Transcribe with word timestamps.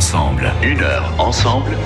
ensemble. 0.00 0.50
Une 0.62 0.80
heure 0.80 1.12
ensemble. 1.18 1.76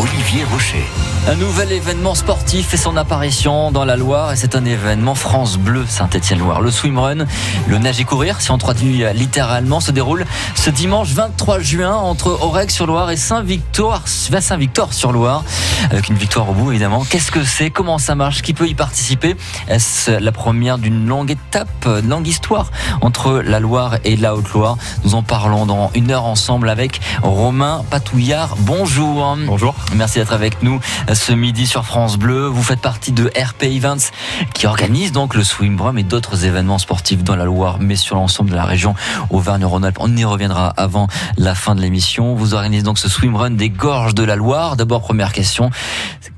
Olivier 0.00 0.44
Rocher. 0.50 0.86
Un 1.28 1.34
nouvel 1.34 1.72
événement 1.72 2.14
sportif 2.14 2.68
fait 2.68 2.78
son 2.78 2.96
apparition 2.96 3.70
dans 3.70 3.84
la 3.84 3.96
Loire 3.96 4.32
et 4.32 4.36
c'est 4.36 4.56
un 4.56 4.64
événement 4.64 5.14
France 5.14 5.58
Bleu 5.58 5.84
Saint-Étienne-Loire. 5.86 6.62
Le 6.62 6.70
swimrun, 6.70 7.26
le 7.66 7.78
nage 7.78 8.00
et 8.00 8.04
courir, 8.04 8.40
si 8.40 8.50
on 8.50 8.56
traduit 8.56 9.04
littéralement, 9.12 9.80
se 9.80 9.90
déroule 9.90 10.24
ce 10.54 10.70
dimanche 10.70 11.08
23 11.08 11.58
juin 11.58 11.92
entre 11.94 12.38
Aurec-sur-Loire 12.40 13.10
et 13.10 13.18
Saint-Victor, 13.18 14.00
Saint-Victor-sur-Loire, 14.06 15.44
avec 15.90 16.08
une 16.08 16.16
victoire 16.16 16.48
au 16.48 16.54
bout 16.54 16.70
évidemment. 16.70 17.04
Qu'est-ce 17.04 17.30
que 17.30 17.44
c'est? 17.44 17.68
Comment 17.68 17.98
ça 17.98 18.14
marche? 18.14 18.40
Qui 18.40 18.54
peut 18.54 18.68
y 18.68 18.74
participer? 18.74 19.36
Est-ce 19.68 20.12
la 20.12 20.32
première 20.32 20.78
d'une 20.78 21.06
longue 21.06 21.30
étape, 21.30 21.86
longue 22.08 22.26
histoire 22.26 22.70
entre 23.02 23.42
la 23.44 23.60
Loire 23.60 23.96
et 24.04 24.16
la 24.16 24.34
Haute-Loire? 24.34 24.78
Nous 25.04 25.14
en 25.14 25.22
parlons 25.22 25.66
dans 25.66 25.90
une 25.94 26.10
heure 26.10 26.24
ensemble 26.24 26.70
avec 26.70 27.02
Romain 27.22 27.84
Patouillard. 27.90 28.54
Bonjour. 28.60 29.36
Bonjour. 29.46 29.74
Merci 29.94 30.18
d'être 30.18 30.32
avec 30.32 30.62
nous 30.62 30.80
ce 31.12 31.32
midi 31.32 31.66
sur 31.66 31.84
France 31.84 32.16
Bleu. 32.16 32.46
Vous 32.46 32.62
faites 32.62 32.80
partie 32.80 33.10
de 33.10 33.26
RP 33.26 33.64
Events 33.64 34.12
qui 34.54 34.66
organise 34.66 35.10
donc 35.10 35.34
le 35.34 35.42
swimrun 35.42 35.96
et 35.96 36.04
d'autres 36.04 36.44
événements 36.44 36.78
sportifs 36.78 37.24
dans 37.24 37.34
la 37.34 37.44
Loire, 37.44 37.78
mais 37.80 37.96
sur 37.96 38.14
l'ensemble 38.14 38.50
de 38.50 38.54
la 38.54 38.64
région 38.64 38.94
Auvergne-Rhône-Alpes. 39.30 39.98
On 39.98 40.16
y 40.16 40.24
reviendra 40.24 40.68
avant 40.68 41.08
la 41.36 41.54
fin 41.54 41.74
de 41.74 41.80
l'émission. 41.80 42.34
Vous 42.34 42.54
organisez 42.54 42.84
donc 42.84 42.98
ce 42.98 43.08
swimrun 43.08 43.50
des 43.50 43.68
gorges 43.68 44.14
de 44.14 44.22
la 44.22 44.36
Loire. 44.36 44.76
D'abord, 44.76 45.02
première 45.02 45.32
question. 45.32 45.70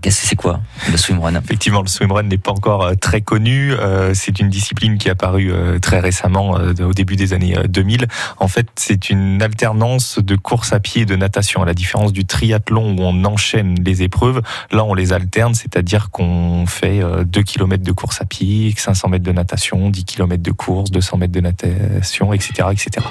Qu'est-ce 0.00 0.22
que 0.22 0.26
c'est 0.28 0.36
quoi 0.36 0.60
le 0.90 0.96
swimrun 0.96 1.34
Effectivement, 1.36 1.82
le 1.82 1.88
swimrun 1.88 2.22
n'est 2.24 2.38
pas 2.38 2.52
encore 2.52 2.82
euh, 2.82 2.94
très 2.94 3.20
connu. 3.20 3.72
Euh, 3.72 4.12
c'est 4.14 4.40
une 4.40 4.48
discipline 4.48 4.98
qui 4.98 5.08
est 5.08 5.12
apparue 5.12 5.52
euh, 5.52 5.78
très 5.78 6.00
récemment, 6.00 6.52
au 6.52 6.92
début 6.92 7.16
des 7.16 7.34
années 7.34 7.56
2000. 7.68 8.06
En 8.38 8.48
fait, 8.48 8.66
c'est 8.76 9.10
une 9.10 9.42
alternance 9.42 10.18
de 10.18 10.36
course 10.36 10.72
à 10.72 10.80
pied 10.80 11.02
et 11.02 11.06
de 11.06 11.16
natation. 11.16 11.62
À 11.62 11.66
la 11.66 11.74
différence 11.74 12.12
du 12.12 12.24
triathlon 12.24 12.96
où 12.98 13.02
on 13.02 13.24
enchaîne 13.24 13.41
les 13.84 14.02
épreuves, 14.02 14.42
là 14.70 14.84
on 14.84 14.94
les 14.94 15.12
alterne, 15.12 15.54
c'est-à-dire 15.54 16.10
qu'on 16.10 16.66
fait 16.66 17.00
2 17.24 17.42
km 17.42 17.82
de 17.82 17.92
course 17.92 18.20
à 18.20 18.24
pied, 18.24 18.74
500 18.76 19.08
mètres 19.08 19.24
de 19.24 19.32
natation, 19.32 19.90
10 19.90 20.04
km 20.04 20.42
de 20.42 20.50
course, 20.50 20.90
200 20.90 21.18
mètres 21.18 21.32
de 21.32 21.40
natation, 21.40 22.32
etc., 22.32 22.68
etc. 22.72 23.06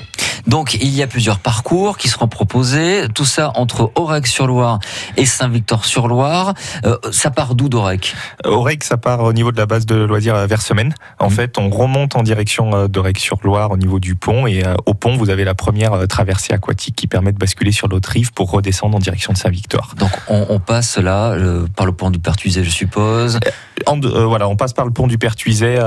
Donc 0.47 0.73
il 0.75 0.89
y 0.89 1.01
a 1.03 1.07
plusieurs 1.07 1.39
parcours 1.39 1.97
qui 1.97 2.07
seront 2.07 2.27
proposés, 2.27 3.05
tout 3.13 3.25
ça 3.25 3.51
entre 3.55 3.91
Aurec-sur-Loire 3.95 4.79
et 5.17 5.25
Saint-Victor-sur-Loire. 5.25 6.53
Euh, 6.85 6.97
ça 7.11 7.31
part 7.31 7.55
d'où 7.55 7.69
d'Aurec? 7.69 8.15
Aurec, 8.45 8.83
ça 8.83 8.97
part 8.97 9.21
au 9.23 9.33
niveau 9.33 9.51
de 9.51 9.57
la 9.57 9.65
base 9.65 9.85
de 9.85 9.95
loisirs 9.95 10.47
vers 10.47 10.61
semaine. 10.61 10.93
En 11.19 11.27
mmh. 11.27 11.31
fait, 11.31 11.57
on 11.57 11.69
remonte 11.69 12.15
en 12.15 12.23
direction 12.23 12.73
euh, 12.73 12.87
d'Aurec-sur-Loire 12.87 13.71
au 13.71 13.77
niveau 13.77 13.99
du 13.99 14.15
pont 14.15 14.47
et 14.47 14.65
euh, 14.65 14.75
au 14.85 14.93
pont, 14.93 15.15
vous 15.15 15.29
avez 15.29 15.43
la 15.43 15.53
première 15.53 16.07
traversée 16.07 16.53
aquatique 16.53 16.95
qui 16.95 17.07
permet 17.07 17.31
de 17.31 17.37
basculer 17.37 17.71
sur 17.71 17.87
l'autre 17.87 18.09
rive 18.09 18.31
pour 18.33 18.51
redescendre 18.51 18.95
en 18.95 18.99
direction 18.99 19.33
de 19.33 19.37
Saint-Victor. 19.37 19.93
Donc 19.97 20.11
on, 20.27 20.59
passe 20.59 20.97
là 20.97 21.35
par 21.75 21.85
le 21.85 21.91
pont 21.91 22.09
du 22.09 22.19
Pertuiset, 22.19 22.63
je 22.63 22.69
suppose. 22.69 23.39
Voilà, 23.87 24.47
on 24.47 24.55
passe 24.55 24.73
par 24.73 24.85
le 24.85 24.91
pont 24.91 25.07
du 25.07 25.17
Pertuiset 25.17 25.79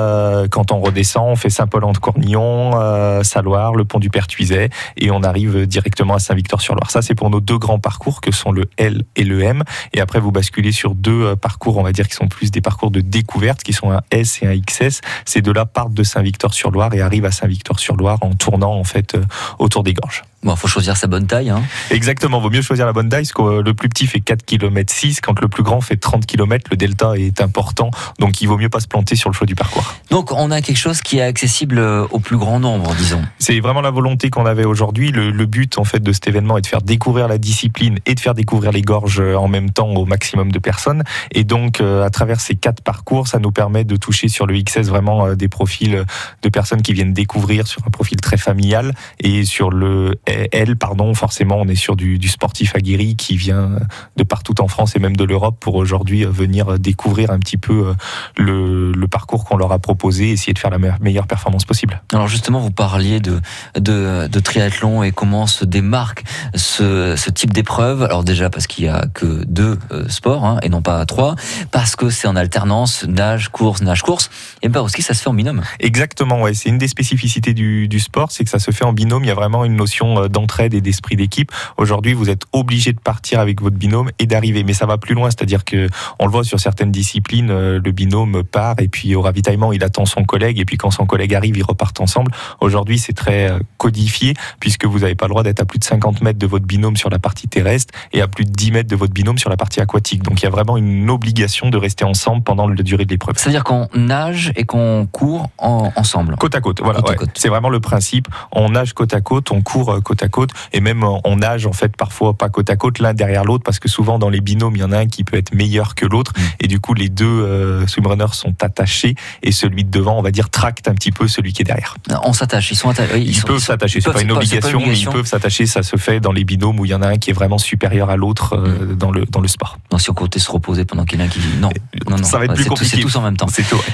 quand 0.51 0.73
on 0.73 0.81
redescend, 0.81 1.31
on 1.31 1.37
fait 1.37 1.51
Saint-Paul-en-Cornillon, 1.51 3.23
Saloir, 3.23 3.75
le 3.75 3.85
pont 3.85 3.99
du 3.99 4.11
Pertuiset 4.11 4.71
et 4.97 5.11
on 5.11 5.23
arrive 5.23 5.67
directement 5.67 6.15
à 6.15 6.19
Saint-Victor-sur-Loire. 6.19 6.91
Ça, 6.91 7.03
c'est 7.03 7.15
pour 7.15 7.31
nos 7.31 7.41
deux 7.41 7.59
grands 7.59 7.79
parcours 7.79 8.21
que 8.21 8.31
sont 8.31 8.53
le 8.53 8.65
L 8.77 9.03
et 9.17 9.25
le 9.25 9.43
M. 9.43 9.63
Et 9.93 10.01
après, 10.01 10.21
vous 10.21 10.33
basculez 10.33 10.73
sur 10.73 10.95
deux 10.95 11.23
euh, 11.23 11.37
parcours, 11.37 11.79
on 11.79 11.83
va 11.83 11.93
dire, 11.93 12.09
qui 12.09 12.15
sont 12.15 12.29
plus 12.29 12.51
des 12.51 12.61
parcours 12.61 12.91
de 12.91 13.01
découverte, 13.01 13.63
qui 13.63 13.73
sont 13.73 13.91
un 13.91 14.03
S 14.11 14.43
et 14.43 14.47
un 14.47 14.59
XS. 14.59 15.01
Ces 15.25 15.41
deux-là 15.43 15.67
partent 15.67 15.95
de 15.95 16.03
Saint-Victor-sur-Loire 16.03 16.93
et 16.95 17.01
arrivent 17.01 17.25
à 17.25 17.31
Saint-Victor-sur-Loire 17.31 18.19
en 18.23 18.35
tournant 18.35 18.75
en 18.75 18.85
fait 18.85 19.15
euh, 19.15 19.25
autour 19.59 19.83
des 19.83 19.95
gorges. 19.95 20.25
Bon, 20.45 20.55
faut 20.57 20.69
choisir 20.69 20.95
sa 20.99 21.07
bonne 21.07 21.27
taille. 21.27 21.49
Hein. 21.49 21.63
Exactement, 21.91 22.39
vaut 22.39 22.51
mieux 22.51 22.61
choisir 22.61 22.85
la 22.85 22.93
bonne 22.93 23.09
taille, 23.09 23.23
parce 23.23 23.33
que 23.33 23.43
euh, 23.43 23.63
le 23.63 23.73
plus 23.73 23.89
petit 23.89 24.07
fait 24.07 24.21
4 24.21 24.45
km 24.45 24.93
6, 24.93 25.23
quand 25.23 25.41
le 25.41 25.49
plus 25.49 25.63
grand 25.63 25.81
fait 25.81 25.97
30 25.97 26.27
km, 26.27 26.69
le 26.71 26.77
delta 26.77 27.15
est 27.17 27.41
important, 27.41 27.84
donc 28.19 28.41
il 28.41 28.47
vaut 28.47 28.59
mieux 28.59 28.69
pas 28.69 28.81
se 28.81 28.89
planter 28.89 29.17
sur 29.17 29.31
le 29.31 29.35
choix 29.35 29.47
du 29.47 29.55
parcours. 29.55 29.95
Donc 30.11 30.33
on 30.33 30.51
a 30.51 30.61
quelque 30.61 30.79
chose 30.79 31.01
qui 31.01 31.19
est 31.19 31.23
accessible 31.23 31.79
au 31.79 32.19
plus 32.19 32.37
grand 32.37 32.61
nombre, 32.61 32.95
disons. 32.95 33.23
C'est 33.39 33.61
vraiment 33.61 33.81
la 33.81 33.91
volonté 33.91 34.31
qu'on 34.31 34.47
avait 34.47 34.65
aujourd'hui. 34.65 35.11
Le, 35.11 35.31
le, 35.31 35.47
but 35.47 35.79
en 35.79 35.85
fait 35.85 36.01
de 36.01 36.13
cet 36.13 36.27
événement 36.29 36.59
est 36.59 36.63
de 36.63 36.67
faire 36.67 36.83
découvrir 36.83 37.29
la 37.29 37.39
discipline 37.39 37.99
et 38.07 38.15
de 38.15 38.21
faire 38.21 38.35
découvrir 38.35 38.73
les 38.73 38.83
gorges 38.83 39.21
en 39.21 39.49
même 39.49 39.71
temps 39.71 39.91
au 39.91 40.07
maximum 40.07 40.53
de 40.53 40.59
personnes. 40.59 41.05
Et 41.33 41.45
donc 41.45 41.81
euh, 41.81 42.05
à 42.05 42.11
travers 42.11 42.41
ces 42.41 42.55
quatre 42.55 42.83
parcours, 42.83 43.29
ça 43.29 43.39
nous 43.39 43.53
permet 43.53 43.85
de 43.85 43.97
toucher 43.97 44.29
sur 44.29 44.47
le 44.47 44.61
XS 44.61 44.89
vraiment 44.89 45.27
euh, 45.27 45.35
des 45.35 45.49
profils 45.49 46.05
de 46.43 46.49
personnes 46.49 46.83
qui 46.83 46.93
viennent 46.93 47.13
découvrir 47.13 47.67
sur 47.67 47.83
un 47.87 47.91
profil 47.91 48.21
très 48.21 48.37
familial 48.37 48.95
et 49.21 49.45
sur 49.45 49.71
le 49.71 50.15
L, 50.27 50.77
pardon, 50.77 51.15
forcément, 51.15 51.57
on 51.57 51.69
est 51.69 51.75
sur 51.75 51.97
du, 51.97 52.19
du, 52.19 52.29
sportif 52.29 52.75
aguerri 52.75 53.17
qui 53.17 53.37
vient 53.37 53.79
de 54.17 54.23
partout 54.23 54.61
en 54.61 54.69
France 54.69 54.97
et 54.97 54.99
même 54.99 55.17
de 55.17 55.25
l'Europe 55.25 55.57
pour 55.61 55.75
aujourd'hui 55.77 56.25
venir 56.25 56.79
découvrir 56.79 57.31
un 57.31 57.39
petit 57.39 57.57
peu 57.57 57.74
euh, 57.75 57.97
le, 58.37 58.93
le 58.93 59.09
parcours 59.09 59.45
qu'on 59.45 59.57
leur 59.57 59.73
a 59.73 59.79
proposé, 59.79 60.31
essayer 60.31 60.53
de 60.53 60.59
faire 60.59 60.71
la 60.71 60.79
meilleure 61.01 61.27
performance 61.27 61.65
possible. 61.65 62.03
Alors 62.13 62.29
justement, 62.29 62.61
vous 62.61 62.71
parliez 62.71 63.21
de, 63.21 63.41
de, 63.79 64.29
de 64.29 64.41
triathlon 64.41 65.03
et 65.03 65.13
comment 65.13 65.47
se 65.47 65.65
démarque 65.65 66.25
ce, 66.55 67.15
ce 67.17 67.31
type 67.31 67.53
d'épreuve. 67.53 68.03
Alors 68.03 68.25
déjà 68.25 68.51
parce 68.51 68.67
qu'il 68.67 68.85
y 68.85 68.89
a 68.89 69.07
que 69.13 69.45
deux 69.45 69.79
euh, 69.91 70.09
sports 70.09 70.45
hein, 70.45 70.59
et 70.63 70.69
non 70.69 70.83
pas 70.83 71.05
trois, 71.07 71.35
parce 71.71 71.97
que 71.97 72.11
c'est 72.11 72.29
en 72.29 72.37
alternance 72.37 73.05
nage 73.05 73.49
course 73.49 73.83
nage 73.83 74.03
course. 74.03 74.31
Et 74.63 74.69
bien 74.69 74.81
aussi 74.81 75.03
ça 75.03 75.15
se 75.15 75.23
fait 75.23 75.31
en 75.31 75.35
binôme. 75.35 75.63
Exactement, 75.81 76.43
ouais. 76.43 76.55
C'est 76.55 76.69
une 76.69 76.79
des 76.79 76.89
spécificités 76.89 77.55
du, 77.55 77.89
du 77.89 78.01
sport, 78.01 78.31
c'est 78.31 78.45
que 78.45 78.51
ça 78.51 78.59
se 78.59 78.71
fait 78.71 78.85
en 78.85 78.93
binôme. 78.93 79.25
Il 79.25 79.29
y 79.29 79.31
a 79.33 79.35
vraiment 79.35 79.65
une 79.65 79.77
notion 79.77 80.23
euh, 80.23 80.29
d'entraide 80.29 80.75
et 80.75 80.81
d'esprit 80.81 81.17
d'équipe. 81.17 81.51
Aujourd'hui, 81.77 82.13
vous 82.15 82.31
êtes 82.31 82.43
obligé 82.53 82.93
de 82.93 83.01
partir 83.01 83.41
avec 83.41 83.61
votre 83.61 83.77
binôme 83.77 84.11
et 84.19 84.27
d'arriver. 84.27 84.65
Mais 84.65 84.73
ça 84.73 84.87
va 84.87 84.99
plus 84.99 85.15
loin, 85.15 85.31
c'est-à-dire 85.31 85.65
que 85.65 85.89
on 86.19 86.27
le 86.27 86.33
voit 86.33 86.45
sur 86.45 86.61
certaines 86.61 86.91
disciplines, 86.93 87.51
le 87.55 87.93
binôme 87.93 88.43
part 88.45 88.77
et 88.79 88.89
puis 88.89 89.15
au 89.15 89.23
ravitaillement, 89.23 89.73
il 89.73 89.83
attend 89.85 90.07
son 90.07 90.25
collègue 90.25 90.59
et 90.59 90.65
puis 90.65 90.77
quand 90.77 90.91
son 90.91 91.07
collègue 91.07 91.35
arrive, 91.35 91.57
ils 91.57 91.65
repartent 91.65 92.01
ensemble. 92.01 92.33
Aujourd'hui, 92.61 92.99
c'est 92.99 93.13
très 93.13 93.51
euh, 93.51 93.59
codifié 93.79 94.35
puisque 94.61 94.85
vous 94.85 95.01
n'avez 95.01 95.15
pas 95.15 95.27
le 95.27 95.31
droit 95.31 95.43
d'être 95.43 95.61
à 95.61 95.65
plus 95.65 95.79
de 95.79 95.85
50 95.85 96.23
mètres 96.23 96.39
de 96.39 96.47
votre 96.47 96.67
binôme 96.67 96.97
sur 96.97 97.11
la 97.11 97.19
partie 97.19 97.49
terrestre 97.49 97.95
et 98.13 98.21
à 98.21 98.29
plus 98.29 98.45
de 98.45 98.51
10 98.51 98.73
mètres 98.73 98.91
de 98.91 98.97
votre 98.97 99.13
binôme 99.13 99.39
sur 99.39 99.51
la 99.51 99.57
partie 99.57 99.81
aquatique. 99.81 100.23
Donc 100.23 100.41
il 100.41 100.45
y 100.45 100.47
a 100.47 100.51
vraiment 100.51 100.77
une 100.77 101.11
obligation 101.11 101.71
de 101.71 101.77
rester 101.77 102.05
ensemble 102.05 102.43
pendant 102.43 102.69
la 102.69 102.83
durée 102.83 103.05
de 103.05 103.11
l'épreuve. 103.11 103.37
C'est-à-dire 103.39 103.65
qu'on 103.65 103.89
nage 103.95 104.53
et 104.57 104.65
qu'on 104.65 105.07
court 105.11 105.51
ensemble. 105.59 106.37
Côte 106.37 106.55
à 106.55 106.61
côte, 106.61 106.81
voilà. 106.83 107.01
C'est 107.35 107.49
vraiment 107.49 107.69
le 107.69 107.81
principe. 107.81 108.29
On 108.53 108.71
nage 108.71 108.93
côte 108.93 109.15
à 109.15 109.21
côte, 109.21 109.51
on 109.51 109.63
court 109.63 110.03
côte 110.03 110.23
à 110.23 110.29
côte 110.29 110.51
et 110.73 110.81
même 110.81 111.05
on 111.05 111.37
nage 111.37 111.67
en 111.67 111.73
fait 111.73 111.97
parfois 111.97 112.35
pas 112.35 112.49
côte 112.49 112.71
à 112.71 112.77
côte 112.77 112.99
l'un 112.99 113.15
derrière 113.15 113.45
l'autre 113.45 113.65
parce 113.65 113.79
que 113.79 113.89
souvent 113.89 114.19
dans 114.19 114.29
les 114.29 114.41
binômes 114.41 114.77
il 114.77 114.81
y 114.81 114.85
en 114.85 114.93
a 114.93 114.99
un 114.99 115.07
qui 115.07 115.25
peut 115.25 115.37
être 115.37 115.55
meilleur 115.55 115.95
que 115.95 116.07
l'autre 116.07 116.33
mm. 116.37 116.43
et 116.61 116.67
du 116.69 116.81
coup 116.81 116.95
les 116.95 117.09
deux 117.09 117.44
euh, 117.45 117.87
swimrunners 117.87 118.33
sont 118.33 118.55
attachés 118.63 119.15
et 119.43 119.53
celui 119.53 119.85
de 119.85 119.91
devant 119.91 120.19
on 120.19 120.23
va 120.23 120.31
dire 120.31 120.51
tracte 120.51 120.89
un 120.89 120.95
petit 120.95 121.13
peu 121.13 121.29
celui 121.29 121.53
qui 121.53 121.63
est 121.63 121.65
derrière. 121.65 121.97
On 122.25 122.33
s'attache, 122.33 122.71
ils 122.71 122.77
sont 122.77 122.91
attachés. 122.91 123.21
Ils, 123.21 123.43
peuvent 123.43 123.59
s'attacher, 123.59 124.01
c'est 124.01 124.13
pas, 124.13 124.23
une 124.23 124.33
obligation, 124.33 124.81
mais 124.81 124.99
ils 124.99 125.09
peuvent 125.09 125.27
s'attacher. 125.27 125.67
Ça 125.67 125.83
se 125.83 125.97
fait 125.97 126.21
dans 126.21 126.33
les 126.33 126.45
binômes 126.45 126.81
où 126.81 126.85
il 126.85 126.91
y 126.91 126.95
en 126.95 127.03
a 127.03 127.09
un 127.09 127.17
qui 127.17 127.31
est 127.31 127.35
vraiment 127.35 127.59
supérieur 127.59 128.11
à 128.11 128.17
l'autre 128.17 128.55
euh, 128.55 128.93
mm. 128.93 128.97
dans 128.97 129.11
le 129.11 129.25
dans 129.27 129.41
le 129.41 129.49
sport. 129.49 129.79
Non, 129.93 129.99
si 129.99 130.11
on 130.11 130.15
côté 130.15 130.39
se 130.39 130.51
reposer 130.51 130.85
pendant 130.85 131.05
qu'il 131.05 131.21
y 131.21 131.23
en 131.23 131.27
a 131.27 131.29
qui 131.29 131.41
non, 131.61 131.71
non, 132.09 132.17
non, 132.17 132.25
ça 132.25 132.39
va 132.39 132.47
être 132.47 132.55
plus 132.55 132.65
compliqué. 132.67 132.97
C'est 132.97 133.03
tous 133.03 133.17
en 133.17 133.23
même 133.23 133.37
temps. 133.37 133.47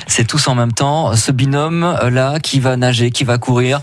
C'est 0.07 0.27
tous 0.27 0.49
en 0.49 0.55
même 0.55 0.73
temps. 0.73 1.15
Ce 1.17 1.33
binôme 1.33 1.85
euh, 1.85 2.11
là 2.11 2.39
qui 2.41 2.61
va 2.61 2.77
nager, 2.77 3.11
qui 3.11 3.25
va 3.25 3.39
courir, 3.39 3.81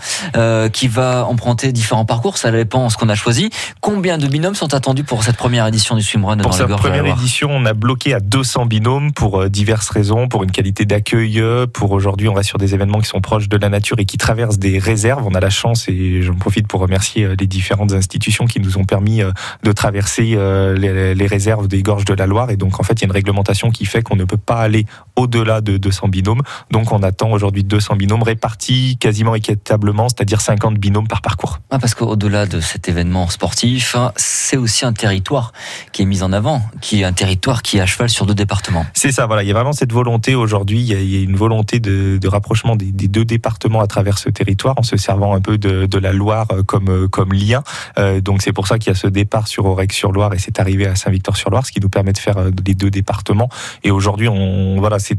qui 0.72 0.88
va 0.88 1.26
emprunter 1.26 1.72
différents 1.72 2.04
parcours, 2.04 2.38
ça 2.38 2.50
dépend 2.50 2.88
ce 2.88 2.96
qu'on 2.96 3.08
a 3.08 3.14
choisi. 3.14 3.50
Combien 3.80 4.18
de 4.18 4.26
binômes 4.26 4.54
sont 4.54 4.74
attendus 4.74 5.04
pour 5.04 5.24
cette 5.24 5.36
première 5.36 5.66
édition 5.66 5.96
du 5.96 6.02
swimrun 6.02 6.36
Pour 6.38 6.54
cette 6.54 6.68
première 6.68 7.06
édition, 7.06 7.48
on 7.50 7.64
a 7.64 7.72
bloqué 7.74 8.14
à 8.14 8.20
200 8.20 8.66
binômes 8.66 9.12
pour 9.12 9.40
euh, 9.40 9.48
diverses 9.58 9.88
raisons, 9.90 10.28
pour 10.28 10.44
une 10.44 10.52
qualité 10.52 10.84
d'accueil, 10.84 11.40
euh, 11.40 11.66
pour 11.66 11.90
aujourd'hui 11.90 12.28
on 12.28 12.34
va 12.34 12.44
sur 12.44 12.58
des 12.58 12.74
événements 12.74 13.00
qui 13.00 13.08
sont 13.08 13.20
proches 13.20 13.48
de 13.48 13.56
la 13.56 13.68
nature 13.68 13.98
et 13.98 14.04
qui 14.04 14.16
traversent 14.16 14.60
des 14.60 14.78
réserves. 14.78 15.26
On 15.26 15.34
a 15.34 15.40
la 15.40 15.50
chance 15.50 15.88
et 15.88 16.22
j'en 16.22 16.36
profite 16.36 16.68
pour 16.68 16.80
remercier 16.80 17.24
euh, 17.24 17.34
les 17.38 17.48
différentes 17.48 17.92
institutions 17.92 18.46
qui 18.46 18.60
nous 18.60 18.78
ont 18.78 18.84
permis 18.84 19.20
de 19.64 19.72
traverser 19.72 20.36
les, 20.76 21.26
réserves 21.26 21.66
des 21.66 21.82
gorges 21.82 22.04
de 22.04 22.14
la 22.14 22.26
Loire 22.26 22.50
et 22.50 22.56
donc 22.56 22.78
en 22.78 22.84
fait 22.84 22.92
il 22.94 23.00
y 23.00 23.04
a 23.04 23.06
une 23.06 23.12
réglementation 23.12 23.70
qui 23.70 23.84
fait 23.84 24.02
qu'on 24.02 24.16
ne 24.16 24.24
peut 24.24 24.36
pas 24.36 24.60
aller 24.60 24.86
au-delà 25.16 25.60
de 25.60 25.76
200 25.76 26.08
binômes. 26.08 26.42
Donc 26.70 26.92
on 26.92 27.02
attend 27.02 27.32
aujourd'hui 27.32 27.64
200 27.64 27.96
binômes 27.96 28.22
répartis 28.22 28.96
quasiment 29.00 29.34
équitablement, 29.34 30.08
c'est-à-dire 30.08 30.40
50 30.40 30.76
binômes 30.76 31.08
par 31.08 31.20
parcours. 31.20 31.58
Ah, 31.70 31.80
parce 31.80 31.94
qu'au-delà 31.94 32.46
de 32.46 32.60
cet 32.60 32.88
événement 32.88 33.28
sportif, 33.28 33.96
hein, 33.96 34.12
c'est 34.16 34.56
aussi 34.56 34.84
un 34.84 34.92
territoire 34.92 35.52
qui 35.92 36.02
est 36.02 36.06
mis 36.06 36.22
en 36.22 36.32
avant, 36.32 36.62
qui 36.80 37.00
est 37.00 37.04
un 37.04 37.12
territoire 37.12 37.62
qui 37.62 37.78
est 37.78 37.80
à 37.80 37.86
cheval 37.86 38.08
sur 38.08 38.26
deux 38.26 38.34
départements. 38.34 38.86
C'est 38.94 39.12
ça, 39.12 39.26
voilà. 39.26 39.42
Il 39.48 39.52
y 39.52 39.54
a 39.54 39.54
vraiment 39.54 39.72
cette 39.72 39.94
volonté 39.94 40.34
aujourd'hui. 40.34 40.80
Il, 40.80 41.10
y 41.10 41.16
a 41.16 41.22
une 41.22 41.34
volonté 41.34 41.80
de, 41.80 42.28
rapprochement 42.28 42.76
des, 42.76 43.08
deux 43.08 43.24
départements 43.24 43.80
à 43.80 43.86
travers 43.86 44.18
ce 44.18 44.28
territoire, 44.28 44.74
en 44.76 44.82
se 44.82 44.98
servant 44.98 45.34
un 45.34 45.40
peu 45.40 45.56
de, 45.56 45.98
la 45.98 46.12
Loire 46.12 46.48
euh, 46.52 46.62
comme 46.62 46.90
euh, 46.90 47.08
comme 47.08 47.32
lien. 47.32 47.62
Euh, 47.98 48.20
donc 48.20 48.42
c'est 48.42 48.52
pour 48.52 48.66
ça 48.66 48.78
qu'il 48.78 48.92
y 48.92 48.94
a 48.94 48.98
ce 48.98 49.06
départ 49.06 49.48
sur 49.48 49.64
Aurec-sur-Loire 49.64 50.34
et 50.34 50.38
c'est 50.38 50.60
arrivé 50.60 50.86
à 50.86 50.96
Saint-Victor-sur-Loire, 50.96 51.64
ce 51.64 51.72
qui 51.72 51.80
nous 51.80 51.88
permet 51.88 52.12
de 52.12 52.18
faire 52.18 52.36
les 52.66 52.74
deux 52.74 52.90
départements. 52.90 53.48
Et 53.84 53.90
aujourd'hui, 53.90 54.28
voilà, 54.76 54.98
ces 54.98 55.16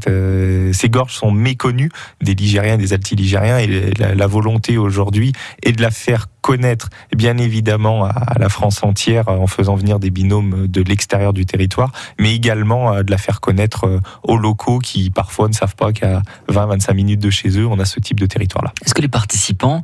gorges 0.88 1.14
sont 1.14 1.32
méconnues 1.32 1.90
des 2.20 2.36
Ligériens 2.36 2.74
et 2.74 2.78
des 2.78 2.92
Altiligériens 2.92 3.58
et 3.58 3.92
la 3.98 4.26
volonté 4.28 4.78
aujourd'hui 4.78 5.32
est 5.64 5.72
de 5.72 5.82
la 5.82 5.90
faire 5.90 6.28
connaître 6.40 6.88
bien 7.16 7.38
évidemment 7.38 8.04
à 8.04 8.38
la 8.38 8.48
France 8.48 8.82
entière 8.82 9.28
en 9.28 9.46
faisant 9.46 9.74
venir 9.74 9.98
des 9.98 10.10
binômes 10.10 10.66
de 10.66 10.82
l'extérieur 10.82 11.32
du 11.32 11.46
territoire, 11.46 11.92
mais 12.18 12.34
également 12.34 13.02
de 13.02 13.10
la 13.10 13.18
faire 13.18 13.40
connaître 13.40 14.00
aux 14.22 14.36
locaux 14.36 14.78
qui 14.78 15.10
parfois 15.10 15.48
ne 15.48 15.52
savent 15.52 15.76
pas 15.76 15.92
qu'à 15.92 16.22
20-25 16.48 16.94
minutes 16.94 17.20
de 17.20 17.30
chez 17.30 17.50
eux, 17.58 17.66
on 17.66 17.78
a 17.78 17.84
ce 17.84 18.00
type 18.00 18.18
de 18.20 18.26
territoire-là. 18.26 18.72
Est-ce 18.84 18.94
que 18.94 19.02
les 19.02 19.08
participants 19.08 19.82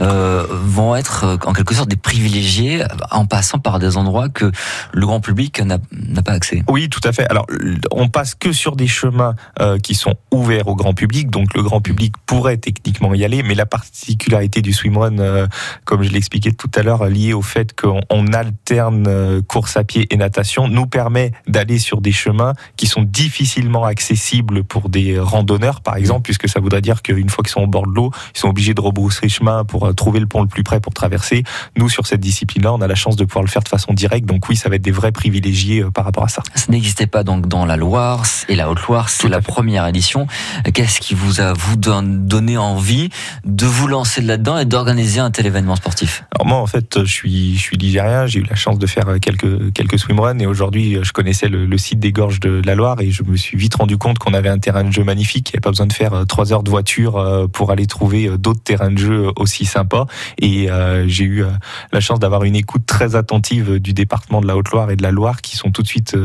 euh, 0.00 0.46
vont 0.50 0.96
être 0.96 1.38
en 1.44 1.52
quelque 1.52 1.74
sorte 1.74 1.88
des 1.88 1.96
privilégiés 1.96 2.84
en 3.10 3.26
passant 3.26 3.58
par 3.58 3.78
des 3.78 3.96
endroits 3.96 4.28
que 4.28 4.50
le 4.92 5.06
grand 5.06 5.20
public 5.20 5.60
n'a 5.60 5.78
pas 6.22 6.32
accès? 6.32 6.62
Oui, 6.68 6.88
tout 6.88 7.00
à 7.04 7.12
fait. 7.12 7.28
Alors, 7.30 7.46
on 7.90 8.08
passe 8.08 8.34
que 8.34 8.52
sur 8.52 8.76
des 8.76 8.86
chemins 8.86 9.34
euh, 9.60 9.78
qui 9.78 9.94
sont 9.94 10.14
ouverts 10.30 10.68
au 10.68 10.76
grand 10.76 10.94
public, 10.94 11.30
donc 11.30 11.54
le 11.54 11.62
grand 11.62 11.80
public 11.80 12.14
pourrait 12.26 12.58
techniquement 12.58 13.14
y 13.14 13.24
aller, 13.24 13.42
mais 13.42 13.54
la 13.54 13.66
particularité 13.66 14.62
du 14.62 14.72
swimrun, 14.72 15.18
euh, 15.18 15.46
comme 15.84 15.97
je 16.02 16.10
l'expliquais 16.10 16.52
tout 16.52 16.70
à 16.74 16.82
l'heure, 16.82 17.04
liée 17.06 17.32
au 17.32 17.42
fait 17.42 17.78
qu'on 17.78 18.26
alterne 18.32 19.06
euh, 19.08 19.42
course 19.42 19.76
à 19.76 19.84
pied 19.84 20.06
et 20.10 20.16
natation, 20.16 20.68
nous 20.68 20.86
permet 20.86 21.32
d'aller 21.46 21.78
sur 21.78 22.00
des 22.00 22.12
chemins 22.12 22.52
qui 22.76 22.86
sont 22.86 23.02
difficilement 23.02 23.84
accessibles 23.84 24.64
pour 24.64 24.88
des 24.88 25.18
randonneurs, 25.18 25.80
par 25.80 25.96
exemple, 25.96 26.22
puisque 26.22 26.48
ça 26.48 26.60
voudrait 26.60 26.80
dire 26.80 27.02
qu'une 27.02 27.28
fois 27.28 27.42
qu'ils 27.42 27.52
sont 27.52 27.62
au 27.62 27.66
bord 27.66 27.86
de 27.86 27.94
l'eau, 27.94 28.10
ils 28.34 28.38
sont 28.38 28.48
obligés 28.48 28.74
de 28.74 28.80
rebrousser 28.80 29.28
chemin 29.28 29.64
pour 29.64 29.94
trouver 29.94 30.20
le 30.20 30.26
pont 30.26 30.42
le 30.42 30.48
plus 30.48 30.62
près 30.62 30.80
pour 30.80 30.94
traverser. 30.94 31.44
Nous, 31.76 31.88
sur 31.88 32.06
cette 32.06 32.20
discipline-là, 32.20 32.72
on 32.72 32.80
a 32.80 32.86
la 32.86 32.94
chance 32.94 33.16
de 33.16 33.24
pouvoir 33.24 33.44
le 33.44 33.50
faire 33.50 33.62
de 33.62 33.68
façon 33.68 33.92
directe, 33.92 34.26
donc 34.26 34.48
oui, 34.48 34.56
ça 34.56 34.68
va 34.68 34.76
être 34.76 34.82
des 34.82 34.90
vrais 34.90 35.12
privilégiés 35.12 35.84
par 35.92 36.04
rapport 36.04 36.24
à 36.24 36.28
ça. 36.28 36.42
Ça 36.54 36.66
n'existait 36.70 37.06
pas 37.06 37.22
donc 37.24 37.46
dans 37.46 37.64
la 37.64 37.76
Loire 37.76 38.24
et 38.48 38.56
la 38.56 38.70
Haute-Loire, 38.70 39.08
c'est 39.08 39.28
la 39.28 39.40
première 39.40 39.86
édition. 39.86 40.26
Qu'est-ce 40.72 41.00
qui 41.00 41.14
vous 41.14 41.40
a 41.40 41.52
vous 41.52 41.76
donné 41.76 42.56
envie 42.56 43.10
de 43.44 43.66
vous 43.66 43.86
lancer 43.86 44.20
là-dedans 44.20 44.58
et 44.58 44.64
d'organiser 44.64 45.20
un 45.20 45.30
tel 45.30 45.46
événement 45.46 45.76
sportif? 45.76 45.87
Alors 46.34 46.46
moi, 46.46 46.58
en 46.58 46.66
fait, 46.66 47.04
je 47.04 47.12
suis 47.12 47.56
je 47.56 47.62
suis 47.62 47.76
ligérien. 47.76 48.26
J'ai 48.26 48.40
eu 48.40 48.44
la 48.48 48.56
chance 48.56 48.78
de 48.78 48.86
faire 48.86 49.06
quelques 49.20 49.72
quelques 49.72 49.98
swimruns 49.98 50.38
et 50.38 50.46
aujourd'hui, 50.46 50.98
je 51.02 51.12
connaissais 51.12 51.48
le, 51.48 51.78
site 51.78 52.00
des 52.00 52.12
gorges 52.12 52.40
de 52.40 52.60
la 52.64 52.74
Loire 52.74 53.00
et 53.00 53.10
je 53.10 53.22
me 53.22 53.36
suis 53.36 53.56
vite 53.56 53.74
rendu 53.74 53.98
compte 53.98 54.18
qu'on 54.18 54.34
avait 54.34 54.48
un 54.48 54.58
terrain 54.58 54.84
de 54.84 54.92
jeu 54.92 55.04
magnifique. 55.04 55.50
Il 55.50 55.52
n'y 55.52 55.56
avait 55.56 55.62
pas 55.62 55.70
besoin 55.70 55.86
de 55.86 55.92
faire 55.92 56.14
euh, 56.14 56.24
trois 56.24 56.52
heures 56.52 56.62
de 56.62 56.70
voiture 56.70 57.16
euh, 57.16 57.46
pour 57.46 57.70
aller 57.70 57.86
trouver 57.86 58.26
euh, 58.26 58.36
d'autres 58.36 58.62
terrains 58.62 58.90
de 58.90 58.98
jeu 58.98 59.28
aussi 59.36 59.64
sympas. 59.64 60.06
Et 60.38 60.68
j'ai 61.06 61.24
eu 61.24 61.44
la 61.92 62.00
chance 62.00 62.18
d'avoir 62.18 62.44
une 62.44 62.56
écoute 62.56 62.84
très 62.86 63.16
attentive 63.16 63.78
du 63.78 63.92
département 63.92 64.40
de 64.40 64.46
la 64.46 64.56
Haute-Loire 64.56 64.90
et 64.90 64.96
de 64.96 65.02
la 65.02 65.10
Loire 65.10 65.40
qui 65.40 65.56
sont 65.56 65.70
tout 65.70 65.82
de 65.82 65.86
suite 65.86 66.16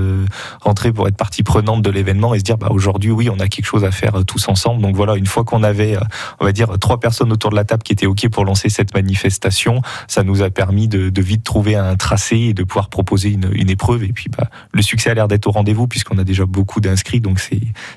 rentrés 0.62 0.92
pour 0.92 1.08
être 1.08 1.16
partie 1.16 1.44
prenante 1.44 1.82
de 1.82 1.90
l'événement 1.90 2.34
et 2.34 2.40
se 2.40 2.44
dire 2.44 2.58
bah 2.58 2.68
aujourd'hui 2.70 3.12
oui 3.12 3.30
on 3.30 3.40
a 3.40 3.48
quelque 3.48 3.66
chose 3.66 3.84
à 3.84 3.92
faire 3.92 4.24
tous 4.26 4.48
ensemble 4.48 4.82
donc 4.82 4.96
voilà 4.96 5.16
une 5.16 5.26
fois 5.26 5.44
qu'on 5.44 5.64
avait 5.64 5.98
on 6.40 6.46
va 6.46 6.52
dire 6.52 6.78
trois 6.80 7.00
personnes 7.00 7.32
autour 7.32 7.52
de 7.52 7.56
la 7.56 7.64
table 7.64 7.84
qui 7.84 7.94
étaient 7.94 8.06
ok 8.06 8.30
pour 8.30 8.46
lancer 8.46 8.70
cette 8.70 8.94
manifestation 8.94 9.53
ça 10.08 10.24
nous 10.24 10.42
a 10.42 10.50
permis 10.50 10.88
de, 10.88 11.22
vite 11.22 11.44
trouver 11.44 11.76
un 11.76 11.96
tracé 11.96 12.38
et 12.38 12.54
de 12.54 12.64
pouvoir 12.64 12.90
proposer 12.90 13.30
une, 13.30 13.70
épreuve. 13.70 14.04
Et 14.04 14.12
puis 14.12 14.30
bah, 14.30 14.50
le 14.74 14.82
succès 14.82 15.10
a 15.10 15.14
l'air 15.14 15.28
d'être 15.28 15.48
au 15.48 15.52
rendez-vous 15.52 15.88
puisqu'on 15.88 16.18
a 16.18 16.24
déjà 16.24 16.46
beaucoup 16.46 16.82
d'inscrits. 16.82 17.22
Donc 17.22 17.40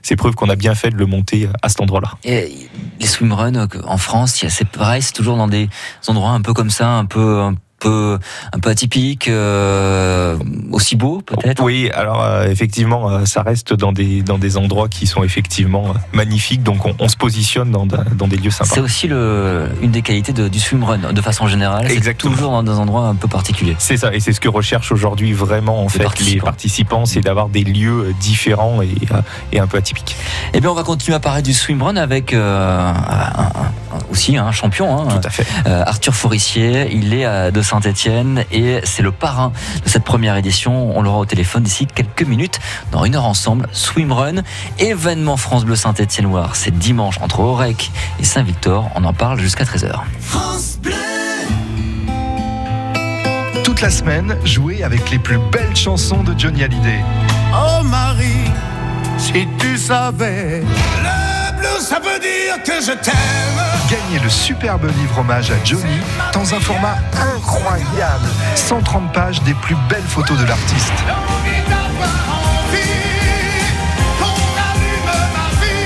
c'est 0.02 0.16
preuve 0.16 0.34
qu'on 0.34 0.48
a 0.48 0.56
bien 0.56 0.74
fait 0.74 0.90
de 0.90 0.96
le 0.96 1.06
monter 1.06 1.46
euh, 1.46 1.52
à 1.62 1.68
cet 1.68 1.80
endroit 1.80 2.00
là 2.00 2.12
et 2.24 2.68
les 3.00 3.06
swimruns 3.06 3.68
en 3.84 3.98
France 3.98 4.44
c'est 4.48 4.68
pareil 4.68 5.02
c'est 5.02 5.12
toujours 5.12 5.36
dans 5.36 5.48
des 5.48 5.68
endroits 6.06 6.30
un 6.30 6.40
peu 6.40 6.52
comme 6.52 6.70
ça 6.70 6.90
un 6.90 7.04
peu 7.04 7.50
un 7.84 8.58
peu 8.60 8.70
atypique, 8.70 9.28
euh, 9.28 10.36
aussi 10.72 10.96
beau 10.96 11.22
peut-être? 11.24 11.62
Oui, 11.62 11.90
alors 11.94 12.22
euh, 12.22 12.48
effectivement, 12.48 13.10
euh, 13.10 13.24
ça 13.24 13.42
reste 13.42 13.74
dans 13.74 13.92
des 13.92 14.22
dans 14.22 14.38
des 14.38 14.56
endroits 14.56 14.88
qui 14.88 15.06
sont 15.06 15.22
effectivement 15.22 15.94
magnifiques, 16.12 16.62
donc 16.62 16.80
on, 16.98 17.08
se 17.08 17.16
positionne 17.16 17.70
dans, 17.70 17.86
dans 17.86 18.28
des 18.28 18.36
lieux 18.36 18.50
sympas. 18.50 18.74
C'est 18.74 18.80
aussi 18.80 19.06
le, 19.06 19.68
une 19.82 19.90
des 19.90 20.02
qualités 20.02 20.32
de, 20.32 20.48
du 20.48 20.58
swimrun 20.58 21.12
de 21.12 21.20
façon 21.20 21.46
générale. 21.46 21.90
Exactement. 21.90 22.34
Toujours 22.34 22.50
dans 22.50 22.62
des 22.62 22.72
endroits 22.72 23.06
un 23.08 23.14
peu 23.14 23.28
particuliers. 23.28 23.76
C'est 23.78 23.96
ça, 23.96 24.14
et 24.14 24.20
c'est 24.20 24.32
ce 24.32 24.40
que 24.40 24.48
recherchent 24.48 24.92
aujourd'hui 24.92 25.32
vraiment 25.32 25.82
en 25.82 25.88
fait 25.88 26.20
les 26.20 26.40
participants, 26.40 27.06
c'est 27.06 27.20
d'avoir 27.20 27.48
des 27.48 27.64
lieux 27.64 28.14
différents 28.20 28.82
et, 28.82 28.94
et 29.52 29.60
un 29.60 29.66
peu 29.66 29.78
atypiques. 29.78 30.16
Eh 30.52 30.60
bien, 30.60 30.70
on 30.70 30.74
va 30.74 30.82
continuer 30.82 31.16
à 31.16 31.20
parler 31.20 31.42
du 31.42 31.52
swimrun 31.52 31.96
avec 31.96 32.32
un, 32.34 32.94
aussi 34.10 34.36
un 34.36 34.52
champion. 34.52 34.98
Hein. 34.98 35.18
Tout 35.20 35.26
à 35.26 35.30
fait. 35.30 35.46
Arthur 35.66 36.14
Forissier, 36.14 36.88
il 36.92 37.14
est 37.14 37.52
de 37.52 37.62
Saint-Etienne 37.66 38.44
et 38.52 38.80
c'est 38.84 39.02
le 39.02 39.10
parrain 39.10 39.52
de 39.84 39.88
cette 39.88 40.04
première 40.04 40.36
édition. 40.36 40.96
On 40.96 41.02
l'aura 41.02 41.18
au 41.18 41.24
téléphone 41.24 41.64
d'ici 41.64 41.86
quelques 41.86 42.22
minutes 42.22 42.60
dans 42.92 43.04
une 43.04 43.16
heure 43.16 43.24
ensemble. 43.24 43.68
Swimrun, 43.72 44.42
événement 44.78 45.36
France 45.36 45.64
Bleu 45.64 45.74
Saint-Etienne 45.74 46.26
Loire. 46.26 46.54
C'est 46.54 46.76
dimanche 46.76 47.18
entre 47.20 47.40
Aurec 47.40 47.90
et 48.20 48.24
Saint-Victor. 48.24 48.88
On 48.94 49.04
en 49.04 49.12
parle 49.12 49.40
jusqu'à 49.40 49.64
13h. 49.64 50.00
France 50.20 50.78
Bleu 50.80 50.94
Toute 53.64 53.80
la 53.80 53.90
semaine, 53.90 54.36
jouez 54.44 54.84
avec 54.84 55.10
les 55.10 55.18
plus 55.18 55.38
belles 55.50 55.74
chansons 55.74 56.22
de 56.22 56.38
Johnny 56.38 56.62
Hallyday. 56.62 57.04
Oh 57.52 57.82
Marie, 57.82 58.50
si 59.18 59.46
tu 59.58 59.76
savais 59.76 60.62
ça 61.80 61.98
veut 61.98 62.18
dire 62.18 62.62
que 62.64 62.80
je 62.80 62.92
t'aime. 62.92 63.62
Gagnez 63.88 64.22
le 64.22 64.28
superbe 64.28 64.84
livre 64.98 65.18
hommage 65.18 65.50
à 65.50 65.64
Johnny 65.64 65.98
dans 66.32 66.54
un 66.54 66.60
format 66.60 66.96
incroyable. 67.36 68.28
130 68.54 69.12
pages 69.12 69.42
des 69.42 69.54
plus 69.54 69.76
belles 69.88 70.02
photos 70.02 70.38
de 70.38 70.44
l'artiste. 70.44 70.92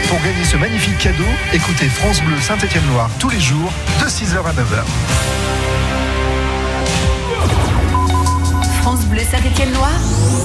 Pour 0.09 0.19
gagner 0.23 0.45
ce 0.45 0.57
magnifique 0.57 0.99
cadeau, 0.99 1.25
écoutez 1.53 1.89
France 1.89 2.21
Bleu 2.23 2.41
Saint-Étienne-Loire 2.41 3.11
tous 3.19 3.31
les 3.31 3.41
jours 3.41 3.71
de 4.01 4.07
6h 4.07 4.39
à 4.39 4.53
9h. 4.53 4.85
France 8.83 9.05
Bleu 9.07 9.21
Saint-Étienne-Loire. 9.31 10.01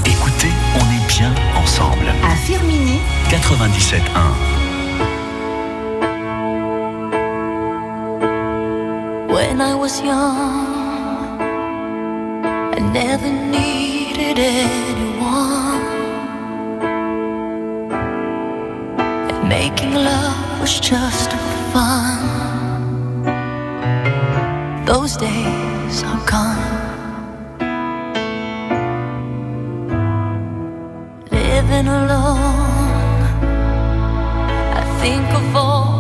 Écoutez, 0.06 0.52
on 0.76 0.80
est 0.80 1.08
bien 1.08 1.34
ensemble. 1.56 2.14
À 2.30 2.36
Firmini. 2.36 3.00
97.1. 3.30 4.55
When 9.56 9.72
I 9.72 9.74
was 9.74 10.02
young, 10.02 11.40
I 12.78 12.80
never 12.92 13.32
needed 13.56 14.38
anyone. 14.38 15.82
And 19.30 19.48
making 19.48 19.94
love 19.94 20.60
was 20.60 20.78
just 20.78 21.32
fun. 21.72 22.20
Those 24.86 25.16
days 25.16 26.04
are 26.04 26.26
gone. 26.28 26.74
Living 31.32 31.88
alone, 31.88 33.22
I 34.82 34.84
think 35.00 35.26
of 35.34 35.56
all 35.56 35.95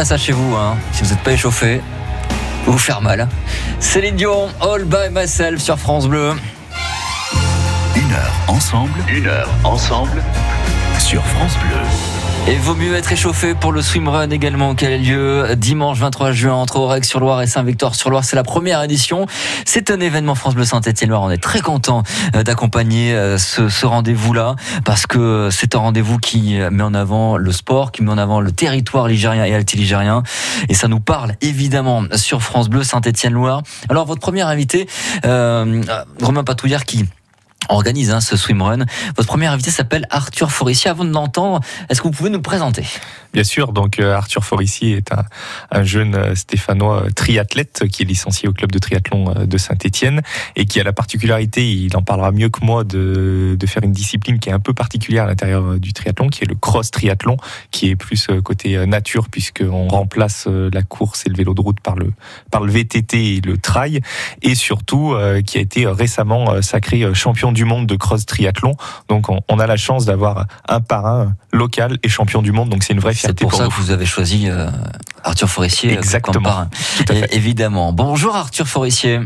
pas 0.00 0.06
ça 0.06 0.16
chez 0.16 0.32
vous, 0.32 0.56
hein. 0.56 0.78
Si 0.92 1.04
vous 1.04 1.10
n'êtes 1.10 1.22
pas 1.22 1.32
échauffé, 1.32 1.82
vous 2.64 2.72
vous 2.72 2.78
faire 2.78 3.02
mal. 3.02 3.28
Céline 3.80 4.16
Dion, 4.16 4.48
All 4.58 4.84
by 4.84 5.10
Myself 5.12 5.60
sur 5.60 5.78
France 5.78 6.06
Bleu. 6.06 6.32
Une 7.94 8.10
heure 8.10 8.32
ensemble. 8.48 8.98
Une 9.10 9.26
heure 9.26 9.50
ensemble. 9.62 10.22
Sur 10.98 11.22
France 11.22 11.52
Bleu. 11.58 12.19
Et 12.48 12.56
vaut 12.56 12.74
mieux 12.74 12.94
être 12.94 13.12
échauffé 13.12 13.54
pour 13.54 13.70
le 13.70 13.82
swimrun 13.82 14.28
également 14.30 14.74
qui 14.74 14.86
a 14.86 14.96
lieu 14.96 15.54
dimanche 15.56 15.98
23 15.98 16.32
juin 16.32 16.54
entre 16.54 16.76
Aurec-sur-Loire 16.76 17.42
et 17.42 17.46
Saint-Victor-sur-Loire. 17.46 18.24
C'est 18.24 18.34
la 18.34 18.42
première 18.42 18.82
édition. 18.82 19.26
C'est 19.64 19.90
un 19.90 20.00
événement 20.00 20.34
France 20.34 20.54
Bleu 20.54 20.64
Saint-Étienne-Loire. 20.64 21.22
On 21.22 21.30
est 21.30 21.42
très 21.42 21.60
content 21.60 22.02
euh, 22.34 22.42
d'accompagner 22.42 23.14
euh, 23.14 23.38
ce, 23.38 23.68
ce 23.68 23.86
rendez-vous-là 23.86 24.56
parce 24.84 25.06
que 25.06 25.48
c'est 25.52 25.74
un 25.74 25.78
rendez-vous 25.78 26.18
qui 26.18 26.58
met 26.70 26.82
en 26.82 26.94
avant 26.94 27.36
le 27.36 27.52
sport, 27.52 27.92
qui 27.92 28.02
met 28.02 28.10
en 28.10 28.18
avant 28.18 28.40
le 28.40 28.50
territoire 28.50 29.06
ligérien 29.06 29.44
et 29.44 29.54
altiligérien. 29.54 30.22
Et 30.68 30.74
ça 30.74 30.88
nous 30.88 31.00
parle 31.00 31.34
évidemment 31.40 32.04
sur 32.14 32.42
France 32.42 32.68
Bleu 32.68 32.82
Saint-Étienne-Loire. 32.82 33.62
Alors 33.88 34.06
votre 34.06 34.20
premier 34.20 34.42
invité, 34.42 34.88
euh, 35.24 35.82
Romain 36.20 36.44
Patouillard 36.44 36.84
qui 36.84 37.06
organise 37.68 38.10
hein, 38.10 38.20
ce 38.20 38.36
swimrun. 38.36 38.84
Votre 39.16 39.28
premier 39.28 39.46
invité 39.46 39.70
s'appelle 39.70 40.06
Arthur 40.10 40.50
Forissier. 40.50 40.90
Avant 40.90 41.04
de 41.04 41.12
l'entendre, 41.12 41.60
est-ce 41.88 42.00
que 42.00 42.08
vous 42.08 42.14
pouvez 42.14 42.30
nous 42.30 42.40
présenter? 42.40 42.84
Bien 43.32 43.44
sûr, 43.44 43.72
donc 43.72 44.00
euh, 44.00 44.14
Arthur 44.14 44.44
Forissier 44.44 44.96
est 44.96 45.12
un, 45.12 45.24
un 45.70 45.84
jeune 45.84 46.14
euh, 46.16 46.34
stéphanois 46.34 47.04
euh, 47.04 47.10
triathlète 47.10 47.84
qui 47.92 48.02
est 48.02 48.06
licencié 48.06 48.48
au 48.48 48.52
club 48.52 48.72
de 48.72 48.78
triathlon 48.78 49.46
de 49.46 49.58
Saint-Étienne 49.58 50.22
et 50.56 50.64
qui 50.64 50.80
a 50.80 50.84
la 50.84 50.92
particularité, 50.92 51.70
il 51.70 51.96
en 51.96 52.02
parlera 52.02 52.32
mieux 52.32 52.48
que 52.48 52.64
moi, 52.64 52.82
de, 52.82 53.56
faire 53.66 53.84
une 53.84 53.92
discipline 53.92 54.40
qui 54.40 54.48
est 54.48 54.52
un 54.52 54.58
peu 54.58 54.74
particulière 54.74 55.24
à 55.24 55.26
l'intérieur 55.28 55.78
du 55.78 55.92
triathlon, 55.92 56.28
qui 56.28 56.42
est 56.42 56.48
le 56.48 56.56
cross 56.56 56.90
triathlon, 56.90 57.36
qui 57.70 57.90
est 57.90 57.94
plus 57.94 58.26
côté 58.42 58.84
nature 58.84 59.28
puisqu'on 59.28 59.86
remplace 59.86 60.48
la 60.48 60.82
course 60.82 61.24
et 61.26 61.28
le 61.28 61.36
vélo 61.36 61.54
de 61.54 61.60
route 61.60 61.78
par 61.78 61.94
le, 61.94 62.12
par 62.50 62.62
le 62.62 62.72
VTT 62.72 63.36
et 63.36 63.40
le 63.40 63.58
trail 63.58 64.00
et 64.42 64.56
surtout 64.56 65.14
qui 65.46 65.58
a 65.58 65.60
été 65.60 65.86
récemment 65.86 66.60
sacré 66.62 67.04
euh, 67.04 67.14
champion 67.50 67.52
du 67.52 67.64
monde 67.64 67.86
de 67.86 67.96
cross 67.96 68.26
triathlon. 68.26 68.74
Donc 69.08 69.28
on, 69.28 69.40
on 69.48 69.58
a 69.58 69.66
la 69.66 69.76
chance 69.76 70.04
d'avoir 70.04 70.46
un 70.68 70.80
parrain 70.80 71.34
local 71.52 71.98
et 72.02 72.08
champion 72.08 72.42
du 72.42 72.52
monde, 72.52 72.68
donc 72.68 72.84
c'est 72.84 72.92
une 72.92 73.00
vraie 73.00 73.14
fierté 73.14 73.42
pour 73.44 73.50
pour 73.50 73.58
ça 73.58 73.64
nous. 73.64 73.70
que 73.70 73.76
vous 73.76 73.90
avez 73.90 74.06
choisi 74.06 74.48
euh, 74.48 74.70
Arthur 75.24 75.48
Forissier 75.48 75.98
euh, 75.98 76.20
comme 76.20 76.42
parrain. 76.42 76.68
Tout 76.96 77.12
à 77.12 77.14
fait. 77.14 77.34
Évidemment. 77.34 77.92
Bonjour 77.92 78.36
Arthur 78.36 78.66
Forissier. 78.66 79.20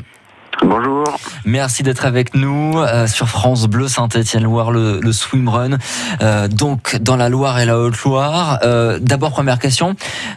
Bonjour. 0.63 1.05
Merci 1.45 1.83
d'être 1.83 2.05
avec 2.07 2.35
nous 2.35 2.79
euh, 2.79 3.09
sur 3.09 3.29
France 3.29 3.67
Bleu 3.67 3.89
Saint-Étienne-Loire, 3.89 4.71
le, 4.71 5.01
le 5.01 5.13
swimrun. 5.13 5.79
Euh, 6.23 6.47
donc 6.49 6.97
dans 7.01 7.17
la 7.17 7.29
Loire 7.29 7.59
et 7.59 7.67
la 7.67 7.77
Haute-Loire. 7.79 8.61
Euh, 8.63 8.99
D'abord 9.01 9.33
première 9.33 9.59
question, 9.59 9.97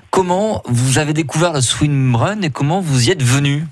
comment 0.10 0.64
vous 0.68 0.98
avez 0.98 1.14
découvert 1.14 1.54
le 1.54 1.62
swimrun 1.62 2.42
et 2.42 2.50
comment 2.50 2.82
vous 2.82 3.08
y 3.08 3.12
êtes 3.12 3.24
venu? 3.24 3.68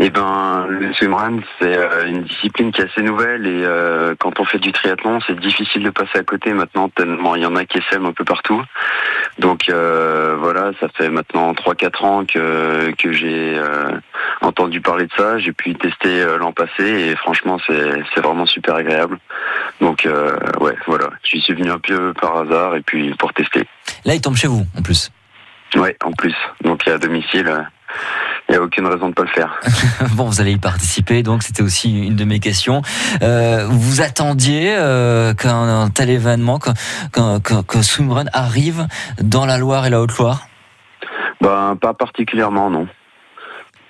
Eh 0.00 0.10
ben, 0.10 0.66
le 0.68 0.92
swimrun, 0.94 1.40
c'est 1.58 1.76
euh, 1.76 2.06
une 2.06 2.22
discipline 2.22 2.70
qui 2.70 2.80
est 2.80 2.84
assez 2.84 3.02
nouvelle 3.02 3.48
et 3.48 3.64
euh, 3.64 4.14
quand 4.16 4.38
on 4.38 4.44
fait 4.44 4.60
du 4.60 4.70
triathlon, 4.70 5.18
c'est 5.26 5.38
difficile 5.40 5.82
de 5.82 5.90
passer 5.90 6.18
à 6.18 6.22
côté 6.22 6.52
maintenant 6.52 6.88
tellement 6.88 7.34
il 7.34 7.42
y 7.42 7.46
en 7.46 7.56
a 7.56 7.64
qui 7.64 7.78
essaiment 7.78 8.06
un 8.06 8.12
peu 8.12 8.24
partout. 8.24 8.62
Donc 9.40 9.68
euh, 9.68 10.36
voilà, 10.38 10.70
ça 10.78 10.86
fait 10.94 11.08
maintenant 11.08 11.52
3-4 11.52 12.04
ans 12.04 12.24
que, 12.24 12.92
que 12.92 13.12
j'ai 13.12 13.58
euh, 13.58 13.90
entendu 14.40 14.80
parler 14.80 15.06
de 15.06 15.12
ça. 15.16 15.40
J'ai 15.40 15.52
pu 15.52 15.74
tester 15.74 16.24
l'an 16.38 16.52
passé 16.52 16.84
et 16.84 17.16
franchement, 17.16 17.58
c'est 17.66 18.20
vraiment 18.20 18.46
super 18.46 18.76
agréable. 18.76 19.18
Donc 19.80 20.06
ouais, 20.60 20.76
voilà, 20.86 21.10
j'y 21.24 21.40
suis 21.40 21.54
venu 21.54 21.70
un 21.72 21.80
peu 21.80 22.12
par 22.14 22.36
hasard 22.36 22.76
et 22.76 22.82
puis 22.82 23.14
pour 23.14 23.32
tester. 23.32 23.66
Là, 24.04 24.14
il 24.14 24.20
tombe 24.20 24.36
chez 24.36 24.48
vous 24.48 24.64
en 24.78 24.82
plus. 24.82 25.10
Ouais, 25.74 25.96
en 26.04 26.12
plus. 26.12 26.36
Donc 26.62 26.86
à 26.86 26.98
domicile, 26.98 27.66
il 28.48 28.52
n'y 28.52 28.58
a 28.58 28.62
aucune 28.62 28.86
raison 28.86 29.08
de 29.08 29.14
pas 29.14 29.22
le 29.22 29.28
faire. 29.28 29.60
Bon, 30.14 30.24
vous 30.24 30.40
allez 30.40 30.52
y 30.52 30.56
participer, 30.58 31.22
donc 31.22 31.42
c'était 31.42 31.62
aussi 31.62 32.06
une 32.06 32.16
de 32.16 32.24
mes 32.24 32.40
questions. 32.40 32.82
Euh, 33.22 33.66
vous 33.68 34.00
attendiez 34.00 34.74
euh, 34.76 35.34
qu'un 35.34 35.90
tel 35.90 36.10
événement, 36.10 36.58
qu'un 36.58 36.74
qu'un- 37.12 37.40
qu'un- 37.40 37.62
que 37.62 37.82
swimrun 37.82 38.24
arrive 38.32 38.86
dans 39.22 39.44
la 39.46 39.58
Loire 39.58 39.86
et 39.86 39.90
la 39.90 40.00
Haute-Loire? 40.00 40.46
Ben, 41.40 41.76
pas 41.80 41.94
particulièrement, 41.94 42.68
non. 42.70 42.88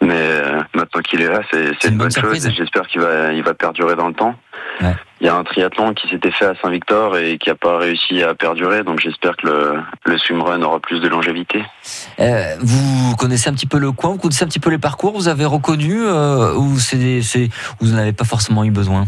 Mais 0.01 0.15
euh, 0.15 0.61
maintenant 0.75 1.01
qu'il 1.03 1.21
est 1.21 1.29
là, 1.29 1.41
c'est 1.51 1.89
une 1.89 1.99
bonne 1.99 2.09
bonne 2.09 2.11
chose 2.11 2.49
j'espère 2.57 2.87
qu'il 2.87 3.01
va, 3.01 3.33
il 3.33 3.43
va 3.43 3.53
perdurer 3.55 3.97
dans 3.97 4.09
le 4.09 4.15
temps. 4.15 4.35
Ouais. 4.81 4.95
Il 5.21 5.27
y 5.27 5.29
a 5.29 5.35
un 5.35 5.43
triathlon 5.43 5.93
qui 5.93 6.09
s'était 6.09 6.31
fait 6.31 6.47
à 6.47 6.55
Saint-Victor 6.63 7.17
et 7.17 7.37
qui 7.39 7.49
n'a 7.49 7.57
pas 7.57 7.79
réussi 7.79 8.23
à 8.23 8.35
perdurer, 8.35 8.85
donc 8.85 9.01
j'espère 9.01 9.37
que 9.37 9.49
le, 9.49 9.81
le 10.05 10.19
swimrun 10.19 10.63
aura 10.63 10.79
plus 10.79 11.01
de 11.01 11.09
longévité. 11.09 11.65
Euh, 12.21 12.55
vous 12.61 13.17
connaissez 13.17 13.51
un 13.51 13.55
petit 13.55 13.67
peu 13.67 13.79
le 13.79 13.91
coin, 13.91 14.13
vous 14.13 14.19
connaissez 14.19 14.45
un 14.45 14.49
petit 14.49 14.61
peu 14.61 14.71
les 14.71 14.79
parcours, 14.79 15.15
vous 15.15 15.27
avez 15.27 15.45
reconnu 15.45 16.01
euh, 16.01 16.55
ou 16.55 16.79
c'est, 16.79 17.21
vous 17.81 17.89
n'avez 17.89 18.13
pas 18.13 18.25
forcément 18.25 18.63
eu 18.63 18.71
besoin? 18.71 19.07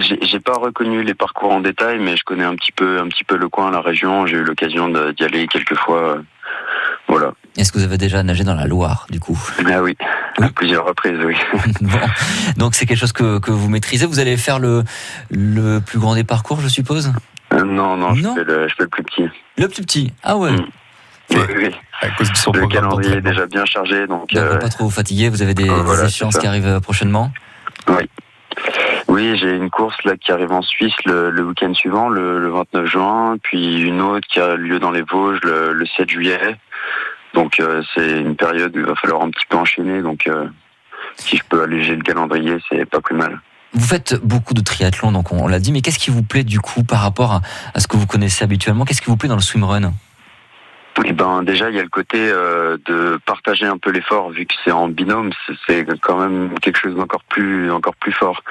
J'ai 0.00 0.40
pas 0.40 0.58
reconnu 0.58 1.04
les 1.04 1.14
parcours 1.14 1.52
en 1.52 1.60
détail, 1.60 2.00
mais 2.00 2.16
je 2.16 2.24
connais 2.24 2.44
un 2.44 2.56
petit 2.56 2.72
peu, 2.72 2.98
un 2.98 3.06
petit 3.06 3.22
peu 3.22 3.36
le 3.36 3.48
coin, 3.48 3.70
la 3.70 3.80
région. 3.80 4.26
J'ai 4.26 4.38
eu 4.38 4.42
l'occasion 4.42 4.88
d'y 4.88 5.22
aller 5.22 5.46
quelques 5.46 5.76
fois. 5.76 6.18
Voilà. 7.08 7.32
Est-ce 7.56 7.72
que 7.72 7.78
vous 7.78 7.84
avez 7.84 7.98
déjà 7.98 8.22
nagé 8.22 8.44
dans 8.44 8.54
la 8.54 8.66
Loire, 8.66 9.06
du 9.10 9.20
coup? 9.20 9.38
Ah 9.70 9.82
oui, 9.82 9.96
à 10.40 10.48
plusieurs 10.48 10.84
reprises, 10.84 11.18
oui. 11.24 11.36
Bon. 11.80 11.98
Donc 12.56 12.74
c'est 12.74 12.84
quelque 12.86 12.98
chose 12.98 13.12
que, 13.12 13.38
que 13.38 13.50
vous 13.50 13.68
maîtrisez. 13.68 14.06
Vous 14.06 14.18
allez 14.18 14.36
faire 14.36 14.58
le, 14.58 14.82
le 15.30 15.78
plus 15.80 15.98
grand 15.98 16.14
des 16.14 16.24
parcours, 16.24 16.60
je 16.60 16.68
suppose? 16.68 17.12
Euh, 17.52 17.62
non, 17.64 17.96
non, 17.96 18.14
Non? 18.14 18.34
Je, 18.36 18.40
fais 18.40 18.44
le, 18.44 18.68
je 18.68 18.74
fais 18.74 18.82
le 18.82 18.88
plus 18.88 19.02
petit. 19.04 19.28
Le 19.56 19.68
plus 19.68 19.82
petit 19.82 20.12
Ah 20.22 20.36
ouais. 20.36 20.52
Mm. 20.52 20.66
Oui, 21.30 21.38
oui. 21.56 21.74
à 22.02 22.10
cause 22.10 22.30
de 22.30 22.36
son 22.36 22.52
Le 22.52 22.66
calendrier 22.68 23.16
est 23.16 23.20
déjà 23.20 23.46
bien 23.46 23.64
chargé, 23.64 24.06
donc. 24.06 24.30
Donc, 24.32 24.36
euh, 24.36 24.58
pas 24.58 24.68
trop 24.68 24.84
vous 24.84 24.90
fatiguer, 24.90 25.28
vous 25.28 25.42
avez 25.42 25.54
des, 25.54 25.68
euh, 25.68 25.82
voilà, 25.82 26.02
des 26.02 26.08
c'est 26.08 26.14
échéances 26.16 26.38
qui 26.38 26.46
arrivent 26.46 26.80
prochainement? 26.80 27.32
Oui, 29.08 29.36
j'ai 29.38 29.54
une 29.54 29.70
course 29.70 29.96
là 30.04 30.16
qui 30.16 30.32
arrive 30.32 30.52
en 30.52 30.62
Suisse 30.62 30.94
le, 31.04 31.30
le 31.30 31.42
week-end 31.44 31.72
suivant, 31.74 32.08
le, 32.08 32.40
le 32.40 32.48
29 32.50 32.86
juin, 32.86 33.36
puis 33.42 33.80
une 33.80 34.00
autre 34.00 34.26
qui 34.28 34.40
a 34.40 34.56
lieu 34.56 34.78
dans 34.78 34.90
les 34.90 35.02
Vosges 35.02 35.40
le, 35.42 35.72
le 35.72 35.86
7 35.96 36.10
juillet. 36.10 36.56
Donc 37.36 37.60
euh, 37.60 37.82
c'est 37.94 38.20
une 38.20 38.34
période 38.34 38.74
où 38.74 38.80
il 38.80 38.86
va 38.86 38.96
falloir 38.96 39.22
un 39.22 39.30
petit 39.30 39.44
peu 39.48 39.56
enchaîner. 39.56 40.02
Donc 40.02 40.26
euh, 40.26 40.48
si 41.16 41.36
je 41.36 41.42
peux 41.48 41.62
alléger 41.62 41.94
le 41.94 42.02
calendrier, 42.02 42.56
c'est 42.68 42.84
pas 42.86 43.00
plus 43.00 43.14
mal. 43.14 43.40
Vous 43.74 43.86
faites 43.86 44.14
beaucoup 44.22 44.54
de 44.54 44.62
triathlon, 44.62 45.12
donc 45.12 45.32
on, 45.32 45.46
l'a 45.46 45.58
dit, 45.58 45.70
mais 45.70 45.82
qu'est-ce 45.82 45.98
qui 45.98 46.10
vous 46.10 46.22
plaît 46.22 46.44
du 46.44 46.60
coup 46.60 46.82
par 46.82 47.00
rapport 47.00 47.32
à, 47.32 47.42
à 47.74 47.80
ce 47.80 47.86
que 47.86 47.98
vous 47.98 48.06
connaissez 48.06 48.42
habituellement? 48.42 48.86
Qu'est-ce 48.86 49.02
qui 49.02 49.10
vous 49.10 49.18
plaît 49.18 49.28
dans 49.28 49.36
le 49.36 49.42
swimrun? 49.42 49.92
Eh 51.04 51.12
ben 51.12 51.42
déjà 51.42 51.68
il 51.68 51.76
y 51.76 51.78
a 51.78 51.82
le 51.82 51.90
côté 51.90 52.18
euh, 52.18 52.78
de 52.86 53.18
partager 53.26 53.66
un 53.66 53.76
peu 53.76 53.90
l'effort 53.90 54.30
vu 54.30 54.46
que 54.46 54.54
c'est 54.64 54.72
en 54.72 54.88
binôme, 54.88 55.30
c'est- 55.66 55.84
quand 56.00 56.16
même 56.18 56.58
quelque 56.60 56.78
chose 56.78 56.94
d'encore 56.94 57.22
plus 57.24 57.70
encore 57.70 57.94
plus 57.96 58.12
fort. 58.12 58.42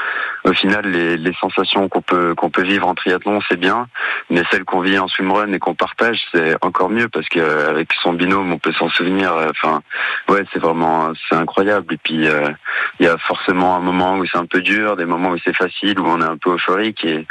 Au 0.43 0.53
final 0.53 0.85
les, 0.85 1.17
les 1.17 1.33
sensations 1.41 1.89
qu'on 1.89 2.01
peut 2.03 2.35
qu'on 2.35 2.51
peut 2.51 2.61
vivre 2.61 2.87
en 2.87 2.93
triathlon 2.93 3.39
c'est 3.49 3.59
bien, 3.59 3.87
mais 4.29 4.43
celles 4.51 4.63
qu'on 4.63 4.81
vit 4.81 4.99
en 4.99 5.07
swimrun 5.07 5.51
et 5.53 5.59
qu'on 5.59 5.73
partage 5.73 6.21
c'est 6.33 6.55
encore 6.63 6.89
mieux 6.89 7.09
parce 7.09 7.27
qu'avec 7.29 7.91
son 8.03 8.13
binôme 8.13 8.51
on 8.53 8.59
peut 8.59 8.73
s'en 8.73 8.89
souvenir. 8.89 9.33
euh, 9.33 9.49
Enfin 9.49 9.81
ouais 10.29 10.43
c'est 10.53 10.59
vraiment 10.59 11.13
c'est 11.27 11.35
incroyable 11.35 11.93
et 11.95 11.97
puis 11.97 12.27
euh, 12.27 12.49
il 12.99 13.07
y 13.07 13.09
a 13.09 13.17
forcément 13.17 13.75
un 13.75 13.79
moment 13.79 14.17
où 14.17 14.25
c'est 14.27 14.37
un 14.37 14.45
peu 14.45 14.61
dur, 14.61 14.95
des 14.97 15.05
moments 15.05 15.31
où 15.31 15.37
c'est 15.43 15.55
facile 15.55 15.99
où 15.99 16.05
on 16.05 16.21
est 16.21 16.25
un 16.25 16.37
peu 16.37 16.53
euphorique 16.53 17.03
et 17.05 17.25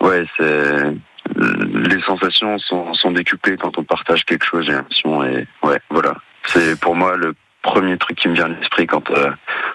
ouais 0.00 0.26
c'est 0.36 0.94
les 1.36 2.00
sensations 2.02 2.58
sont, 2.58 2.94
sont 2.94 3.10
décuplées 3.10 3.56
quand 3.56 3.78
on 3.78 3.84
partage 3.84 4.24
quelque 4.24 4.44
chose, 4.44 4.66
j'ai 4.66 4.72
l'impression. 4.72 5.24
Et 5.24 5.46
ouais, 5.62 5.80
voilà. 5.90 6.14
C'est 6.46 6.78
pour 6.80 6.94
moi 6.94 7.16
le 7.16 7.34
premier 7.62 7.98
truc 7.98 8.18
qui 8.18 8.28
me 8.28 8.34
vient 8.34 8.46
à 8.46 8.48
l'esprit 8.48 8.86
quand 8.86 9.10
euh, 9.10 9.30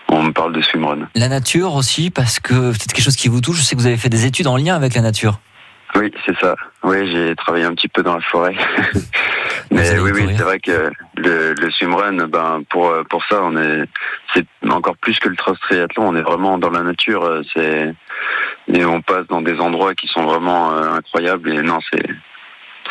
on 0.10 0.24
me 0.24 0.32
parle 0.32 0.54
de 0.54 0.62
swimrun. 0.62 1.10
La 1.16 1.30
nature 1.30 1.76
aussi, 1.76 2.10
parce 2.10 2.40
que 2.40 2.74
c'est 2.74 2.92
quelque 2.92 3.04
chose 3.04 3.16
qui 3.16 3.28
vous 3.28 3.42
touche. 3.42 3.58
Je 3.58 3.62
sais 3.64 3.76
que 3.76 3.82
vous 3.82 3.88
avez 3.88 3.98
fait 3.98 4.10
des 4.10 4.26
études 4.26 4.48
en 4.48 4.58
lien 4.58 4.76
avec 4.76 4.96
la 4.96 5.02
nature. 5.02 5.40
Oui, 5.96 6.12
c'est 6.26 6.38
ça. 6.40 6.56
Oui, 6.84 7.10
j'ai 7.12 7.36
travaillé 7.36 7.66
un 7.66 7.74
petit 7.76 7.88
peu 7.88 8.02
dans 8.04 8.16
la 8.16 8.22
forêt. 8.22 8.56
Mais 9.72 10.00
oui, 10.00 10.12
oui, 10.14 10.34
c'est 10.36 10.44
vrai 10.44 10.60
que 10.60 10.92
le, 11.18 11.54
le 11.54 11.72
swimrun, 11.72 12.28
ben 12.28 12.64
pour 12.70 12.90
euh, 12.90 13.04
pour 13.04 13.24
ça, 13.26 13.42
on 13.44 13.56
est 13.58 13.86
c'est 14.34 14.46
encore 14.70 14.98
plus 14.98 15.18
que 15.20 15.30
le 15.30 15.36
cross 15.36 15.60
triathlon. 15.62 16.08
On 16.10 16.16
est 16.16 16.22
vraiment 16.22 16.58
dans 16.58 16.70
la 16.70 16.82
nature. 16.82 17.24
euh, 17.24 17.42
C'est 17.54 17.94
et 18.68 18.86
on 18.86 19.02
passe 19.02 19.28
dans 19.28 19.42
des 19.42 19.60
endroits 19.60 19.94
qui 19.94 20.08
sont 20.08 20.24
vraiment 20.24 20.74
euh, 20.74 20.94
incroyables. 20.94 21.52
Et 21.54 21.62
non, 21.62 21.80
c'est 21.92 22.04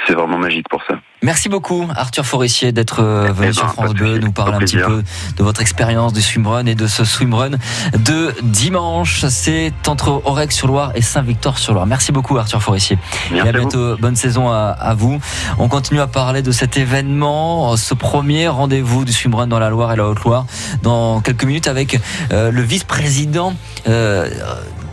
c'est 0.07 0.15
vraiment 0.15 0.39
magique 0.39 0.69
pour 0.69 0.83
ça. 0.89 0.95
Merci 1.25 1.49
beaucoup, 1.49 1.87
Arthur 1.95 2.27
Forissier, 2.27 2.73
d'être 2.73 3.01
euh, 3.01 3.31
venu 3.33 3.51
Eh 3.51 3.53
sur 3.53 3.63
ben, 3.67 3.69
France 3.73 3.87
pas 3.87 3.93
de 3.93 3.99
Bleu, 3.99 4.19
nous 4.19 4.33
parler 4.33 4.55
un 4.55 4.59
petit 4.59 4.77
peu 4.77 5.05
de 5.37 5.43
votre 5.45 5.61
expérience 5.61 6.13
du 6.13 6.21
swimrun 6.21 6.67
et 6.67 6.75
de 6.75 6.89
ce 6.89 7.05
swimrun 7.05 7.51
de 7.97 8.35
dimanche. 8.43 9.25
C'est 9.29 9.73
entre 9.87 10.21
Aurec-sur-Loire 10.25 10.91
et 10.97 11.01
Saint-Victor-sur-Loire. 11.03 11.87
Merci 11.87 12.11
beaucoup, 12.11 12.37
Arthur 12.39 12.61
Forissier. 12.61 12.99
Merci 13.31 13.37
et 13.37 13.41
à 13.49 13.53
vous. 13.53 13.59
bientôt. 13.69 13.97
Bonne 13.99 14.17
saison 14.17 14.51
à, 14.51 14.71
à 14.79 14.95
vous. 14.95 15.21
On 15.59 15.69
continue 15.69 16.01
à 16.01 16.09
parler 16.09 16.43
de 16.43 16.51
cet 16.51 16.77
événement, 16.77 17.77
ce 17.77 17.95
premier 17.95 18.49
rendez-vous 18.49 19.05
du 19.05 19.13
swimrun 19.13 19.47
dans 19.47 19.61
la 19.61 19.71
Loire 19.71 19.93
et 19.93 19.97
la 19.97 20.09
Haute-Loire, 20.09 20.47
dans 20.83 21.21
quelques 21.21 21.45
minutes 21.45 21.69
avec 21.69 22.01
euh, 22.33 22.51
le 22.51 22.63
vice-président. 22.63 23.55
euh, 23.89 24.29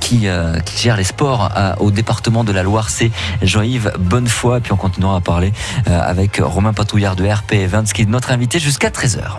qui, 0.09 0.27
euh, 0.27 0.59
qui 0.61 0.75
gère 0.81 0.97
les 0.97 1.03
sports 1.03 1.51
à- 1.53 1.79
au 1.81 1.91
département 1.91 2.43
de 2.43 2.51
la 2.51 2.63
Loire, 2.63 2.89
c'est 2.89 3.11
Jean-Yves 3.43 3.93
Bonnefoy. 3.99 4.59
Puis 4.59 4.71
on 4.71 4.75
continuera 4.75 5.17
à 5.17 5.21
parler 5.21 5.53
euh, 5.87 6.01
avec 6.01 6.41
Romain 6.43 6.73
Patouillard 6.73 7.15
de 7.15 7.27
RP 7.27 7.53
Events, 7.53 7.83
qui 7.93 8.01
est 8.01 8.05
notre 8.09 8.31
invité 8.31 8.57
jusqu'à 8.57 8.89
13h. 8.89 9.37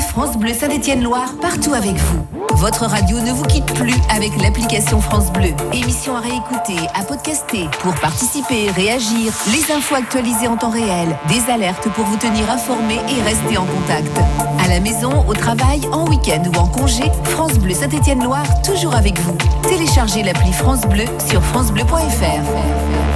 France 0.00 0.36
Bleu 0.36 0.52
Saint-Étienne-Loire 0.52 1.34
partout 1.40 1.74
avec 1.74 1.94
vous. 1.96 2.26
Votre 2.54 2.86
radio 2.86 3.20
ne 3.20 3.32
vous 3.32 3.44
quitte 3.44 3.66
plus 3.74 3.94
avec 4.14 4.30
l'application 4.40 5.00
France 5.00 5.32
Bleu. 5.32 5.50
Émission 5.72 6.16
à 6.16 6.20
réécouter, 6.20 6.76
à 6.94 7.02
podcaster. 7.02 7.68
Pour 7.80 7.94
participer, 7.96 8.70
réagir, 8.70 9.32
les 9.52 9.74
infos 9.74 9.96
actualisées 9.96 10.48
en 10.48 10.56
temps 10.56 10.70
réel, 10.70 11.16
des 11.28 11.50
alertes 11.52 11.88
pour 11.90 12.04
vous 12.04 12.16
tenir 12.16 12.50
informé 12.50 12.94
et 12.94 13.22
rester 13.22 13.58
en 13.58 13.66
contact. 13.66 14.16
À 14.64 14.68
la 14.68 14.80
maison, 14.80 15.24
au 15.28 15.34
travail, 15.34 15.80
en 15.92 16.08
week-end 16.08 16.42
ou 16.54 16.58
en 16.58 16.66
congé, 16.66 17.04
France 17.24 17.54
Bleu 17.54 17.74
Saint-Étienne-Loire, 17.74 18.62
toujours 18.62 18.94
avec 18.94 19.18
vous. 19.20 19.36
Téléchargez 19.62 20.22
l'appli 20.22 20.52
France 20.52 20.82
Bleu 20.82 21.04
sur 21.28 21.42
francebleu.fr. 21.42 23.13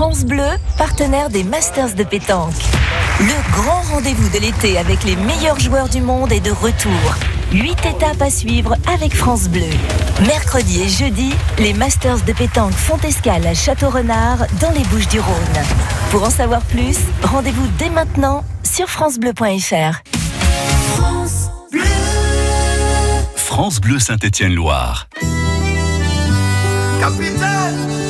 France 0.00 0.24
Bleu, 0.24 0.48
partenaire 0.78 1.28
des 1.28 1.44
Masters 1.44 1.94
de 1.94 2.04
pétanque. 2.04 2.54
Le 3.20 3.52
grand 3.52 3.82
rendez-vous 3.82 4.30
de 4.30 4.38
l'été 4.38 4.78
avec 4.78 5.04
les 5.04 5.14
meilleurs 5.14 5.60
joueurs 5.60 5.90
du 5.90 6.00
monde 6.00 6.32
est 6.32 6.40
de 6.40 6.50
retour. 6.50 7.16
Huit 7.52 7.76
étapes 7.84 8.22
à 8.22 8.30
suivre 8.30 8.76
avec 8.90 9.14
France 9.14 9.50
Bleu. 9.50 9.68
Mercredi 10.26 10.80
et 10.80 10.88
jeudi, 10.88 11.34
les 11.58 11.74
Masters 11.74 12.22
de 12.22 12.32
pétanque 12.32 12.72
font 12.72 12.96
escale 13.06 13.46
à 13.46 13.52
Château-Renard 13.52 14.46
dans 14.58 14.70
les 14.70 14.84
Bouches-du-Rhône. 14.84 15.64
Pour 16.10 16.24
en 16.24 16.30
savoir 16.30 16.62
plus, 16.62 16.96
rendez-vous 17.22 17.68
dès 17.78 17.90
maintenant 17.90 18.42
sur 18.62 18.88
francebleu.fr. 18.88 20.00
France 23.36 23.80
Bleu 23.82 23.98
Saint-Étienne-Loire. 23.98 25.08
Capitaine 27.00 28.09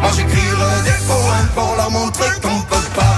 Moi 0.00 0.10
j'écrirai 0.16 0.82
des 0.84 1.06
poèmes 1.06 1.48
pour 1.54 1.76
leur 1.76 1.90
montrer 1.90 2.30
qu'on 2.42 2.60
peut 2.62 2.88
pardonner. 2.94 3.17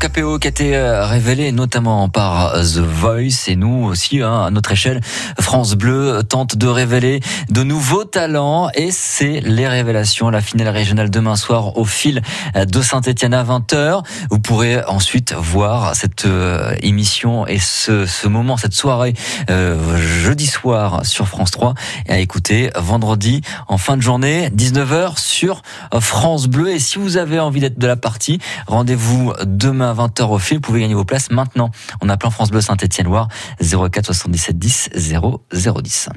Capéo 0.00 0.38
qui 0.38 0.48
a 0.48 0.50
été 0.50 0.74
euh, 0.74 1.04
révélé 1.04 1.52
notamment 1.52 2.08
par 2.08 2.54
The 2.54 2.78
Voice. 2.78 3.48
Et 3.48 3.54
nous 3.54 3.84
aussi 3.84 4.22
hein, 4.22 4.44
à 4.46 4.50
notre 4.50 4.72
échelle 4.72 5.02
France 5.50 5.74
Bleu 5.74 6.22
tente 6.22 6.56
de 6.56 6.68
révéler 6.68 7.18
de 7.48 7.64
nouveaux 7.64 8.04
talents 8.04 8.70
et 8.72 8.92
c'est 8.92 9.40
les 9.40 9.66
révélations 9.66 10.30
la 10.30 10.40
finale 10.40 10.68
régionale 10.68 11.10
demain 11.10 11.34
soir 11.34 11.76
au 11.76 11.84
fil 11.84 12.22
de 12.54 12.80
Saint-Étienne 12.80 13.34
à 13.34 13.42
20h 13.42 14.04
vous 14.30 14.38
pourrez 14.38 14.84
ensuite 14.84 15.32
voir 15.32 15.96
cette 15.96 16.24
euh, 16.24 16.72
émission 16.82 17.48
et 17.48 17.58
ce, 17.58 18.06
ce 18.06 18.28
moment 18.28 18.56
cette 18.58 18.74
soirée 18.74 19.14
euh, 19.50 19.98
jeudi 19.98 20.46
soir 20.46 21.04
sur 21.04 21.26
France 21.26 21.50
3 21.50 21.74
et 22.06 22.12
à 22.12 22.18
écouter 22.20 22.70
vendredi 22.76 23.40
en 23.66 23.76
fin 23.76 23.96
de 23.96 24.02
journée 24.02 24.50
19h 24.50 25.18
sur 25.18 25.62
France 25.98 26.46
Bleu 26.46 26.70
et 26.70 26.78
si 26.78 27.00
vous 27.00 27.16
avez 27.16 27.40
envie 27.40 27.58
d'être 27.58 27.76
de 27.76 27.88
la 27.88 27.96
partie 27.96 28.38
rendez-vous 28.68 29.32
demain 29.44 29.94
20h 29.94 30.30
au 30.30 30.38
fil. 30.38 30.58
Vous 30.58 30.60
pouvez 30.60 30.82
gagner 30.82 30.94
vos 30.94 31.04
places 31.04 31.32
maintenant 31.32 31.72
en 32.00 32.08
appelant 32.08 32.30
France 32.30 32.52
Bleu 32.52 32.60
Saint-Étienne-Loire 32.60 33.26
04 33.60 34.06
77 34.06 34.56
10 34.56 34.90
0 34.94 35.39
010. 35.52 36.12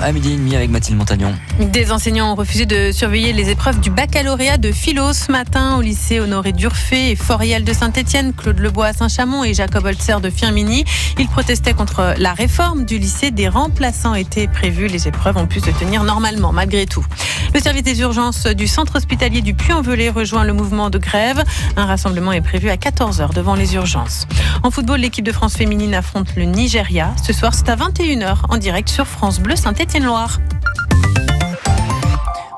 À 0.00 0.12
midi 0.12 0.32
et 0.32 0.36
demi 0.36 0.54
avec 0.54 0.70
Mathilde 0.70 0.96
Montagnon. 0.96 1.34
Des 1.58 1.90
enseignants 1.90 2.32
ont 2.32 2.34
refusé 2.36 2.66
de 2.66 2.92
surveiller 2.92 3.32
les 3.32 3.50
épreuves 3.50 3.80
du 3.80 3.90
baccalauréat 3.90 4.56
de 4.56 4.70
philo 4.70 5.12
ce 5.12 5.32
matin 5.32 5.76
au 5.76 5.80
lycée 5.80 6.20
Honoré 6.20 6.52
Durfé 6.52 7.10
et 7.10 7.16
Foriel 7.16 7.64
de 7.64 7.72
Saint-Etienne, 7.72 8.32
Claude 8.32 8.60
Lebois 8.60 8.86
à 8.86 8.92
Saint-Chamond 8.92 9.42
et 9.42 9.54
Jacob 9.54 9.84
Holzer 9.84 10.20
de 10.20 10.30
Firminy. 10.30 10.84
Ils 11.18 11.28
protestaient 11.28 11.74
contre 11.74 12.14
la 12.16 12.32
réforme 12.32 12.84
du 12.84 12.98
lycée. 12.98 13.30
Des 13.32 13.48
remplaçants 13.48 14.14
étaient 14.14 14.46
prévus. 14.46 14.86
Les 14.86 15.08
épreuves 15.08 15.36
ont 15.36 15.46
pu 15.46 15.60
se 15.60 15.70
tenir 15.70 16.04
normalement 16.04 16.52
malgré 16.52 16.86
tout. 16.86 17.04
Le 17.54 17.60
service 17.60 17.82
des 17.82 18.00
urgences 18.00 18.46
du 18.46 18.66
centre 18.66 18.96
hospitalier 18.96 19.40
du 19.40 19.54
Puy-en-Velay 19.54 20.10
rejoint 20.10 20.44
le 20.44 20.52
mouvement 20.52 20.90
de 20.90 20.98
grève. 20.98 21.42
Un 21.76 21.86
rassemblement 21.86 22.32
est 22.32 22.40
prévu 22.40 22.70
à 22.70 22.76
14h 22.76 23.34
devant 23.34 23.54
les 23.54 23.74
urgences. 23.74 24.26
En 24.62 24.70
football, 24.70 25.00
l'équipe 25.00 25.24
de 25.24 25.32
France 25.32 25.56
féminine 25.56 25.94
affronte 25.94 26.36
le 26.36 26.44
Nigeria. 26.44 27.14
Ce 27.26 27.32
soir, 27.32 27.54
c'est 27.54 27.68
à 27.68 27.76
21h 27.76 28.36
en 28.48 28.58
direct 28.58 28.88
sur 28.88 29.06
France 29.06 29.40
Bleu 29.40 29.56
Saint-Étienne-Loire. 29.68 30.40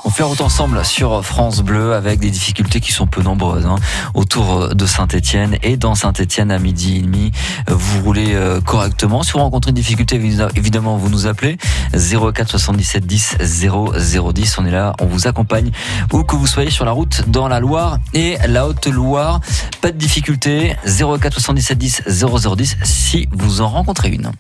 On 0.05 0.11
fait 0.11 0.23
route 0.23 0.41
ensemble 0.43 0.85
sur 0.85 1.25
France 1.25 1.61
Bleu 1.61 1.95
avec 1.95 2.21
des 2.21 2.31
difficultés 2.31 2.79
qui 2.79 2.93
sont 2.93 3.09
peu 3.09 3.21
nombreuses 3.21 3.67
hein, 3.67 3.75
autour 4.15 4.77
de 4.77 4.87
Saint-Etienne 4.87 5.57
et 5.65 5.77
dans 5.77 5.97
Saint-Etienne 5.97 6.53
à 6.53 6.61
midi 6.61 6.99
et 6.99 7.03
demi. 7.03 7.33
Vous 7.67 8.05
roulez 8.05 8.35
euh, 8.35 8.61
correctement. 8.61 9.25
Si 9.25 9.33
vous 9.33 9.41
rencontrez 9.41 9.71
une 9.71 9.75
difficulté, 9.75 10.21
évidemment, 10.55 10.97
vous 10.97 11.09
nous 11.09 11.27
appelez 11.27 11.59
04 11.95 12.49
77 12.49 13.05
10 13.05 13.39
0 13.41 13.93
010. 14.33 14.59
On 14.59 14.67
est 14.67 14.71
là, 14.71 14.93
on 15.01 15.07
vous 15.07 15.27
accompagne 15.27 15.73
où 16.13 16.23
que 16.23 16.37
vous 16.37 16.47
soyez 16.47 16.71
sur 16.71 16.85
la 16.85 16.93
route 16.93 17.25
dans 17.27 17.49
la 17.49 17.59
Loire 17.59 17.99
et 18.15 18.39
la 18.47 18.69
Haute-Loire. 18.69 19.41
Pas 19.81 19.91
de 19.91 19.99
difficulté. 19.99 20.77
04 20.87 21.41
77 21.41 21.77
10 21.77 22.03
0 22.07 22.55
010 22.55 22.77
si 22.85 23.29
vous 23.33 23.63
en 23.63 23.69
rencontrez 23.69 24.11
une. 24.11 24.31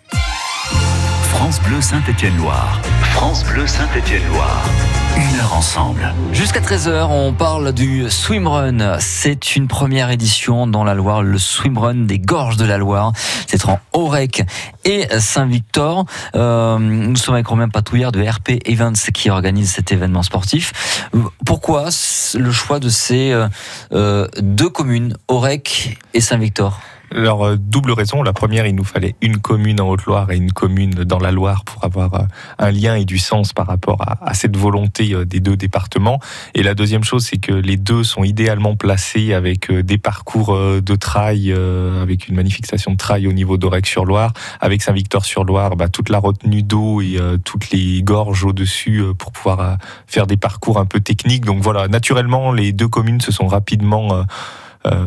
France 1.41 1.59
Bleu 1.63 1.81
Saint-Étienne-Loire. 1.81 2.83
France 3.15 3.45
Bleu 3.47 3.67
Saint-Étienne-Loire. 3.67 4.63
Une 5.17 5.41
heure 5.41 5.55
ensemble. 5.55 6.13
Jusqu'à 6.33 6.61
13h, 6.61 7.07
on 7.09 7.33
parle 7.33 7.73
du 7.73 8.11
swimrun. 8.11 8.99
C'est 8.99 9.57
une 9.57 9.67
première 9.67 10.11
édition 10.11 10.67
dans 10.67 10.85
la 10.85 10.93
Loire, 10.93 11.23
le 11.23 11.39
swimrun 11.39 12.05
des 12.05 12.19
gorges 12.19 12.59
de 12.59 12.67
la 12.67 12.77
Loire. 12.77 13.13
C'est 13.47 13.65
en 13.65 13.81
Aurec 13.95 14.43
et 14.85 15.07
Saint-Victor. 15.19 16.05
Euh, 16.35 16.79
nous 16.79 17.17
sommes 17.17 17.37
avec 17.37 17.47
Romain 17.47 17.71
Patouillard 17.71 18.13
de 18.13 18.23
RP 18.23 18.61
Events 18.67 19.11
qui 19.15 19.31
organise 19.31 19.73
cet 19.73 19.93
événement 19.93 20.23
sportif. 20.23 21.09
Pourquoi 21.47 21.89
le 22.35 22.53
choix 22.53 22.81
de 22.81 22.91
ces 22.91 23.33
euh, 23.33 23.49
euh, 23.93 24.29
deux 24.43 24.69
communes, 24.69 25.17
Aurec 25.27 25.99
et 26.13 26.21
Saint-Victor? 26.21 26.79
Euh, 27.13 27.57
double 27.59 27.93
raison. 27.93 28.23
La 28.23 28.33
première, 28.33 28.67
il 28.67 28.75
nous 28.75 28.85
fallait 28.85 29.15
une 29.21 29.39
commune 29.39 29.81
en 29.81 29.89
Haute-Loire 29.89 30.31
et 30.31 30.37
une 30.37 30.53
commune 30.53 30.91
dans 30.91 31.19
la 31.19 31.33
Loire 31.33 31.65
pour 31.65 31.85
avoir 31.85 32.15
euh, 32.15 32.23
un 32.59 32.71
lien 32.71 32.95
et 32.97 33.05
du 33.05 33.19
sens 33.19 33.53
par 33.53 33.67
rapport 33.67 33.99
à, 34.01 34.35
cette 34.35 34.57
volonté 34.57 35.13
euh, 35.13 35.25
des 35.25 35.41
deux 35.41 35.57
départements. 35.57 36.21
Et 36.55 36.63
la 36.63 36.75
deuxième 36.75 37.05
chose, 37.05 37.25
c'est 37.25 37.39
que 37.39 37.53
les 37.53 37.77
deux 37.77 38.05
sont 38.05 38.25
idéalement 38.25 38.77
placés 38.77 39.35
avec 39.35 39.71
euh, 39.71 39.83
des 39.83 39.99
parcours 39.99 40.57
de 40.57 40.95
trail, 40.95 41.53
avec 41.53 42.29
une 42.29 42.37
magnifique 42.37 42.67
station 42.67 42.93
de 42.93 42.97
trail 42.97 43.27
au 43.27 43.33
niveau 43.33 43.57
d'Aurec-sur-Loire, 43.57 44.33
avec 44.61 44.83
Saint-Victor-sur-Loire, 44.83 45.77
bah, 45.77 45.89
toute 45.89 46.09
la 46.09 46.19
retenue 46.19 46.63
d'eau 46.63 47.01
et 47.01 47.19
toutes 47.45 47.71
les 47.71 48.03
gorges 48.03 48.45
au-dessus 48.45 49.03
pour 49.19 49.33
pouvoir 49.33 49.79
faire 50.07 50.27
des 50.27 50.37
parcours 50.37 50.79
un 50.79 50.87
peu 50.87 51.01
techniques. 51.01 51.45
Donc 51.45 51.63
voilà, 51.63 51.89
naturellement, 51.89 52.53
les 52.53 52.73
deux 52.73 52.89
communes 52.89 53.21
se 53.21 53.33
sont 53.33 53.47
rapidement 53.47 54.25
euh, 54.87 54.91
euh, 54.91 55.07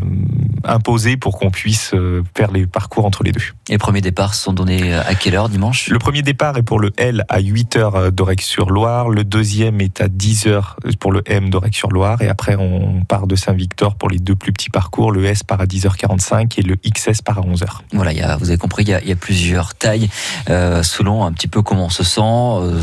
imposées 0.66 1.18
pour 1.18 1.38
qu'on 1.38 1.52
puisse 1.52 1.94
euh, 1.94 2.24
faire 2.38 2.52
les 2.52 2.66
parcours 2.66 3.06
entre 3.06 3.24
les 3.24 3.32
deux. 3.32 3.42
Les 3.68 3.78
premiers 3.78 4.02
départs 4.02 4.34
sont 4.34 4.54
donnés 4.54 4.94
à 4.94 5.14
quelle 5.14 5.36
heure 5.36 5.50
dimanche? 5.50 5.90
Le 5.90 6.00
premier 6.00 6.22
départ 6.22 6.58
est 6.58 6.64
pour 6.64 6.80
le 6.80 6.92
L 6.98 7.26
à 7.28 7.42
8h 7.42 8.12
d'Orec-sur-Loire, 8.12 9.10
le 9.10 9.24
deuxième 9.24 9.82
est 9.82 10.00
à 10.00 10.08
10h 10.08 10.96
pour 11.00 11.12
le 11.12 11.22
M 11.26 11.50
d'Orec-sur-Loire, 11.50 12.22
et 12.22 12.30
après 12.30 12.56
on 12.56 13.04
part 13.04 13.28
de 13.28 13.36
Saint-Victor 13.36 13.96
pour 13.96 14.10
les 14.10 14.20
deux 14.20 14.36
plus 14.36 14.54
petits 14.54 14.70
parcours, 14.70 15.12
le 15.12 15.26
S 15.26 15.44
part 15.44 15.60
à 15.60 15.66
10h45 15.66 16.60
et 16.60 16.62
le 16.62 16.76
XS 16.76 17.22
part 17.22 17.40
à 17.40 17.42
11h. 17.42 17.66
Voilà, 17.92 18.14
il 18.14 18.20
y 18.20 18.22
a, 18.22 18.38
vous 18.38 18.50
avez 18.50 18.58
compris, 18.58 18.84
il 18.84 18.90
y 18.90 18.94
a, 18.94 19.02
il 19.02 19.10
y 19.10 19.12
a 19.12 19.18
plusieurs 19.18 19.76
tailles 19.76 20.10
euh, 20.50 20.82
selon 20.84 21.26
un 21.26 21.32
petit 21.34 21.48
peu 21.48 21.62
comment 21.62 21.86
on 21.86 21.90
se 21.90 22.04
sent, 22.04 22.22
euh, 22.22 22.82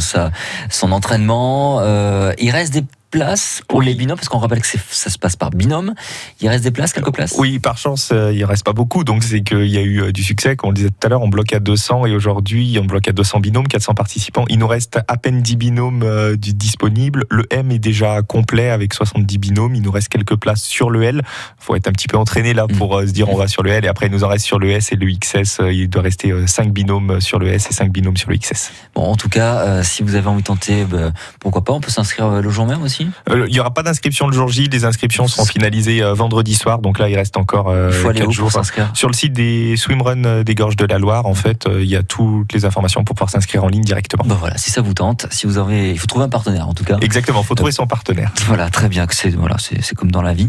son 0.68 0.92
entraînement. 0.92 1.78
Euh, 1.80 2.32
il 2.38 2.50
reste 2.50 2.72
des 2.72 2.84
places 3.10 3.62
pour 3.68 3.82
les 3.82 3.94
binômes, 3.94 4.16
parce 4.16 4.28
qu'on 4.28 4.38
rappelle 4.38 4.60
que 4.60 4.66
ça 4.66 5.10
se 5.10 5.18
passe 5.18 5.36
par 5.36 5.50
binôme. 5.50 5.94
Il 6.40 6.48
reste 6.48 6.64
des 6.64 6.70
places, 6.70 6.92
quelques 6.92 7.12
places? 7.12 7.34
Oui, 7.38 7.58
par 7.58 7.78
chance, 7.78 8.10
euh, 8.12 8.32
il 8.32 8.44
reste 8.44 8.64
pas 8.64 8.72
beaucoup, 8.72 9.04
donc 9.04 9.22
c'est 9.22 9.42
qu'il 9.42 9.66
y 9.66 9.78
a 9.78 9.82
eu 9.82 10.02
euh, 10.02 10.12
du 10.12 10.22
succès. 10.22 10.56
Comme 10.56 10.68
on 10.68 10.70
le 10.70 10.76
disait 10.76 10.90
tout 10.90 11.06
à 11.06 11.08
l'heure, 11.08 11.22
on 11.22 11.28
bloque 11.28 11.52
à 11.52 11.60
200 11.60 12.06
et 12.06 12.14
aujourd'hui, 12.14 12.78
on 12.80 12.84
bloque 12.84 13.08
à 13.08 13.12
200 13.12 13.40
binômes, 13.40 13.68
400 13.68 13.94
participants. 13.94 14.44
Il 14.48 14.58
nous 14.58 14.66
reste 14.66 14.98
à 15.08 15.16
peine 15.16 15.42
10 15.42 15.56
binômes 15.56 16.02
euh, 16.02 16.36
disponibles. 16.36 17.24
Le 17.30 17.46
M 17.50 17.70
est 17.70 17.78
déjà 17.78 18.22
complet 18.22 18.70
avec 18.70 18.94
70 18.94 19.38
binômes. 19.38 19.74
Il 19.74 19.82
nous 19.82 19.90
reste 19.90 20.08
quelques 20.08 20.36
places 20.36 20.62
sur 20.62 20.90
le 20.90 21.02
L. 21.02 21.22
faut 21.58 21.74
être 21.76 21.88
un 21.88 21.92
petit 21.92 22.08
peu 22.08 22.16
entraîné 22.16 22.54
là 22.54 22.66
pour 22.66 22.98
euh, 22.98 23.06
se 23.06 23.12
dire 23.12 23.28
on 23.28 23.36
va 23.36 23.48
sur 23.48 23.62
le 23.62 23.70
L 23.70 23.84
et 23.84 23.88
après 23.88 24.06
il 24.06 24.12
nous 24.12 24.24
en 24.24 24.28
reste 24.28 24.44
sur 24.44 24.58
le 24.58 24.70
S 24.70 24.92
et 24.92 24.96
le 24.96 25.06
XS. 25.12 25.60
Il 25.70 25.88
doit 25.88 26.02
rester 26.02 26.32
5 26.46 26.72
binômes 26.72 27.20
sur 27.20 27.38
le 27.38 27.48
S 27.48 27.68
et 27.70 27.74
5 27.74 27.90
binômes 27.90 28.16
sur 28.16 28.30
le 28.30 28.36
XS. 28.36 28.70
Bon, 28.94 29.02
en 29.02 29.16
tout 29.16 29.28
cas, 29.28 29.58
euh, 29.60 29.82
si 29.82 30.02
vous 30.02 30.14
avez 30.14 30.28
envie 30.28 30.42
de 30.42 30.46
tenter, 30.46 30.84
bah, 30.84 31.12
pourquoi 31.40 31.64
pas, 31.64 31.72
on 31.72 31.80
peut 31.80 31.90
s'inscrire 31.90 32.42
le 32.42 32.50
jour 32.50 32.66
même 32.66 32.82
aussi 32.82 32.99
Euh, 33.28 33.46
Il 33.48 33.52
n'y 33.52 33.60
aura 33.60 33.72
pas 33.72 33.82
d'inscription 33.82 34.26
le 34.26 34.32
jour 34.32 34.48
J. 34.48 34.68
Les 34.70 34.84
inscriptions 34.84 35.28
seront 35.28 35.44
finalisées 35.44 36.02
euh, 36.02 36.14
vendredi 36.14 36.54
soir. 36.54 36.78
Donc 36.80 36.98
là, 36.98 37.08
il 37.08 37.16
reste 37.16 37.36
encore 37.36 37.68
euh, 37.68 37.90
Il 37.92 37.94
faut 37.94 38.08
aller 38.08 38.20
quatre 38.20 38.28
où 38.28 38.32
jours. 38.32 38.44
pour 38.46 38.52
s'inscrire? 38.52 38.90
Sur 38.94 39.08
le 39.08 39.14
site 39.14 39.32
des 39.32 39.76
swimrun 39.76 40.42
des 40.42 40.54
gorges 40.54 40.76
de 40.76 40.84
la 40.84 40.98
Loire, 40.98 41.26
en 41.26 41.34
fait, 41.34 41.66
il 41.72 41.86
y 41.86 41.96
a 41.96 42.02
toutes 42.02 42.52
les 42.52 42.64
informations 42.64 43.04
pour 43.04 43.14
pouvoir 43.14 43.30
s'inscrire 43.30 43.64
en 43.64 43.68
ligne 43.68 43.82
directement. 43.82 44.24
Bah 44.26 44.36
voilà, 44.38 44.56
si 44.58 44.70
ça 44.70 44.80
vous 44.80 44.94
tente, 44.94 45.26
si 45.30 45.46
vous 45.46 45.58
avez, 45.58 45.90
il 45.90 45.98
faut 45.98 46.06
trouver 46.06 46.24
un 46.24 46.28
partenaire 46.28 46.68
en 46.68 46.74
tout 46.74 46.84
cas. 46.84 46.98
Exactement, 47.00 47.42
faut 47.42 47.54
trouver 47.54 47.72
son 47.72 47.86
partenaire. 47.86 48.32
Voilà, 48.46 48.70
très 48.70 48.88
bien, 48.88 49.06
c'est 49.10 49.30
voilà, 49.34 49.56
c'est 49.58 49.94
comme 49.94 50.10
dans 50.10 50.22
la 50.22 50.34
vie. 50.34 50.48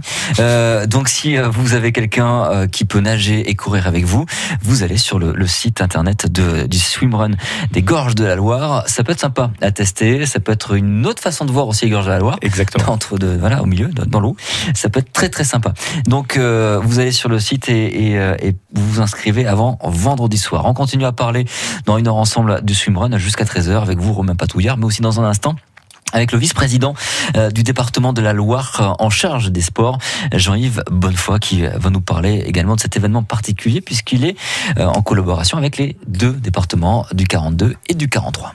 Donc 0.88 1.10
si 1.10 1.38
vous 1.38 1.74
avez 1.74 1.92
quelqu'un 1.92 2.68
qui 2.68 2.86
peut 2.86 3.00
nager 3.00 3.50
et 3.50 3.56
courir 3.56 3.88
avec 3.88 4.06
vous, 4.06 4.26
vous 4.62 4.84
allez 4.84 4.98
sur 4.98 5.20
le, 5.20 5.34
le 5.34 5.48
site 5.48 5.82
internet 5.82 6.32
de, 6.32 6.68
du 6.68 6.80
swimrun 6.80 7.32
des 7.72 7.82
gorges 7.82 8.16
de 8.16 8.26
la 8.26 8.36
Loire. 8.36 8.84
Ça 8.88 9.04
peut 9.04 9.12
être 9.12 9.20
sympa 9.20 9.52
à 9.62 9.72
tester, 9.72 10.26
ça 10.26 10.40
peut 10.40 10.52
être 10.52 10.74
une 10.76 11.06
autre 11.06 11.22
façon 11.22 11.46
de 11.46 11.52
voir 11.52 11.68
aussi 11.68 11.86
les 11.86 11.92
gorges 11.92 12.06
de 12.06 12.12
la 12.12 12.20
Loire. 12.20 12.38
Exactement. 12.42 12.86
entre 12.92 13.18
deux, 13.18 13.38
voilà, 13.38 13.62
au 13.62 13.66
milieu, 13.66 13.88
dans 13.88 14.20
l'eau. 14.20 14.36
Ça 14.74 14.90
peut 14.90 15.00
être 15.00 15.12
très 15.12 15.30
très 15.30 15.44
sympa. 15.44 15.74
Donc 16.08 16.38
euh, 16.38 16.80
vous 16.84 17.00
allez 17.00 17.12
sur 17.12 17.30
le 17.30 17.40
site 17.40 17.70
et, 17.70 18.10
et, 18.10 18.20
euh, 18.20 18.36
et 18.42 18.56
vous 18.74 18.88
vous 18.94 19.02
inscrivez 19.02 19.46
avant 19.46 19.80
vendredi 19.84 20.38
soir. 20.38 20.66
On 20.66 20.74
continue 20.74 21.06
à 21.06 21.12
parler 21.12 21.46
dans 21.86 21.98
une 21.98 22.08
heure 22.08 22.16
ensemble 22.16 22.62
du 22.64 22.74
swimrun 22.74 23.18
jusqu'à 23.18 23.46
13h 23.46 23.82
avec 23.82 24.00
vous, 24.00 24.14
Romain 24.14 24.36
Patouillard, 24.36 24.78
mais 24.78 24.86
aussi 24.86 25.02
dans 25.02 25.20
un 25.20 25.26
instant 25.26 25.56
avec 26.14 26.34
le 26.34 26.40
vice-président 26.40 26.94
euh, 27.38 27.52
du 27.52 27.64
département 27.64 28.12
de 28.12 28.22
la 28.22 28.34
Loire 28.34 28.80
euh, 28.82 29.04
en 29.04 29.10
charge 29.10 29.50
des 29.50 29.62
sports, 29.62 29.98
Jean-Yves 30.34 30.84
Bonnefoy, 30.92 31.40
qui 31.40 31.62
va 31.62 31.90
nous 31.90 32.02
parler 32.02 32.44
également 32.46 32.76
de 32.76 32.82
cet 32.82 32.98
événement 32.98 33.24
particulier 33.24 33.80
puisqu'il 33.80 34.26
est 34.26 34.36
en 34.78 35.02
collaboration 35.02 35.58
avec 35.58 35.78
les 35.78 35.96
deux 36.08 36.34
départements 36.34 37.06
du 37.14 37.26
42 37.26 37.76
et 37.88 37.94
du 37.94 38.10
43. 38.10 38.54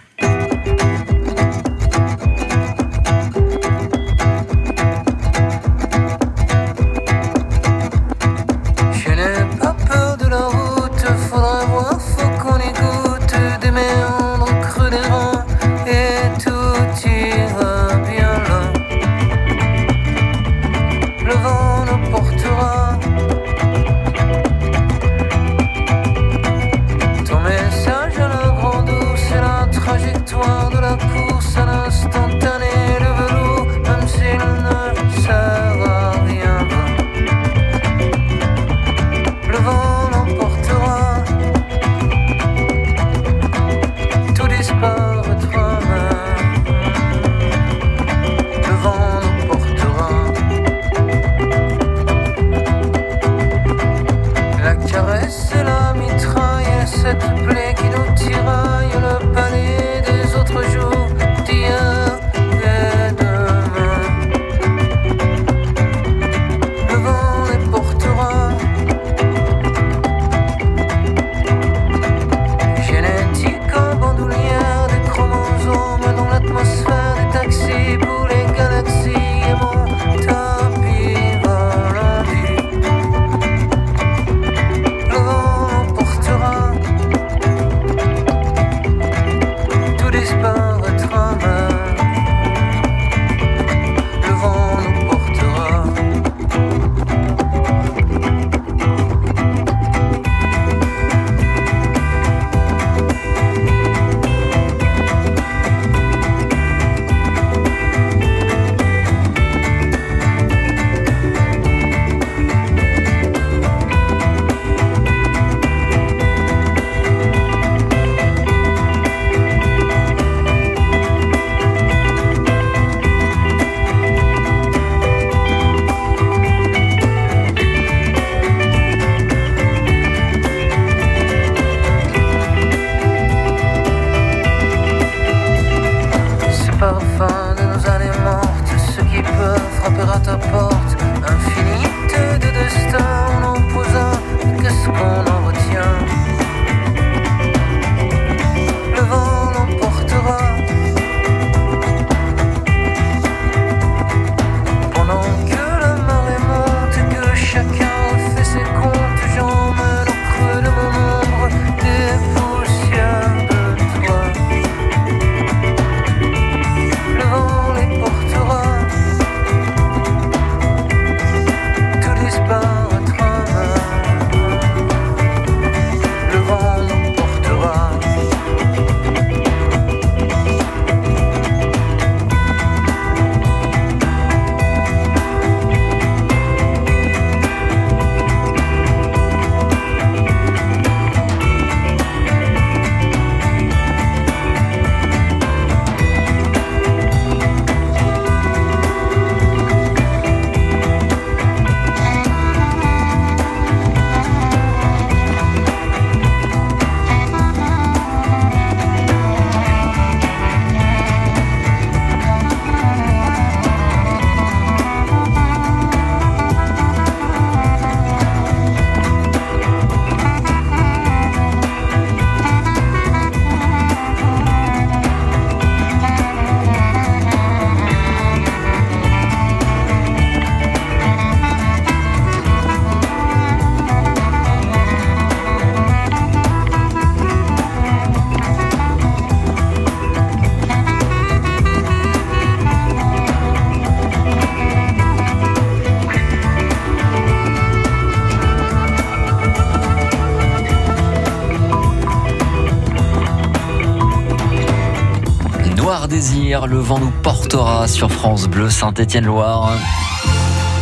Le 256.49 256.79
vent 256.79 257.01
nous 257.01 257.11
portera 257.11 257.89
sur 257.89 258.11
France 258.11 258.47
Bleu 258.47 258.71
Saint-Étienne-Loire. 258.71 259.73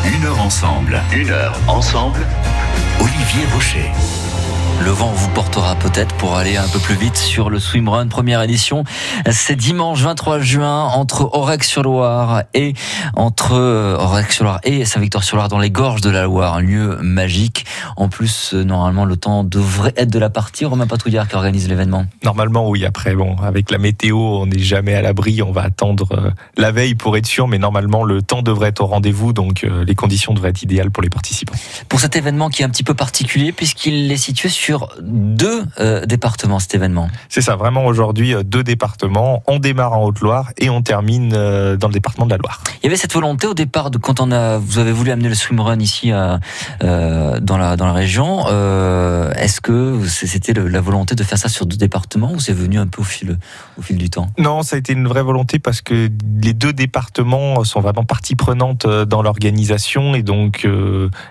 Une 0.05 0.27
heure 0.27 0.41
ensemble, 0.41 1.01
une 1.15 1.31
heure 1.31 1.59
ensemble. 1.69 2.21
Olivier 3.01 3.47
Rocher. 3.55 3.91
Le 4.85 4.91
vent 4.91 5.13
vous 5.13 5.31
portera 5.31 5.77
peut-être 5.77 6.15
pour 6.17 6.37
aller 6.37 6.59
un 6.59 6.69
peu 6.69 6.79
plus 6.79 6.95
vite 6.95 7.17
sur 7.17 7.49
le 7.49 7.59
swimrun 7.59 8.07
première 8.07 8.43
édition. 8.43 8.85
C'est 9.31 9.57
dimanche 9.57 10.03
23 10.03 10.41
juin 10.41 10.85
entre 10.85 11.31
Aurec-sur-Loire 11.33 12.43
et 12.53 12.75
entre 13.15 13.53
euh, 13.55 13.97
Aurec-sur-Loire 13.97 14.61
et 14.63 14.85
Saint-Victor-sur-Loire 14.85 15.49
dans 15.49 15.59
les 15.59 15.71
gorges 15.71 16.03
de 16.03 16.11
la 16.11 16.25
Loire, 16.25 16.57
un 16.57 16.61
lieu 16.61 16.99
magique. 17.01 17.65
En 17.97 18.09
plus, 18.09 18.53
euh, 18.53 18.63
normalement, 18.63 19.07
le 19.07 19.17
temps 19.17 19.43
devrait 19.43 19.95
être 19.97 20.11
de 20.11 20.19
la 20.19 20.29
partie. 20.29 20.67
Romain 20.67 20.87
Patrouillard 20.87 21.29
qui 21.29 21.37
organise 21.37 21.67
l'événement. 21.67 22.05
Normalement, 22.23 22.69
oui. 22.69 22.85
Après, 22.85 23.15
bon, 23.15 23.37
avec 23.43 23.71
la 23.71 23.79
météo, 23.79 24.19
on 24.19 24.47
n'est 24.47 24.59
jamais 24.59 24.95
à 24.95 25.01
l'abri. 25.01 25.41
On 25.41 25.53
va 25.53 25.63
attendre 25.63 26.09
euh, 26.13 26.31
la 26.59 26.73
veille 26.73 26.95
pour 26.95 27.17
être 27.17 27.27
sûr, 27.27 27.49
mais 27.49 27.59
normalement, 27.59 28.05
le 28.05 28.21
temps 28.21 28.43
devrait 28.43 28.69
être 28.69 28.83
au 28.83 28.87
rendez-vous, 28.87 29.33
donc 29.33 29.67
les 29.87 29.95
conditions 29.95 30.35
devraient 30.35 30.51
être 30.51 30.63
idéales 30.63 30.91
pour 30.91 31.03
les 31.03 31.09
participants. 31.09 31.55
Pour 31.89 32.01
cet 32.01 32.17
événement 32.17 32.51
qui 32.51 32.63
est 32.63 32.65
un 32.67 32.71
petit 32.71 32.83
peu 32.83 32.95
particulier 32.95 33.53
puisqu'il 33.53 34.13
est 34.13 34.17
situé 34.17 34.49
sur 34.49 34.74
deux 35.01 35.63
euh, 35.81 36.07
départements, 36.07 36.59
cet 36.59 36.75
événement. 36.75 37.09
C'est 37.29 37.41
ça, 37.41 37.57
vraiment 37.57 37.85
aujourd'hui, 37.87 38.35
euh, 38.35 38.43
deux 38.43 38.63
départements. 38.63 39.43
On 39.47 39.59
démarre 39.59 39.93
en 39.95 40.05
Haute-Loire 40.05 40.53
et 40.59 40.71
on 40.71 40.83
termine 40.83 41.33
euh, 41.35 41.77
dans 41.77 41.89
le 41.89 41.93
département 41.93 42.27
de 42.27 42.31
la 42.31 42.37
Loire. 42.39 42.63
Il 42.83 42.87
y 42.87 42.89
avait 42.89 42.97
cette 42.97 43.13
volonté 43.13 43.47
au 43.47 43.55
départ 43.55 43.91
de 43.91 43.99
quand 43.99 44.21
on 44.21 44.31
a, 44.33 44.59
vous 44.59 44.79
avez 44.79 44.93
voulu 44.93 45.11
amener 45.11 45.29
le 45.29 45.35
swimrun 45.35 45.79
ici 45.79 46.13
à, 46.13 46.41
euh, 46.83 47.41
dans 47.41 47.57
la 47.57 47.77
dans 47.77 47.87
la 47.87 47.93
région. 47.93 48.47
Est-ce 49.35 49.61
que 49.61 50.01
c'était 50.07 50.53
la 50.53 50.81
volonté 50.81 51.15
de 51.15 51.23
faire 51.23 51.39
ça 51.39 51.49
sur 51.49 51.67
deux 51.67 51.77
départements 51.77 52.33
ou 52.33 52.41
c'est 52.41 52.53
venu 52.53 52.79
un 52.79 52.87
peu 52.87 53.01
au 53.03 53.05
fil 53.05 53.39
au 53.79 53.83
fil 53.83 53.97
du 53.97 54.11
temps? 54.11 54.29
Non, 54.39 54.63
ça 54.63 54.77
a 54.77 54.79
été 54.79 54.93
une 54.93 55.09
vraie 55.09 55.23
volonté 55.23 55.59
parce 55.59 55.81
que 55.81 56.11
les 56.41 56.55
deux 56.55 56.73
départements 56.73 57.65
sont 57.65 57.81
vraiment 57.81 58.05
partie 58.05 58.35
prenante 58.35 58.87
dans 58.87 59.23
l'organisation 59.23 60.15
et 60.15 60.23
donc 60.23 60.67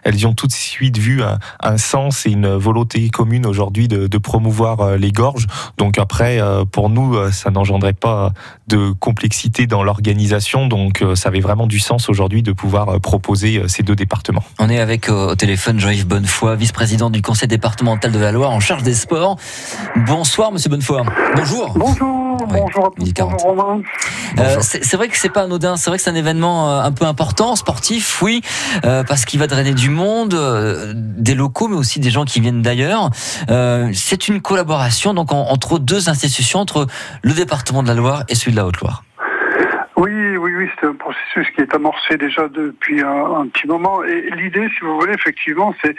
elles 0.03 0.19
y 0.19 0.25
ont 0.25 0.34
tout 0.34 0.47
de 0.47 0.53
suite 0.53 0.97
vu 0.97 1.23
un, 1.23 1.39
un 1.62 1.77
sens 1.77 2.25
et 2.25 2.32
une 2.32 2.47
volonté 2.47 3.01
commune 3.24 3.46
aujourd'hui 3.46 3.88
de, 3.88 4.08
de 4.08 4.18
promouvoir 4.18 4.82
euh, 4.82 4.98
les 4.98 5.14
gorges. 5.14 5.48
Donc 5.78 5.98
après, 5.98 6.42
euh, 6.42 6.66
pour 6.66 6.90
nous, 6.90 7.16
euh, 7.16 7.32
ça 7.32 7.52
n'engendrait 7.52 7.94
pas 7.94 8.34
de 8.68 8.92
complexité 9.00 9.66
dans 9.66 9.82
l'organisation, 9.82 10.68
donc 10.68 11.02
ça 11.16 11.30
avait 11.30 11.40
vraiment 11.40 11.68
du 11.68 11.80
sens 11.80 12.10
aujourd'hui 12.10 12.44
de 12.44 12.52
pouvoir 12.52 13.00
proposer 13.00 13.62
ces 13.68 13.84
deux 13.84 13.96
départements. 13.96 14.44
On 14.60 14.70
est 14.70 14.80
avec 14.80 15.10
au 15.10 15.36
téléphone 15.36 15.80
Jean-Yves 15.80 16.08
Bonnefoy, 16.08 16.58
vice-président 16.58 17.10
du 17.10 17.22
conseil 17.22 17.48
départemental 17.48 18.12
de 18.12 18.20
la 18.20 18.32
Loire 18.32 18.52
en 18.52 18.60
charge 18.60 18.84
des 18.84 18.94
sports. 18.94 19.38
Bonsoir 20.08 20.52
Monsieur 20.52 20.70
Bonnefoy. 20.70 21.04
Bonjour. 21.36 21.74
Bonjour, 21.76 22.23
Bonjour 22.47 22.86
à 22.86 22.89
tous, 22.89 22.99
midi 22.99 23.13
40. 23.13 23.32
bonjour 23.34 23.49
Romain. 23.65 23.82
Euh, 24.39 24.58
c'est 24.62 24.95
vrai 24.95 25.08
que 25.10 25.17
c'est 25.17 25.29
pas 25.29 25.43
anodin, 25.43 25.75
c'est 25.77 25.89
vrai 25.89 25.97
que 25.97 26.03
c'est 26.03 26.10
un 26.10 26.15
événement 26.15 26.69
euh, 26.71 26.82
un 26.82 26.91
peu 26.91 27.06
important, 27.06 27.56
sportif, 27.56 28.21
oui, 28.21 28.41
euh, 28.86 29.03
parce 29.03 29.25
qu'il 29.25 29.39
va 29.39 29.47
drainer 29.47 29.73
du 29.73 29.89
monde, 29.89 30.34
euh, 30.34 30.93
des 30.95 31.36
locaux, 31.36 31.67
mais 31.67 31.75
aussi 31.75 31.99
des 31.99 32.10
gens 32.10 32.25
qui 32.25 32.39
viennent 32.41 32.62
d'ailleurs. 32.62 33.10
Euh, 33.49 33.89
c'est 33.93 34.27
une 34.27 34.41
collaboration 34.41 35.13
donc 35.13 35.32
en- 35.32 35.47
entre 35.49 35.79
deux 35.79 36.10
institutions, 36.10 36.60
entre 36.60 36.88
le 37.21 37.34
département 37.34 37.84
de 37.84 37.88
la 37.88 37.93
Loire 37.93 38.23
et 38.29 38.36
celui 38.36 38.51
de 38.51 38.58
la 38.58 38.65
Haute-Loire. 38.65 39.03
Oui, 39.95 40.12
oui, 40.38 40.51
oui, 40.58 40.67
c'est 40.82 40.88
un 40.88 40.95
processus 40.95 41.47
qui 41.56 41.62
est 41.62 41.73
amorcé 41.73 42.17
déjà 42.17 42.47
depuis 42.49 43.01
un, 43.01 43.41
un 43.41 43.47
petit 43.47 43.67
moment. 43.67 44.03
Et 44.03 44.29
l'idée, 44.36 44.67
si 44.77 44.84
vous 44.84 44.99
voulez, 44.99 45.13
effectivement, 45.13 45.73
c'est 45.82 45.95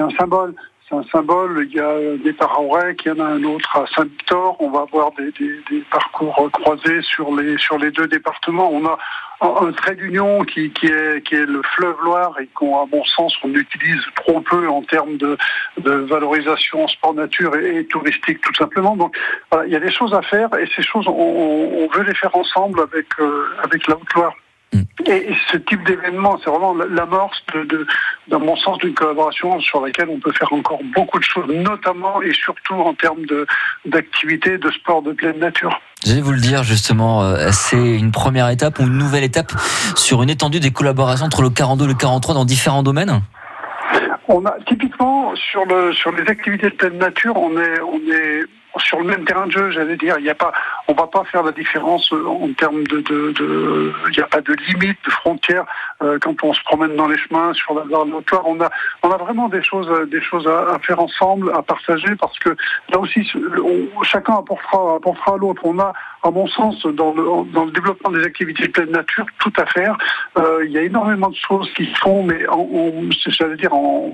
un 0.00 0.10
symbole. 0.18 0.54
C'est 0.88 0.94
un 0.94 1.02
symbole. 1.10 1.66
Il 1.68 1.76
y 1.76 1.80
a 1.80 2.16
des 2.22 2.32
Paraorec, 2.32 3.02
il 3.04 3.08
y 3.08 3.10
en 3.10 3.18
a 3.18 3.28
un 3.28 3.42
autre 3.42 3.76
à 3.76 3.84
Saint-Victor. 3.94 4.56
On 4.60 4.70
va 4.70 4.82
avoir 4.82 5.10
des, 5.12 5.32
des- 5.32 5.60
des 5.68 5.80
parcours 5.90 6.48
croisés 6.52 7.02
sur 7.02 7.34
les 7.34 7.58
sur 7.58 7.76
les 7.78 7.90
deux 7.90 8.06
départements. 8.06 8.70
On 8.72 8.86
a 8.86 8.96
un, 9.40 9.72
trait 9.72 9.96
d'union 9.96 10.44
qui, 10.44 10.70
qui 10.70 10.86
est 10.86 11.22
qui 11.26 11.34
est 11.34 11.44
le 11.44 11.60
fleuve 11.74 11.96
Loire 12.04 12.38
et 12.40 12.46
qu'on, 12.54 12.80
à 12.80 12.86
mon 12.86 13.04
sens, 13.04 13.34
on 13.42 13.52
utilise 13.52 14.00
trop 14.14 14.40
peu 14.40 14.68
en 14.68 14.82
termes 14.82 15.16
de, 15.16 15.36
de 15.78 15.90
valorisation 15.90 16.86
sport 16.88 17.14
nature 17.14 17.56
et, 17.56 17.78
et 17.78 17.86
touristique 17.86 18.40
tout 18.40 18.54
simplement. 18.54 18.96
Donc 18.96 19.16
voilà, 19.50 19.66
il 19.66 19.72
y 19.72 19.76
a 19.76 19.80
des 19.80 19.90
choses 19.90 20.14
à 20.14 20.22
faire 20.22 20.48
et 20.56 20.68
ces 20.76 20.82
choses, 20.84 21.06
on, 21.08 21.12
on 21.12 21.88
veut 21.96 22.04
les 22.04 22.14
faire 22.14 22.34
ensemble 22.36 22.80
avec 22.80 23.06
euh, 23.18 23.48
avec 23.64 23.86
la 23.88 23.96
Haute-Loire. 23.96 24.34
Et, 24.72 25.30
et 25.30 25.36
ce 25.52 25.56
type 25.58 25.84
d'événement, 25.86 26.38
c'est 26.42 26.50
vraiment 26.50 26.74
l'amorce, 26.74 27.40
de, 27.54 27.62
de, 27.64 27.86
dans 28.28 28.40
mon 28.40 28.56
sens, 28.56 28.78
d'une 28.78 28.94
collaboration 28.94 29.60
sur 29.60 29.80
laquelle 29.80 30.08
on 30.08 30.18
peut 30.18 30.32
faire 30.32 30.52
encore 30.52 30.80
beaucoup 30.94 31.18
de 31.18 31.24
choses, 31.24 31.46
notamment 31.48 32.20
et 32.22 32.32
surtout 32.32 32.74
en 32.74 32.92
termes 32.94 33.24
de- 33.26 33.46
d'activités 33.84 34.58
de 34.58 34.70
sport 34.70 35.02
de 35.02 35.12
pleine 35.12 35.38
nature. 35.38 35.80
J'allais 36.04 36.20
vous 36.20 36.32
le 36.32 36.40
dire 36.40 36.62
justement, 36.64 37.22
euh, 37.22 37.50
c'est 37.52 37.96
une 37.98 38.10
première 38.10 38.48
étape 38.48 38.78
ou 38.80 38.82
une 38.82 38.98
nouvelle 38.98 39.24
étape 39.24 39.52
sur 39.94 40.22
une 40.22 40.30
étendue 40.30 40.60
des 40.60 40.72
collaborations 40.72 41.26
entre 41.26 41.42
le 41.42 41.50
42 41.50 41.84
et 41.84 41.88
le 41.88 41.94
43 41.94 42.34
dans 42.34 42.44
différents 42.44 42.82
domaines? 42.82 43.22
On 44.28 44.44
a 44.44 44.56
typiquement 44.66 45.34
sur 45.36 45.64
le 45.66 45.92
sur 45.94 46.10
les 46.10 46.28
activités 46.28 46.68
de 46.70 46.74
pleine 46.74 46.98
nature, 46.98 47.36
on 47.36 47.56
est 47.58 47.80
on 47.80 47.98
est 48.12 48.42
sur 48.78 48.98
le 48.98 49.04
même 49.04 49.24
terrain 49.24 49.46
de 49.46 49.52
jeu, 49.52 49.70
j'allais 49.70 49.96
dire. 49.96 50.16
Il 50.18 50.24
y 50.24 50.30
a 50.30 50.34
pas, 50.34 50.52
on 50.88 50.94
va 50.94 51.06
pas 51.06 51.24
faire 51.24 51.42
la 51.42 51.52
différence 51.52 52.12
euh, 52.12 52.26
en 52.26 52.52
termes 52.52 52.84
de, 52.84 53.02
il 53.08 54.16
n'y 54.16 54.22
a 54.22 54.26
pas 54.26 54.40
de 54.40 54.52
limite, 54.52 54.98
de 55.04 55.10
frontière 55.10 55.64
euh, 56.02 56.18
quand 56.20 56.42
on 56.42 56.52
se 56.52 56.62
promène 56.64 56.96
dans 56.96 57.08
les 57.08 57.18
chemins 57.18 57.52
sur 57.54 57.74
la 57.74 57.84
l'autoire. 58.04 58.42
On 58.46 58.60
a, 58.60 58.70
on 59.02 59.10
a 59.10 59.16
vraiment 59.16 59.48
des 59.48 59.62
choses, 59.62 59.88
euh, 59.90 60.06
des 60.06 60.20
choses 60.20 60.46
à, 60.46 60.78
faire 60.80 61.00
ensemble, 61.00 61.52
à 61.54 61.62
partager, 61.62 62.14
parce 62.16 62.38
que 62.38 62.50
là 62.90 62.98
aussi, 62.98 63.28
chacun 64.02 64.34
apportera, 64.34 64.96
apportera 64.96 65.34
à 65.34 65.36
l'autre. 65.36 65.62
On 65.64 65.78
a, 65.78 65.92
à 66.22 66.30
mon 66.30 66.46
sens, 66.46 66.84
dans 66.86 67.14
le, 67.14 67.70
développement 67.70 68.10
des 68.10 68.24
activités 68.24 68.66
de 68.66 68.72
pleine 68.72 68.90
nature, 68.90 69.26
tout 69.38 69.52
à 69.58 69.66
faire. 69.66 69.96
Il 70.64 70.70
y 70.70 70.78
a 70.78 70.82
énormément 70.82 71.28
de 71.28 71.36
choses 71.36 71.70
qui 71.74 71.86
se 71.86 71.98
font, 71.98 72.22
mais 72.22 72.46
en, 72.48 72.66
j'allais 73.26 73.56
dire 73.56 73.72
en, 73.74 74.10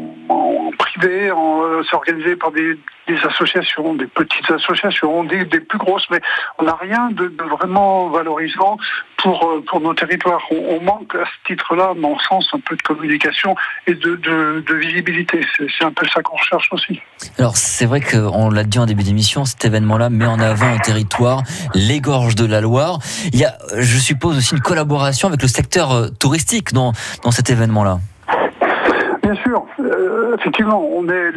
privé, 0.78 1.30
en, 1.30 1.82
c'est 1.84 1.96
organisé 1.96 2.36
par 2.36 2.50
des, 2.52 2.78
des 3.06 3.18
associations, 3.26 3.94
des 3.94 4.06
petites 4.06 4.50
associations, 4.52 5.24
des, 5.24 5.44
des 5.44 5.60
plus 5.60 5.78
grosses, 5.78 6.06
mais 6.10 6.20
on 6.58 6.64
n'a 6.64 6.74
rien 6.74 7.10
de, 7.10 7.32
vraiment 7.50 8.08
valorisant 8.10 8.76
pour, 9.18 9.44
euh, 9.44 9.64
pour 9.66 9.80
nos 9.80 9.94
territoires. 9.94 10.42
On, 10.50 10.76
on 10.76 10.82
manque 10.82 11.14
à 11.14 11.24
ce 11.24 11.52
titre-là, 11.52 11.90
à 11.90 11.94
mon 11.94 12.18
sens, 12.18 12.48
un 12.52 12.60
peu 12.60 12.76
de 12.76 12.82
communication 12.82 13.54
et 13.86 13.94
de, 13.94 14.74
visibilité. 14.74 15.40
C'est 15.56 15.66
c'est 15.78 15.84
un 15.84 15.92
peu 15.92 16.06
ça 16.08 16.22
qu'on 16.22 16.36
recherche 16.36 16.68
aussi. 16.72 17.00
Alors 17.38 17.56
c'est 17.56 17.86
vrai 17.86 18.00
qu'on 18.00 18.50
l'a 18.50 18.64
dit 18.64 18.78
en 18.78 18.86
début 18.86 19.02
d'émission, 19.02 19.44
cet 19.44 19.64
événement-là 19.64 20.10
met 20.10 20.26
en 20.26 20.40
avant 20.40 20.66
un 20.66 20.78
territoire, 20.78 21.42
les 21.74 22.00
gorges 22.00 22.34
de 22.34 22.46
la 22.46 22.60
Loire. 22.60 22.98
Il 23.32 23.38
y 23.38 23.44
a, 23.44 23.56
je 23.76 23.98
suppose, 23.98 24.36
aussi 24.36 24.54
une 24.54 24.60
collaboration 24.60 25.28
avec 25.28 25.42
le 25.42 25.48
secteur 25.48 25.92
euh, 25.92 26.08
touristique 26.08 26.72
dans, 26.72 26.92
dans 27.22 27.30
cet 27.30 27.50
événement-là. 27.50 27.98
Bien 29.32 29.42
sûr, 29.44 29.66
euh, 29.80 30.36
effectivement, 30.38 30.86
on 30.92 31.08
est 31.08 31.32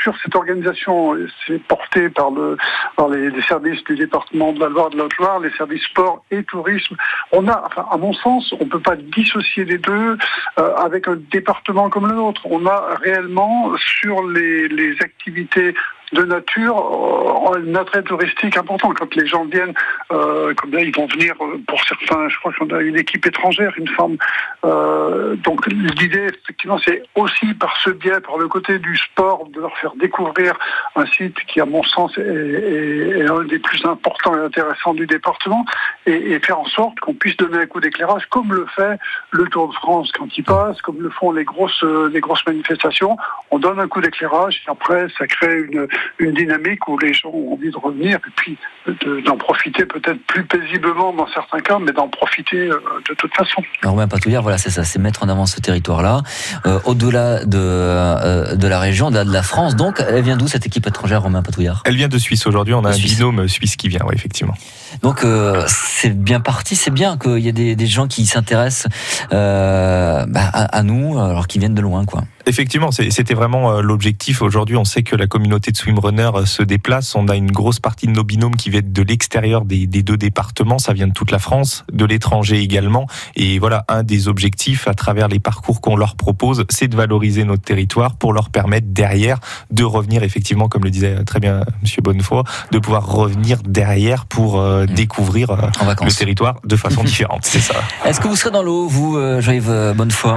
sur 0.00 0.16
cette 0.22 0.36
organisation, 0.36 1.16
c'est 1.44 1.60
porté 1.64 2.08
par, 2.08 2.30
le, 2.30 2.56
par 2.96 3.08
les, 3.08 3.32
services 3.42 3.82
du 3.82 3.96
département 3.96 4.52
de 4.52 4.60
la 4.60 4.68
Loire, 4.68 4.90
de 4.90 4.96
la 4.96 5.06
Haute-Loire, 5.06 5.40
les 5.40 5.50
services 5.50 5.82
sport 5.82 6.24
et 6.30 6.44
tourisme. 6.44 6.94
On 7.32 7.48
a, 7.48 7.68
à 7.90 7.96
mon 7.96 8.12
sens, 8.12 8.54
on 8.60 8.64
ne 8.64 8.70
peut 8.70 8.80
pas 8.80 8.94
dissocier 8.94 9.64
les 9.64 9.78
deux 9.78 10.16
euh, 10.60 10.74
avec 10.76 11.08
un 11.08 11.16
département 11.32 11.90
comme 11.90 12.06
le 12.06 12.14
nôtre. 12.14 12.42
On 12.44 12.64
a 12.64 12.94
réellement 13.02 13.72
sur 13.76 14.22
les 14.22 14.96
activités 15.00 15.74
de 16.12 16.22
nature 16.24 16.76
euh, 16.78 17.58
un 17.58 17.74
attrait 17.74 18.02
touristique 18.02 18.56
important. 18.56 18.92
Quand 18.94 19.14
les 19.14 19.26
gens 19.26 19.44
viennent, 19.44 19.74
euh, 20.12 20.54
comme 20.54 20.72
là, 20.72 20.80
ils 20.82 20.94
vont 20.94 21.06
venir 21.06 21.34
euh, 21.40 21.58
pour 21.66 21.82
certains, 21.84 22.28
je 22.28 22.38
crois 22.38 22.52
qu'on 22.52 22.68
a 22.70 22.80
une 22.80 22.96
équipe 22.96 23.24
étrangère, 23.26 23.72
une 23.76 23.88
forme. 23.88 24.16
Euh, 24.64 25.36
donc 25.36 25.66
l'idée, 25.66 26.26
effectivement, 26.42 26.78
c'est 26.84 27.02
aussi 27.14 27.54
par 27.54 27.76
ce 27.78 27.90
biais, 27.90 28.20
par 28.20 28.38
le 28.38 28.48
côté 28.48 28.78
du 28.78 28.96
sport, 28.96 29.48
de 29.48 29.60
leur 29.60 29.76
faire 29.78 29.94
découvrir 29.96 30.54
un 30.96 31.06
site 31.06 31.36
qui, 31.46 31.60
à 31.60 31.66
mon 31.66 31.82
sens, 31.82 32.16
est, 32.18 32.20
est- 32.22 33.18
est 33.20 33.28
un 33.30 33.44
des 33.44 33.58
plus 33.58 33.84
importants 33.84 34.36
et 34.36 34.40
intéressants 34.40 34.94
du 34.94 35.06
département, 35.06 35.64
et, 36.06 36.32
et 36.32 36.40
faire 36.40 36.58
en 36.60 36.66
sorte 36.66 36.98
qu'on 37.00 37.14
puisse 37.14 37.36
donner 37.36 37.58
un 37.58 37.66
coup 37.66 37.80
d'éclairage, 37.80 38.26
comme 38.26 38.52
le 38.52 38.66
fait 38.74 38.98
le 39.30 39.44
Tour 39.46 39.68
de 39.68 39.74
France 39.74 40.10
quand 40.12 40.28
il 40.36 40.44
passe, 40.44 40.80
comme 40.82 41.00
le 41.00 41.10
font 41.10 41.32
les 41.32 41.44
grosses, 41.44 41.82
euh, 41.84 42.08
les 42.12 42.20
grosses 42.20 42.46
manifestations. 42.46 43.16
On 43.50 43.58
donne 43.58 43.78
un 43.80 43.88
coup 43.88 44.00
d'éclairage, 44.00 44.62
et 44.66 44.70
après, 44.70 45.06
ça 45.18 45.26
crée 45.26 45.60
une, 45.62 45.86
une 46.18 46.32
dynamique 46.34 46.86
où 46.88 46.98
les 46.98 47.12
gens 47.12 47.30
ont 47.30 47.52
envie 47.54 47.70
de 47.70 47.76
revenir, 47.76 48.16
et 48.16 48.30
puis 48.36 48.56
de- 48.86 49.20
d'en 49.22 49.36
profiter 49.36 49.84
peut-être 49.84 50.18
plus 50.26 50.44
paisiblement 50.44 51.12
dans 51.12 51.26
certains 51.32 51.60
cas, 51.60 51.78
mais 51.78 51.92
d'en 51.92 52.08
profiter 52.08 52.56
euh, 52.68 52.80
de 53.08 53.14
toute 53.14 53.34
façon. 53.34 53.62
Alors 53.82 53.94
Romain 53.94 54.08
Patouillard, 54.08 54.42
voilà, 54.42 54.58
c'est 54.58 54.70
ça, 54.70 54.84
c'est 54.84 54.98
mettre 54.98 55.22
en 55.24 55.28
avant 55.28 55.46
ce 55.46 55.60
territoire-là, 55.60 56.22
euh, 56.66 56.78
au-delà 56.84 57.44
de, 57.44 57.58
euh, 57.58 58.56
de 58.56 58.68
la 58.68 58.78
région, 58.80 59.10
de 59.10 59.16
la, 59.16 59.24
de 59.24 59.32
la 59.32 59.42
France. 59.42 59.76
Donc, 59.76 60.02
elle 60.06 60.22
vient 60.22 60.36
d'où 60.36 60.48
cette 60.48 60.66
équipe 60.66 60.86
étrangère, 60.86 61.22
Romain 61.22 61.42
Patouillard 61.42 61.82
Elle 61.84 61.96
vient 61.96 62.08
de 62.08 62.18
Suisse 62.18 62.46
aujourd'hui, 62.46 62.74
on 62.74 62.80
a 62.80 62.82
De 62.82 62.88
un 62.88 62.92
Suisse. 62.92 63.16
binôme 63.16 63.48
suisse 63.48 63.76
qui 63.76 63.88
vient, 63.88 64.00
oui, 64.06 64.14
effectivement. 64.14 64.54
Donc 65.02 65.24
euh, 65.24 65.62
c'est 65.66 66.16
bien 66.16 66.40
parti, 66.40 66.76
c'est 66.76 66.90
bien 66.90 67.18
qu'il 67.18 67.38
y 67.38 67.48
ait 67.48 67.52
des, 67.52 67.76
des 67.76 67.86
gens 67.86 68.06
qui 68.06 68.24
s'intéressent 68.24 68.88
euh, 69.32 70.24
bah, 70.26 70.40
à, 70.52 70.76
à 70.78 70.82
nous, 70.82 71.18
alors 71.18 71.46
qu'ils 71.46 71.60
viennent 71.60 71.74
de 71.74 71.80
loin, 71.82 72.04
quoi. 72.04 72.22
Effectivement, 72.48 72.92
c'est- 72.92 73.10
c'était 73.10 73.34
vraiment 73.34 73.72
euh, 73.72 73.80
l'objectif. 73.82 74.40
Aujourd'hui, 74.40 74.76
on 74.76 74.84
sait 74.84 75.02
que 75.02 75.16
la 75.16 75.26
communauté 75.26 75.72
de 75.72 75.76
swimrunners 75.76 76.30
euh, 76.36 76.44
se 76.46 76.62
déplace. 76.62 77.16
On 77.16 77.26
a 77.26 77.34
une 77.34 77.50
grosse 77.50 77.80
partie 77.80 78.06
de 78.06 78.12
nos 78.12 78.22
binômes 78.22 78.54
qui 78.54 78.70
viennent 78.70 78.92
de 78.92 79.02
l'extérieur 79.02 79.64
des, 79.64 79.88
des 79.88 80.04
deux 80.04 80.16
départements. 80.16 80.78
Ça 80.78 80.92
vient 80.92 81.08
de 81.08 81.12
toute 81.12 81.32
la 81.32 81.40
France, 81.40 81.84
de 81.92 82.04
l'étranger 82.04 82.60
également. 82.60 83.08
Et 83.34 83.58
voilà, 83.58 83.84
un 83.88 84.04
des 84.04 84.28
objectifs 84.28 84.86
à 84.86 84.94
travers 84.94 85.26
les 85.26 85.40
parcours 85.40 85.80
qu'on 85.80 85.96
leur 85.96 86.14
propose, 86.14 86.64
c'est 86.70 86.86
de 86.86 86.96
valoriser 86.96 87.42
notre 87.42 87.62
territoire 87.64 88.14
pour 88.14 88.32
leur 88.32 88.50
permettre 88.50 88.86
derrière 88.90 89.38
de 89.72 89.82
revenir, 89.82 90.22
effectivement, 90.22 90.68
comme 90.68 90.84
le 90.84 90.90
disait 90.90 91.24
très 91.24 91.40
bien 91.40 91.62
Monsieur 91.82 92.00
Bonnefoy, 92.02 92.44
de 92.70 92.78
pouvoir 92.78 93.06
revenir 93.06 93.58
derrière 93.66 94.24
pour 94.24 94.60
euh, 94.60 94.86
découvrir 94.86 95.50
euh, 95.50 95.56
En 95.80 95.84
vacances. 95.86 96.10
le 96.10 96.14
territoire 96.16 96.60
de 96.64 96.76
façon 96.76 97.02
différente. 97.04 97.40
C'est 97.42 97.58
ça. 97.58 97.74
Est-ce 98.04 98.20
que 98.20 98.28
vous 98.28 98.36
serez 98.36 98.52
dans 98.52 98.62
l'eau, 98.62 98.86
vous, 98.86 99.16
euh, 99.16 99.40
Jean-Yves 99.40 99.94
Bonnefoy? 99.96 100.36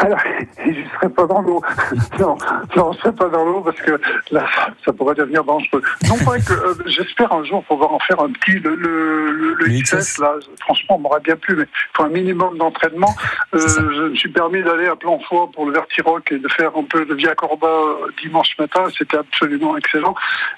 Alors, 0.00 0.18
serai 0.98 1.08
pas 1.12 1.26
dans 1.26 1.40
l'eau. 1.40 1.62
Non, 2.18 2.36
non, 2.76 2.92
je 2.92 2.98
serai 2.98 3.12
pas 3.12 3.28
dans 3.28 3.44
l'eau 3.44 3.60
parce 3.60 3.78
que 3.80 4.00
là, 4.30 4.46
ça 4.84 4.92
pourrait 4.92 5.14
devenir 5.14 5.44
dangereux. 5.44 5.82
Non 6.08 6.16
pas 6.24 6.38
que 6.38 6.52
euh, 6.52 6.74
j'espère 6.86 7.32
un 7.32 7.44
jour 7.44 7.62
pouvoir 7.64 7.92
en 7.92 7.98
faire 8.00 8.20
un 8.20 8.30
petit, 8.32 8.58
le, 8.58 8.74
le, 8.74 9.30
le, 9.30 9.54
le 9.54 9.82
XS, 9.82 10.18
là, 10.18 10.34
franchement, 10.60 10.98
m'aurait 10.98 11.20
bien 11.20 11.36
plu, 11.36 11.54
mais 11.56 11.64
il 11.64 11.96
faut 11.96 12.02
un 12.02 12.08
minimum 12.08 12.58
d'entraînement. 12.58 13.14
Euh, 13.54 13.58
je 13.58 14.02
me 14.08 14.14
suis 14.16 14.30
permis 14.30 14.62
d'aller 14.62 14.86
à 14.86 14.96
Planfoy 14.96 15.50
pour 15.52 15.66
le 15.66 15.72
Vertiroc 15.72 16.32
et 16.32 16.38
de 16.38 16.48
faire 16.48 16.76
un 16.76 16.84
peu 16.84 17.04
de 17.04 17.14
Via 17.14 17.34
Corba 17.34 17.68
euh, 17.68 18.08
dimanche 18.22 18.56
matin. 18.58 18.84
C'était 18.96 19.18
absolument 19.18 19.76
excellent. 19.76 20.14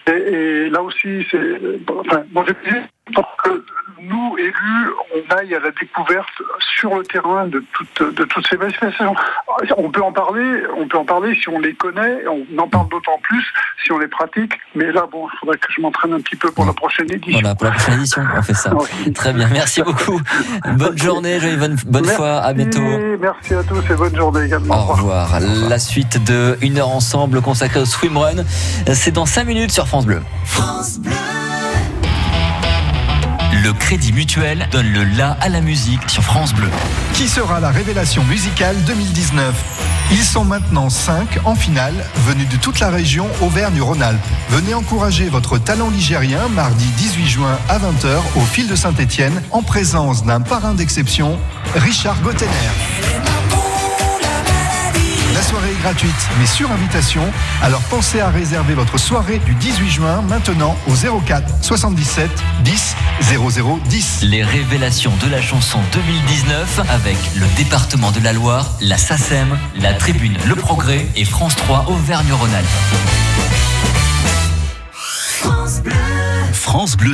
Et, 0.07 0.13
et 0.13 0.71
là 0.71 0.83
aussi, 0.83 1.27
c'est, 1.31 1.61
enfin, 1.89 2.23
moi, 2.33 2.45
j'ai 2.47 2.55
pour 3.15 3.37
que 3.43 3.65
nous, 4.03 4.37
élus, 4.39 4.91
on 5.15 5.35
aille 5.37 5.55
à 5.55 5.61
la 5.61 5.71
découverte 5.71 6.29
sur 6.79 6.97
le 6.97 7.05
terrain 7.05 7.47
de 7.47 7.63
toutes, 7.73 8.15
de 8.15 8.25
toutes 8.25 8.47
ces 8.49 8.57
manifestations. 8.57 9.15
On 9.77 9.91
peut 9.91 10.03
en 10.03 10.13
parler, 10.13 10.63
on 10.77 10.87
peut 10.87 10.99
en 10.99 11.05
parler 11.05 11.35
si 11.35 11.49
on 11.49 11.59
les 11.59 11.75
connaît, 11.75 12.25
on 12.27 12.59
en 12.59 12.69
parle 12.69 12.89
d'autant 12.89 13.19
plus 13.23 13.45
si 13.85 13.93
on 13.93 13.99
les 13.99 14.09
pratique. 14.09 14.53
Mais 14.75 14.91
là, 14.93 15.07
bon, 15.11 15.29
il 15.33 15.39
faudrait 15.39 15.59
que 15.59 15.67
je 15.77 15.81
m'entraîne 15.83 16.15
un 16.15 16.21
petit 16.21 16.37
peu 16.37 16.51
pour 16.51 16.65
la 16.65 16.73
prochaine 16.73 17.11
édition. 17.11 17.41
Voilà, 17.41 17.55
pour 17.55 17.67
la 17.67 17.73
prochaine 17.73 17.95
édition, 17.95 18.23
on 18.37 18.43
fait 18.43 18.55
ça. 18.55 18.73
Oui. 18.75 19.13
Très 19.13 19.33
bien, 19.33 19.49
merci 19.53 19.83
beaucoup. 19.83 20.21
Bonne 20.77 20.99
journée, 20.99 21.41
Jean-Yves 21.41 21.59
Bonne, 21.59 21.77
bonne 21.87 22.03
Merci, 22.05 22.17
fois, 22.17 22.39
à 22.39 22.53
bientôt. 22.53 22.81
Merci 23.21 23.55
à 23.55 23.63
tous 23.63 23.83
et 23.91 23.95
bonne 23.97 24.17
journée 24.17 24.47
également. 24.47 24.75
Au 24.75 24.93
revoir. 24.93 25.39
La 25.69 25.79
suite 25.79 26.23
de 26.25 26.57
Une 26.63 26.79
heure 26.79 26.89
ensemble 26.89 27.43
consacrée 27.43 27.81
au 27.81 27.85
swimrun, 27.85 28.45
c'est 28.95 29.13
dans 29.13 29.27
5 29.27 29.45
minutes 29.45 29.73
sur 29.73 29.87
France 29.87 30.07
Bleu. 30.07 30.21
Le 33.63 33.75
Crédit 33.75 34.13
Mutuel 34.13 34.69
donne 34.71 34.91
le 34.91 35.05
la 35.05 35.33
à 35.33 35.51
la 35.51 35.61
musique 35.61 36.09
sur 36.09 36.23
France 36.23 36.55
Bleu. 36.55 36.69
Qui 37.13 37.29
sera 37.29 37.61
la 37.61 37.69
révélation 37.71 38.25
musicale 38.25 38.77
2019 38.87 39.55
Ils 40.13 40.25
sont 40.25 40.45
maintenant 40.45 40.89
5 40.89 41.41
en 41.45 41.55
finale, 41.55 41.93
venus 42.27 42.49
de 42.49 42.57
toute 42.57 42.81
la 42.81 42.89
région 42.89 43.27
Auvergne-Rhône-Alpes. 43.43 44.19
Venez 44.49 44.73
encourager 44.73 45.29
votre 45.29 45.59
talent 45.59 45.91
ligérien 45.91 46.49
mardi 46.49 46.87
18 46.97 47.29
juin 47.29 47.59
à 47.69 47.79
20h 47.79 48.21
au 48.37 48.41
fil 48.41 48.67
de 48.67 48.77
Saint-Étienne 48.77 49.43
en 49.51 49.63
présence 49.63 50.25
d'un 50.25 50.41
parrain 50.41 50.73
d'exception, 50.73 51.39
Richard 51.75 52.21
Gottener. 52.23 53.20
La 55.41 55.47
soirée 55.47 55.71
est 55.71 55.83
gratuite, 55.83 56.29
mais 56.39 56.45
sur 56.45 56.71
invitation. 56.71 57.23
Alors 57.63 57.81
pensez 57.89 58.21
à 58.21 58.29
réserver 58.29 58.75
votre 58.75 58.99
soirée 58.99 59.39
du 59.39 59.55
18 59.55 59.89
juin 59.89 60.21
maintenant 60.29 60.77
au 60.87 60.93
04 61.23 61.65
77 61.65 62.29
10 62.63 62.97
00 63.23 63.81
10. 63.87 64.25
Les 64.25 64.43
révélations 64.43 65.15
de 65.25 65.31
la 65.31 65.41
chanson 65.41 65.79
2019 65.95 66.81
avec 66.91 67.17
le 67.37 67.47
département 67.57 68.11
de 68.11 68.21
la 68.21 68.35
Loire, 68.35 68.67
la 68.83 68.99
SACEM, 68.99 69.57
la 69.81 69.95
Tribune 69.95 70.37
Le 70.47 70.57
Progrès 70.57 71.07
et 71.17 71.25
France 71.25 71.57
3 71.57 71.87
Auvergne-Rhône-Alpes. 71.89 72.67
France 74.93 75.81
Bleu 75.81 76.30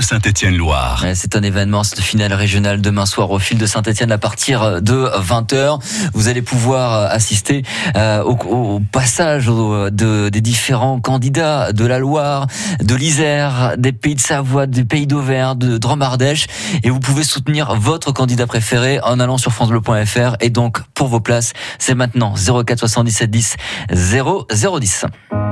Saint-Étienne-Loire. 0.00 1.00
Ouais, 1.02 1.14
C'est 1.14 1.36
un 1.36 1.42
événement, 1.42 1.84
cette 1.84 2.00
finale 2.00 2.32
régionale 2.32 2.80
demain 2.80 3.06
soir 3.06 3.30
au 3.30 3.38
fil 3.38 3.58
de 3.58 3.66
Saint-Etienne 3.66 4.12
à 4.12 4.18
partir 4.18 4.80
de 4.82 5.10
20h. 5.20 5.78
Vous 6.14 6.28
allez 6.28 6.42
pouvoir 6.42 6.92
euh, 6.94 7.08
assister 7.10 7.62
euh, 7.96 8.22
au, 8.22 8.32
au 8.76 8.80
passage 8.80 9.48
au- 9.48 9.90
de, 9.90 10.28
des 10.28 10.40
différents 10.40 11.00
candidats 11.00 11.72
de 11.72 11.84
la 11.86 11.98
Loire, 11.98 12.46
de 12.80 12.94
l'Isère, 12.94 13.74
des 13.78 13.92
pays 13.92 14.14
de 14.14 14.20
Savoie, 14.20 14.66
du 14.66 14.84
pays 14.84 15.06
d'Auvergne, 15.06 15.58
de 15.58 15.78
Drôme-Ardèche. 15.78 16.46
Et 16.82 16.90
vous 16.90 17.00
pouvez 17.00 17.24
soutenir 17.24 17.74
votre 17.76 18.12
candidat 18.12 18.46
préféré 18.46 19.00
en 19.02 19.20
allant 19.20 19.38
sur 19.38 19.52
francebleu.fr. 19.52 20.36
Et 20.40 20.50
donc, 20.50 20.80
pour 20.94 21.08
vos 21.08 21.20
places, 21.20 21.52
c'est 21.78 21.94
maintenant 21.94 22.34
04 22.36 22.78
77 22.78 23.30
10 23.30 23.56
0010. 23.92 25.04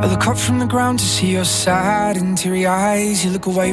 I 0.02 0.06
look 0.08 0.26
up 0.26 0.36
from 0.36 0.58
the 0.58 0.68
ground 0.68 0.98
to 0.98 1.04
see 1.04 1.30
your 1.32 1.44
sad 1.46 2.16
and 2.18 2.34
teary 2.34 2.66
eyes. 2.66 3.24
You 3.24 3.30
look 3.32 3.46
away 3.46 3.72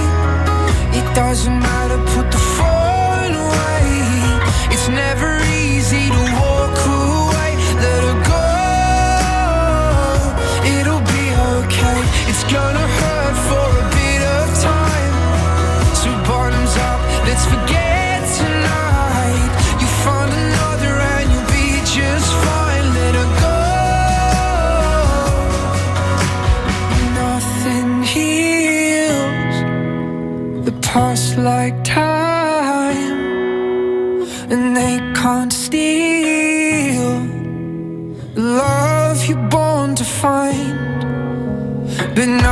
Doesn't 1.13 1.59
matter, 1.59 1.97
put 2.15 2.31
the 2.31 2.37
phone 2.37 3.33
away. 3.35 4.73
It's 4.73 4.87
never 4.87 5.39
easy 5.43 6.09
to 6.09 6.21
walk 6.39 6.77
away. 6.87 7.55
Let 7.83 8.03
her 8.03 8.23
go. 8.23 8.30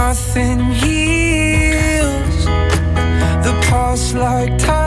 Nothing 0.09 0.59
heals. 0.81 2.45
The 3.45 3.53
past 3.69 4.15
like 4.15 4.57
time, 4.57 4.78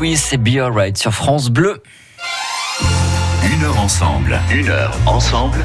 Lewis 0.00 0.28
et 0.32 0.38
Be 0.38 0.56
Alright 0.56 0.96
sur 0.96 1.12
France 1.12 1.50
Bleu. 1.50 1.82
Une 3.52 3.62
heure 3.64 3.78
ensemble. 3.78 4.40
Une 4.50 4.70
heure 4.70 4.96
ensemble. 5.04 5.58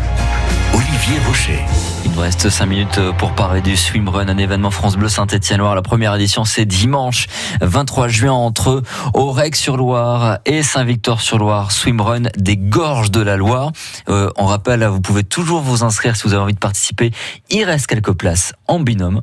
Olivier 0.73 1.17
Rocher. 1.25 1.59
Il 2.03 2.11
nous 2.11 2.19
reste 2.19 2.49
5 2.49 2.65
minutes 2.65 2.99
pour 3.17 3.31
parler 3.31 3.61
du 3.61 3.77
swimrun, 3.77 4.27
un 4.27 4.37
événement 4.37 4.71
France 4.71 4.97
Bleu 4.97 5.07
Saint-Étienne-Loire. 5.07 5.73
La 5.73 5.81
première 5.81 6.13
édition, 6.15 6.43
c'est 6.43 6.65
dimanche 6.65 7.27
23 7.61 8.09
juin 8.09 8.33
entre 8.33 8.83
Aurec-sur-Loire 9.13 10.39
et 10.45 10.63
Saint-Victor-sur-Loire. 10.63 11.71
Swimrun 11.71 12.23
des 12.35 12.57
Gorges 12.57 13.11
de 13.11 13.21
la 13.21 13.37
Loire. 13.37 13.71
Euh, 14.09 14.29
on 14.35 14.47
rappelle, 14.47 14.83
vous 14.83 14.99
pouvez 14.99 15.23
toujours 15.23 15.61
vous 15.61 15.85
inscrire 15.85 16.17
si 16.17 16.23
vous 16.23 16.33
avez 16.33 16.43
envie 16.43 16.53
de 16.53 16.59
participer. 16.59 17.11
Il 17.49 17.63
reste 17.63 17.87
quelques 17.87 18.13
places 18.13 18.53
en 18.67 18.79
binôme 18.79 19.21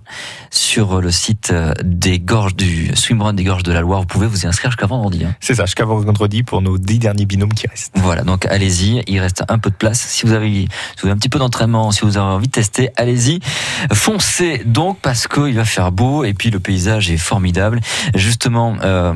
sur 0.51 1.01
le 1.01 1.11
site 1.11 1.53
des 1.85 2.19
Gorges 2.21 2.55
du 2.57 2.95
Swimrun 2.95 3.33
des 3.33 3.45
Gorges 3.45 3.63
de 3.63 3.73
la 3.73 3.81
Loire. 3.81 4.01
Vous 4.01 4.07
pouvez 4.07 4.27
vous 4.27 4.43
y 4.43 4.47
inscrire 4.47 4.71
jusqu'à 4.71 4.87
vendredi. 4.87 5.25
hein. 5.25 5.35
C'est 5.41 5.55
ça, 5.55 5.65
jusqu'à 5.67 5.85
vendredi 5.85 6.43
pour 6.43 6.63
nos 6.63 6.79
10 6.79 6.99
derniers 6.99 7.27
binômes 7.27 7.53
qui 7.53 7.67
restent. 7.67 7.93
Voilà, 7.97 8.23
donc 8.23 8.47
allez-y, 8.47 9.03
il 9.07 9.19
reste 9.21 9.43
un 9.49 9.59
peu 9.59 9.71
de 9.71 9.75
place. 9.77 10.01
Si 10.01 10.27
vous 10.27 10.33
avez, 10.33 10.49
si 10.51 10.69
vous 11.03 11.07
avez 11.09 11.13
un 11.13 11.17
petit 11.17 11.29
peu 11.29 11.39
d'entraînement, 11.39 11.91
si 11.91 12.03
vous 12.03 12.17
avez 12.17 12.27
envie 12.27 12.47
de 12.47 12.53
tester, 12.53 12.91
allez-y. 12.97 13.41
Foncez 13.93 14.63
donc 14.65 14.99
parce 15.01 15.27
qu'il 15.29 15.55
va 15.55 15.65
faire 15.65 15.93
beau 15.93 16.25
et 16.25 16.35
puis 16.35 16.51
le 16.51 16.61
paysage 16.61 17.11
est 17.11 17.17
formidable. 17.17 17.81
Justement, 18.15 18.77
euh, 18.83 19.15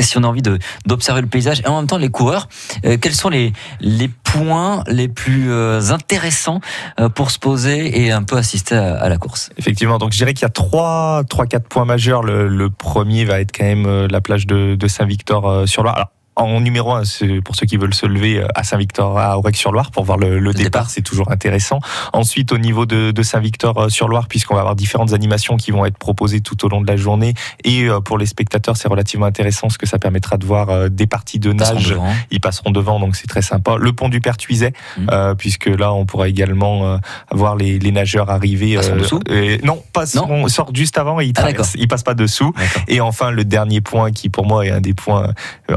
si 0.00 0.18
on 0.18 0.24
a 0.24 0.26
envie 0.26 0.42
de- 0.42 0.58
d'observer 0.86 1.20
le 1.20 1.26
paysage 1.28 1.60
et 1.60 1.66
en 1.68 1.76
même 1.78 1.86
temps 1.86 1.98
les 1.98 2.10
coureurs, 2.10 2.48
euh, 2.84 2.96
quels 3.00 3.14
sont 3.14 3.28
les, 3.28 3.52
les 3.80 4.08
points 4.08 4.82
les 4.88 5.08
plus 5.08 5.50
euh, 5.50 5.90
intéressants 5.90 6.60
euh, 7.00 7.08
pour 7.08 7.30
se 7.30 7.38
poser 7.38 8.02
et 8.02 8.10
un 8.12 8.22
peu 8.22 8.36
assister 8.36 8.74
à, 8.74 8.96
à 8.96 9.08
la 9.08 9.18
course? 9.18 9.50
Effectivement, 9.58 9.98
donc 9.98 10.12
je 10.12 10.18
dirais 10.18 10.34
qu'il 10.34 10.42
y 10.42 10.46
a 10.46 10.50
trois, 10.50 11.22
trois, 11.28 11.46
quatre 11.46 11.68
points 11.68 11.84
majeurs. 11.84 12.22
Le, 12.22 12.70
premier 12.70 13.24
va 13.24 13.40
être 13.40 13.52
quand 13.56 13.64
même 13.64 13.86
euh, 13.86 14.08
la 14.08 14.20
plage 14.20 14.46
de, 14.46 14.74
de 14.74 14.88
Saint-Victor-sur-Loire. 14.88 15.96
Alors, 15.96 16.08
en 16.36 16.60
numéro 16.60 16.92
un, 16.92 17.04
c'est 17.04 17.40
pour 17.42 17.56
ceux 17.56 17.66
qui 17.66 17.76
veulent 17.76 17.92
se 17.94 18.06
lever 18.06 18.38
euh, 18.38 18.46
à 18.54 18.64
Saint-Victor, 18.64 19.18
à 19.18 19.38
Aurec-sur-Loire, 19.38 19.90
pour 19.90 20.04
voir 20.04 20.16
le, 20.18 20.38
le 20.38 20.52
départ, 20.54 20.88
c'est 20.90 21.02
toujours 21.02 21.30
intéressant. 21.30 21.78
Ensuite, 22.12 22.52
au 22.52 22.58
niveau 22.58 22.86
de, 22.86 23.10
de 23.10 23.22
Saint-Victor-sur-Loire, 23.22 24.28
puisqu'on 24.28 24.54
va 24.54 24.60
avoir 24.60 24.74
différentes 24.76 25.12
animations 25.12 25.56
qui 25.56 25.70
vont 25.70 25.84
être 25.84 25.98
proposées 25.98 26.40
tout 26.40 26.64
au 26.64 26.68
long 26.68 26.80
de 26.80 26.86
la 26.86 26.96
journée, 26.96 27.34
et 27.64 27.84
euh, 27.84 28.00
pour 28.00 28.16
les 28.18 28.26
spectateurs, 28.26 28.76
c'est 28.76 28.88
relativement 28.88 29.26
intéressant, 29.26 29.66
parce 29.68 29.76
que 29.78 29.86
ça 29.86 29.98
permettra 29.98 30.36
de 30.38 30.46
voir 30.46 30.70
euh, 30.70 30.88
des 30.88 31.06
parties 31.06 31.38
de 31.38 31.52
passeront 31.52 31.74
nage. 31.74 31.88
devant. 31.90 32.12
Ils 32.30 32.40
passeront 32.40 32.70
devant, 32.70 32.98
donc 32.98 33.14
c'est 33.16 33.26
très 33.26 33.42
sympa. 33.42 33.76
Le 33.78 33.92
pont 33.92 34.08
du 34.08 34.20
Pertuiset, 34.20 34.72
Mhm. 34.96 35.08
euh, 35.12 35.34
puisque 35.34 35.66
là, 35.66 35.92
on 35.92 36.06
pourra 36.06 36.28
également 36.28 36.86
euh, 36.86 36.96
voir 37.30 37.56
les, 37.56 37.78
les 37.78 37.92
nageurs 37.92 38.30
arriver. 38.30 38.76
Passeront 38.76 38.96
dessous? 38.96 39.20
euh, 39.30 39.58
non, 39.64 39.82
passeront, 39.92 40.48
sortent 40.48 40.76
juste 40.76 40.96
avant 40.98 41.20
et 41.20 41.26
ils 41.26 41.32
Ah, 41.36 41.50
ils 41.76 41.88
passent 41.88 42.02
pas 42.02 42.14
dessous. 42.14 42.52
Et 42.88 43.00
enfin, 43.00 43.30
le 43.30 43.44
dernier 43.44 43.80
point 43.80 44.12
qui, 44.12 44.28
pour 44.28 44.46
moi, 44.46 44.66
est 44.66 44.70
un 44.70 44.80
des 44.80 44.94
points 44.94 45.28
euh, 45.70 45.74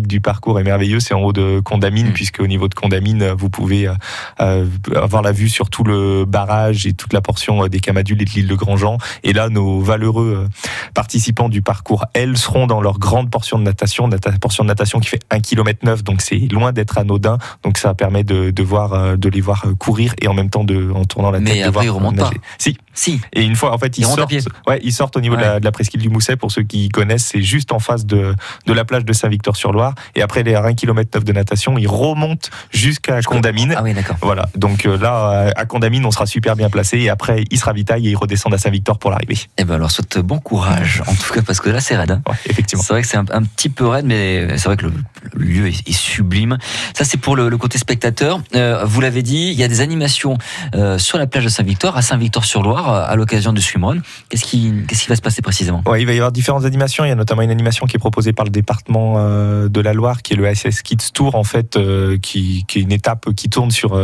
du 0.00 0.20
parcours 0.20 0.58
et 0.58 0.62
merveilleux, 0.62 1.00
c'est 1.00 1.14
en 1.14 1.20
haut 1.20 1.32
de 1.32 1.60
Condamine, 1.60 2.08
Mm. 2.08 2.12
puisque 2.12 2.40
au 2.40 2.46
niveau 2.46 2.68
de 2.68 2.74
Condamine, 2.74 3.28
vous 3.36 3.50
pouvez 3.50 3.86
euh, 3.88 3.94
euh, 4.40 4.66
avoir 4.96 5.22
la 5.22 5.32
vue 5.32 5.48
sur 5.48 5.68
tout 5.70 5.84
le 5.84 6.24
barrage 6.24 6.86
et 6.86 6.92
toute 6.94 7.12
la 7.12 7.20
portion 7.20 7.64
euh, 7.64 7.68
des 7.68 7.80
Camadules 7.80 8.20
et 8.22 8.24
de 8.24 8.30
l'île 8.30 8.46
de 8.46 8.54
Grandjean. 8.54 8.98
Et 9.24 9.32
là, 9.32 9.48
nos 9.48 9.80
valeureux 9.80 10.48
participants 10.94 11.48
du 11.48 11.62
parcours, 11.62 12.04
elles, 12.14 12.36
seront 12.36 12.66
dans 12.66 12.80
leur 12.80 12.98
grande 12.98 13.30
portion 13.30 13.58
de 13.58 13.64
natation, 13.64 14.08
nata- 14.08 14.32
portion 14.38 14.64
de 14.64 14.68
natation 14.68 15.00
qui 15.00 15.08
fait 15.08 15.20
1 15.30 15.40
km 15.40 15.80
9, 15.84 16.02
donc 16.04 16.22
c'est 16.22 16.36
loin 16.50 16.72
d'être 16.72 16.98
anodin. 16.98 17.38
Donc 17.62 17.78
ça 17.78 17.94
permet 17.94 18.24
de, 18.24 18.50
de 18.50 18.62
voir, 18.62 19.16
de 19.18 19.28
les 19.28 19.40
voir 19.40 19.64
courir 19.78 20.14
et 20.20 20.28
en 20.28 20.34
même 20.34 20.50
temps 20.50 20.64
de, 20.64 20.90
en 20.94 21.04
tournant 21.04 21.30
la 21.30 21.38
tête, 21.38 21.48
Mais 21.48 21.54
de 21.56 21.60
après, 21.60 21.70
voir 21.72 21.84
ils 21.84 21.90
remontent 21.90 22.22
nager. 22.24 22.36
pas. 22.36 22.40
Si. 22.58 22.76
Si. 22.94 23.20
Et 23.32 23.42
une 23.42 23.56
fois, 23.56 23.72
en 23.72 23.78
fait, 23.78 23.98
ils, 23.98 24.04
sortent. 24.04 24.32
Ouais, 24.66 24.80
ils 24.82 24.92
sortent 24.92 25.16
au 25.16 25.20
niveau 25.20 25.36
de, 25.36 25.40
la, 25.40 25.60
de 25.60 25.64
la 25.64 25.72
presqu'île 25.72 26.00
du 26.00 26.08
Mousset. 26.08 26.36
Pour 26.36 26.50
ceux 26.52 26.62
qui 26.62 26.88
connaissent, 26.88 27.24
c'est 27.26 27.42
juste 27.42 27.72
en 27.72 27.78
face 27.78 28.04
de, 28.06 28.34
de 28.66 28.72
la 28.72 28.84
plage 28.84 29.04
de 29.04 29.12
Saint-Victor-sur-Loire. 29.12 29.94
Et 30.14 30.22
après 30.22 30.42
les 30.42 30.54
1 30.54 30.74
km 30.74 31.10
9 31.14 31.24
de 31.24 31.32
natation, 31.32 31.78
ils 31.78 31.88
remontent 31.88 32.48
jusqu'à 32.70 33.22
Condamine. 33.22 33.74
Ah 33.76 33.82
oui, 33.82 33.94
d'accord. 33.94 34.16
Voilà. 34.22 34.48
Donc 34.56 34.86
euh, 34.86 34.98
là, 34.98 35.52
à 35.56 35.64
Condamine, 35.64 36.04
on 36.04 36.10
sera 36.10 36.26
super 36.26 36.56
bien 36.56 36.70
placé. 36.70 36.98
Et 36.98 37.08
après, 37.10 37.44
ils 37.50 37.58
se 37.58 37.64
ravitaillent 37.64 38.08
et 38.08 38.10
ils 38.10 38.16
redescendent 38.16 38.54
à 38.54 38.58
Saint-Victor 38.58 38.98
pour 38.98 39.10
l'arrivée. 39.10 39.38
Eh 39.58 39.64
ben 39.64 39.74
alors 39.74 39.90
souhaite 39.90 40.18
bon 40.18 40.38
courage 40.38 41.02
en 41.06 41.14
tout 41.14 41.32
cas 41.32 41.42
parce 41.42 41.60
que 41.60 41.70
là 41.70 41.80
c'est 41.80 41.96
raide. 41.96 42.10
hein. 42.10 42.22
effectivement. 42.46 42.82
C'est 42.82 42.92
vrai 42.92 43.02
que 43.02 43.08
c'est 43.08 43.16
un, 43.16 43.24
un 43.32 43.42
petit 43.42 43.68
peu 43.68 43.86
raide 43.86 44.04
mais 44.06 44.56
c'est 44.58 44.64
vrai 44.66 44.76
que 44.76 44.86
le, 44.86 44.92
le 45.34 45.44
lieu 45.44 45.66
est, 45.68 45.88
est 45.88 45.92
sublime. 45.92 46.58
Ça 46.94 47.04
c'est 47.04 47.16
pour 47.18 47.36
le, 47.36 47.48
le 47.48 47.56
côté 47.58 47.78
spectateur. 47.78 48.40
Euh, 48.54 48.84
vous 48.84 49.00
l'avez 49.00 49.22
dit, 49.22 49.48
il 49.52 49.58
y 49.58 49.62
a 49.64 49.68
des 49.68 49.80
animations 49.80 50.36
euh, 50.74 50.98
sur 50.98 51.18
la 51.18 51.26
plage 51.26 51.44
de 51.44 51.48
Saint-Victor, 51.48 51.96
à 51.96 52.02
Saint-Victor-sur-Loire, 52.02 52.81
euh, 52.88 53.04
à 53.06 53.16
l'occasion 53.16 53.52
du 53.52 53.60
swimrun. 53.60 53.98
Qu'est-ce 54.28 54.44
qui, 54.44 54.72
qu'est-ce 54.86 55.02
qui 55.02 55.08
va 55.08 55.16
se 55.16 55.22
passer 55.22 55.42
précisément? 55.42 55.82
Ouais, 55.86 56.00
il 56.02 56.06
va 56.06 56.12
y 56.12 56.16
avoir 56.16 56.32
différentes 56.32 56.64
animations. 56.64 57.04
Il 57.04 57.08
y 57.08 57.12
a 57.12 57.14
notamment 57.14 57.42
une 57.42 57.50
animation 57.50 57.86
qui 57.86 57.96
est 57.96 57.98
proposée 57.98 58.32
par 58.32 58.44
le 58.44 58.50
département 58.50 59.14
euh, 59.18 59.68
de 59.68 59.80
la 59.80 59.92
Loire, 59.92 60.22
qui 60.22 60.34
est 60.34 60.36
le 60.36 60.52
SS 60.52 60.82
Kids 60.82 61.12
Tour, 61.12 61.34
en 61.34 61.44
fait, 61.44 61.76
euh, 61.76 62.18
qui, 62.18 62.64
qui 62.66 62.78
est 62.78 62.82
une 62.82 62.92
étape 62.92 63.32
qui 63.34 63.48
tourne 63.48 63.70
sur, 63.70 64.00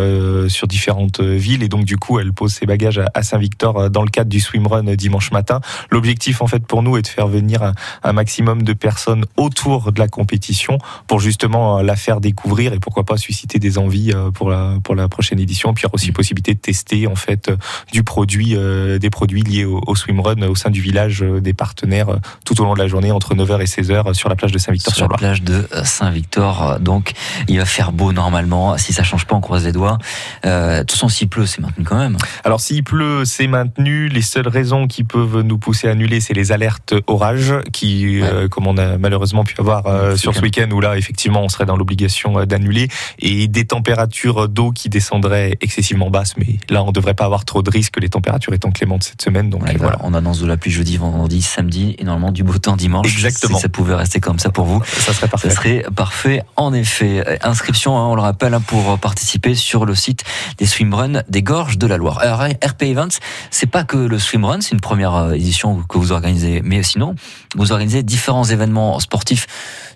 sur 0.49 0.67
différentes 0.67 1.21
villes. 1.21 1.63
Et 1.63 1.69
donc, 1.69 1.85
du 1.85 1.97
coup, 1.97 2.19
elle 2.19 2.33
pose 2.33 2.53
ses 2.53 2.67
bagages 2.67 3.01
à, 3.15 3.23
Saint-Victor 3.23 3.91
dans 3.91 4.03
le 4.03 4.11
cadre 4.11 4.31
du 4.31 4.41
swimrun 4.41 4.83
dimanche 4.95 5.31
matin. 5.33 5.61
L'objectif, 5.91 6.43
en 6.43 6.47
fait, 6.47 6.67
pour 6.67 6.83
nous, 6.83 6.97
est 6.97 7.03
de 7.03 7.07
faire 7.07 7.29
venir 7.29 7.63
un, 7.63 7.73
un 8.03 8.13
maximum 8.13 8.63
de 8.63 8.73
personnes 8.73 9.25
autour 9.37 9.93
de 9.93 9.99
la 9.99 10.09
compétition 10.09 10.79
pour 11.07 11.21
justement 11.21 11.81
la 11.83 11.97
faire 11.97 12.21
découvrir 12.21 12.73
et 12.73 12.79
pourquoi 12.79 13.05
pas 13.05 13.17
susciter 13.17 13.59
des 13.59 13.79
envies 13.79 14.13
pour 14.35 14.51
la, 14.51 14.75
pour 14.83 14.95
la 14.95 15.09
prochaine 15.09 15.41
édition. 15.41 15.75
Puis, 15.75 15.83
il 15.83 15.85
y 15.85 15.87
aura 15.87 15.95
aussi 15.95 16.13
possibilité 16.13 16.55
de 16.55 16.61
tester, 16.61 17.07
en 17.07 17.17
fait, 17.17 17.51
du 17.93 18.03
produit, 18.03 18.57
des 18.99 19.11
produits 19.11 19.43
liés 19.43 19.65
au, 19.65 19.81
au 19.87 19.95
swimrun 19.95 20.41
au 20.43 20.55
sein 20.55 20.71
du 20.71 20.81
village 20.81 21.23
euh, 21.23 21.41
des 21.41 21.55
partenaires 21.55 22.09
euh, 22.11 22.17
tout 22.45 22.61
au 22.61 22.65
long 22.65 22.75
de 22.75 22.79
la 22.79 22.89
journée 22.89 23.11
entre 23.13 23.35
9h 23.35 23.61
et 23.61 23.65
16h 23.65 24.15
sur 24.15 24.29
la 24.29 24.37
plage 24.37 24.53
de 24.53 24.59
sur 24.59 24.67
Saint-Victor-sur-Loire. 24.67 25.13
la 25.13 25.19
plage 25.19 25.43
de 25.43 25.69
euh, 25.75 25.85
Saint-Victor. 25.85 26.63
Euh, 26.63 26.79
Donc, 26.79 27.13
il 27.49 27.59
va 27.59 27.65
faire 27.65 27.93
beau 27.93 28.13
normalement. 28.13 28.77
Si 28.79 28.93
ça 28.93 29.03
change 29.03 29.27
pas, 29.27 29.37
on 29.37 29.41
croise 29.41 29.65
les 29.65 29.73
doigts. 29.73 29.99
Euh, 30.45 30.79
de 30.79 30.81
toute 30.81 30.93
façon, 30.93 31.09
s'il 31.09 31.29
pleut, 31.29 31.47
c'est 31.47 31.61
maintenu 31.61 31.85
quand 31.85 31.99
même. 31.99 32.17
Alors 32.45 32.61
s'il 32.61 32.85
pleut, 32.85 33.25
c'est 33.25 33.47
maintenu. 33.47 34.09
Les 34.09 34.23
seules 34.23 34.49
raisons 34.49 34.87
qui 34.87 35.05
peuvent 35.05 35.41
nous 35.41 35.59
pousser 35.59 35.89
à 35.89 35.93
annuler, 35.93 36.21
c'est 36.21 36.35
les 36.35 36.53
alertes 36.53 36.95
orage, 37.07 37.55
qui, 37.73 38.21
euh, 38.23 38.49
comme 38.49 38.67
on 38.67 38.77
a 38.77 38.99
malheureusement 38.99 39.45
pu 39.45 39.55
avoir 39.59 39.87
euh, 39.87 40.17
sur 40.17 40.35
ce 40.35 40.41
week-end, 40.41 40.69
où 40.73 40.81
là, 40.81 40.97
effectivement, 40.97 41.43
on 41.43 41.49
serait 41.49 41.67
dans 41.67 41.77
l'obligation 41.77 42.39
euh, 42.39 42.47
d'annuler, 42.47 42.89
et 43.19 43.49
des 43.49 43.65
températures 43.65 44.49
d'eau 44.49 44.73
qui 44.73 44.89
descendraient 44.89 45.57
excessivement 45.61 46.11
basses. 46.11 46.37
Mais 46.37 46.59
là, 46.69 46.83
on 46.83 46.89
ne 46.89 46.93
devrait 46.93 47.15
pas 47.15 47.25
avoir 47.25 47.45
trop 47.45 47.63
de 47.63 47.71
risques, 47.71 47.99
les 48.01 48.09
températures 48.09 48.53
étant 48.59 48.71
clémentes 48.71 49.05
cette 49.05 49.23
semaine. 49.23 49.49
Donc 49.51 49.63
Ouais, 49.63 49.77
voilà. 49.79 49.97
voilà, 49.97 49.99
on 50.03 50.15
annonce 50.15 50.41
de 50.41 50.47
la 50.47 50.57
pluie 50.57 50.71
jeudi, 50.71 50.97
vendredi, 50.97 51.41
samedi 51.43 51.95
et 51.99 52.05
normalement 52.05 52.33
du 52.33 52.43
beau 52.43 52.59
temps 52.59 52.77
dimanche. 52.77 53.11
Exactement. 53.11 53.57
Si 53.57 53.63
ça 53.63 53.69
pouvait 53.69 53.95
rester 53.95 54.21
comme 54.21 54.39
ça 54.39 54.51
pour 54.51 54.67
vous, 54.67 54.83
ça 54.85 55.13
serait 55.13 55.29
parfait. 55.29 55.49
Ça 55.51 55.55
serait 55.57 55.85
parfait 55.95 56.43
en 56.57 56.73
effet. 56.75 57.25
Inscription, 57.43 57.97
hein, 57.99 58.07
on 58.07 58.15
le 58.15 58.21
rappelle, 58.23 58.55
hein, 58.55 58.61
pour 58.61 58.99
participer 58.99 59.55
sur 59.55 59.87
le 59.87 59.95
site 59.95 60.25
des 60.59 60.67
swimruns 60.67 61.23
des 61.29 61.43
Gorges 61.43 61.79
de 61.79 61.87
la 61.87 61.97
Loire. 61.97 62.19
Alors, 62.19 62.43
RP 62.43 62.83
Events, 62.83 63.19
c'est 63.51 63.67
pas 63.71 63.85
que 63.85 63.97
le 63.97 64.19
swimrun, 64.19 64.61
c'est 64.61 64.73
une 64.73 64.81
première 64.81 65.15
euh, 65.15 65.33
édition 65.33 65.83
que 65.89 65.99
vous 65.99 66.13
organisez, 66.13 66.61
mais 66.65 66.83
sinon, 66.83 67.15
vous 67.57 67.73
organisez 67.73 68.03
différents 68.03 68.45
événements 68.45 68.99
sportifs 69.01 69.47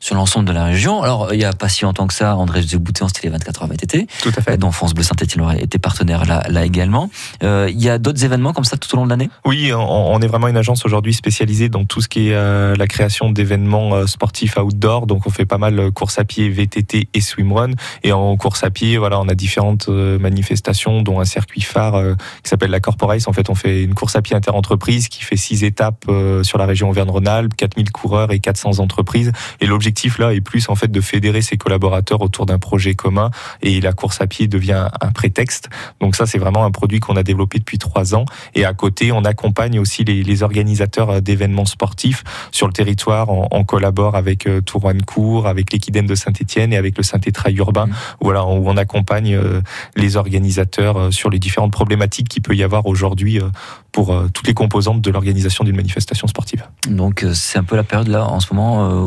sur 0.03 0.17
l'ensemble 0.17 0.47
de 0.47 0.53
la 0.53 0.65
région. 0.65 1.01
Alors, 1.01 1.33
il 1.33 1.41
y 1.41 1.45
a 1.45 1.53
pas 1.53 1.69
si 1.69 1.85
longtemps 1.85 2.09
que 2.09 2.13
ça, 2.13 2.35
André 2.35 2.61
Zebouté, 2.61 3.05
c'était 3.07 3.29
les 3.29 3.33
24 3.33 3.63
heures 3.63 3.69
VTT. 3.69 4.09
Tout 4.21 4.33
à 4.37 4.43
fait. 4.43 4.57
Dont 4.57 4.73
France 4.73 4.95
Bleu 4.95 5.05
Saint-Etienne 5.05 5.57
était 5.61 5.79
partenaire 5.79 6.25
là, 6.27 6.43
là 6.49 6.65
également. 6.65 7.09
Euh, 7.45 7.71
il 7.71 7.81
y 7.81 7.89
a 7.89 7.99
d'autres 7.99 8.25
événements 8.25 8.53
comme 8.53 8.65
ça 8.65 8.77
tout 8.77 8.93
au 8.95 8.97
long 8.97 9.05
de 9.05 9.11
l'année? 9.11 9.31
Oui, 9.45 9.73
on, 9.73 9.79
on 9.79 10.21
est 10.21 10.27
vraiment 10.27 10.49
une 10.49 10.57
agence 10.57 10.85
aujourd'hui 10.85 11.15
spécialisée 11.15 11.69
dans 11.69 11.85
tout 11.85 12.01
ce 12.01 12.09
qui 12.09 12.31
est 12.31 12.35
euh, 12.35 12.75
la 12.75 12.89
création 12.89 13.31
d'événements 13.31 13.95
euh, 13.95 14.07
sportifs 14.09 14.57
outdoor. 14.57 15.07
Donc, 15.07 15.25
on 15.27 15.31
fait 15.31 15.47
pas 15.47 15.59
mal 15.59 15.93
course 15.93 16.19
à 16.19 16.25
pied, 16.25 16.49
VTT 16.49 17.09
et 17.15 17.21
swimrun. 17.21 17.71
Et 18.03 18.11
en 18.11 18.37
course 18.37 18.65
à 18.65 18.71
pied, 18.71 18.99
voilà, 18.99 19.21
on 19.21 19.29
a 19.29 19.35
différentes 19.37 19.87
manifestations, 19.89 21.03
dont 21.03 21.21
un 21.21 21.25
circuit 21.25 21.61
phare 21.61 21.95
euh, 21.95 22.15
qui 22.43 22.51
s'appelle 22.51 22.71
la 22.71 22.81
Corporace. 22.81 23.29
En 23.29 23.33
fait, 23.33 23.49
on 23.51 23.55
fait 23.55 23.85
une 23.85 23.95
course 23.95 24.17
à 24.17 24.23
pied 24.23 24.35
interentreprise 24.35 25.07
qui 25.07 25.23
fait 25.23 25.37
six 25.37 25.63
étapes 25.63 26.07
sur 26.43 26.59
la 26.59 26.67
région 26.67 26.91
Auvergne-Rhône-Alpes, 26.91 27.55
4000 27.57 27.93
coureurs 27.93 28.33
et 28.33 28.41
400 28.41 28.81
entreprises. 28.81 29.31
Et 29.61 29.67
l'objectif 29.67 29.92
là 30.19 30.33
est 30.35 30.41
plus 30.41 30.69
en 30.69 30.75
fait 30.75 30.91
de 30.91 31.01
fédérer 31.01 31.43
ses 31.43 31.57
collaborateurs 31.57 32.21
autour 32.23 32.47
d'un 32.47 32.59
projet 32.59 32.95
commun. 32.95 33.31
Et 33.63 33.81
la 33.81 33.93
course 33.93 34.21
à 34.21 34.27
pied 34.27 34.49
devient 34.49 34.89
un 35.01 35.13
prétexte. 35.13 35.69
Donc 36.01 36.17
ça, 36.17 36.27
c'est 36.27 36.39
vraiment 36.39 36.65
un 36.65 36.71
produit 36.71 37.01
qu'on 37.01 37.17
a 37.17 37.23
développé 37.23 37.59
depuis 37.59 37.79
trois 37.79 38.15
ans. 38.15 38.25
Et 38.55 38.65
à 38.65 38.75
côté, 38.75 39.13
on 39.13 39.25
accompagne 39.25 39.79
aussi 39.79 40.05
les, 40.05 40.23
les 40.23 40.43
organisateurs 40.43 41.11
euh, 41.11 41.21
d'événements 41.21 41.65
sportifs 41.65 42.25
sur 42.51 42.67
le 42.67 42.73
territoire. 42.73 43.29
On, 43.29 43.49
on 43.51 43.65
collabore 43.65 44.17
avec 44.17 44.47
euh, 44.47 44.61
Tourouancourt, 44.61 45.47
avec 45.47 45.73
l'Equidène 45.73 46.07
de 46.07 46.15
Saint-Etienne 46.15 46.73
et 46.73 46.77
avec 46.77 46.97
le 46.97 47.03
Saint-Étrail 47.03 47.57
urbain, 47.57 47.89
voilà, 48.21 48.45
où 48.45 48.69
on 48.69 48.77
accompagne 48.77 49.35
euh, 49.35 49.61
les 49.97 50.17
organisateurs 50.17 50.97
euh, 50.97 51.11
sur 51.11 51.31
les 51.31 51.39
différentes 51.39 51.73
problématiques 51.73 52.29
qu'il 52.29 52.43
peut 52.43 52.55
y 52.55 52.63
avoir 52.63 52.87
aujourd'hui 52.87 53.41
pour 53.93 54.15
toutes 54.33 54.47
les 54.47 54.55
composantes 54.55 55.01
de 55.01 55.11
l'organisation 55.11 55.65
d'une 55.65 55.77
manifestation 55.77 56.27
sportive. 56.27 56.65
Donc, 56.89 57.25
c'est 57.35 57.59
un 57.59 57.65
peu 57.65 57.77
la 57.77 57.83
période 57.83 58.09
là, 58.09 58.27
en 58.27 58.41
ce 58.41 58.53
moment, 58.55 59.05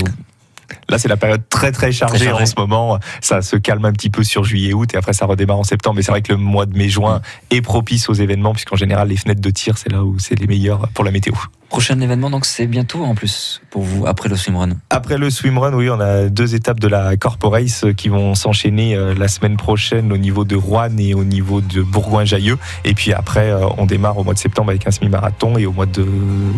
Là, 0.90 0.98
c'est 1.00 1.08
la 1.08 1.18
période 1.18 1.42
très 1.50 1.72
très 1.72 1.92
chargée, 1.92 2.18
Très 2.18 2.26
chargée. 2.26 2.44
en 2.44 2.46
ce 2.46 2.54
moment. 2.58 3.00
Ça 3.22 3.42
se 3.42 3.56
calme 3.56 3.86
un 3.86 3.92
petit 3.92 4.10
peu 4.10 4.24
sur 4.24 4.44
juillet-août 4.44 4.94
et 4.94 4.98
après 4.98 5.14
ça 5.14 5.26
redémarre 5.26 5.58
en 5.60 5.64
septembre. 5.64 5.96
Mais 5.98 6.02
c'est 6.04 6.12
vrai 6.12 6.22
que 6.22 6.32
le 6.34 6.38
mois 6.38 6.66
de 6.66 6.78
mai-juin 6.78 7.22
est 7.52 7.62
propice 7.62 8.08
aux 8.10 8.14
événements 8.14 8.54
puisqu'en 8.54 8.76
général, 8.76 9.08
les 9.08 9.18
fenêtres 9.18 9.42
de 9.42 9.50
tir, 9.50 9.78
c'est 9.78 9.92
là 9.92 10.04
où 10.04 10.20
c'est 10.20 10.36
les 10.40 10.48
meilleurs 10.48 10.88
pour 10.94 11.04
la 11.04 11.12
météo. 11.12 11.34
Prochain 11.76 12.00
événement, 12.00 12.30
donc 12.30 12.46
c'est 12.46 12.68
bientôt 12.68 13.04
en 13.04 13.16
plus 13.16 13.62
pour 13.70 13.82
vous 13.82 14.08
après 14.08 14.30
le 14.30 14.38
swimrun. 14.38 14.70
Après 14.90 15.18
le 15.18 15.30
swimrun, 15.30 15.74
oui, 15.74 15.90
on 15.90 16.00
a 16.00 16.30
deux 16.30 16.56
étapes 16.56 16.80
de 16.80 16.88
la 16.88 17.18
Corporace 17.18 17.84
euh, 17.84 17.92
qui 17.92 18.08
vont 18.08 18.34
s'enchaîner 18.34 18.96
euh, 18.96 19.14
la 19.14 19.28
semaine 19.28 19.58
prochaine 19.58 20.14
au 20.14 20.18
niveau 20.18 20.46
de 20.46 20.56
Rouen 20.56 20.98
et 20.98 21.14
au 21.14 21.26
niveau 21.26 21.60
de 21.60 21.82
Bourgoin-Jallieu. 21.82 22.58
Et 22.86 22.94
puis 22.94 23.12
après, 23.12 23.52
euh, 23.52 23.68
on 23.78 23.86
démarre 23.86 24.18
au 24.18 24.24
mois 24.24 24.34
de 24.34 24.40
septembre 24.40 24.70
avec 24.70 24.88
un 24.88 24.92
semi-marathon 24.92 25.58
et 25.58 25.66
au 25.66 25.74
mois 25.74 25.86
de 25.86 26.08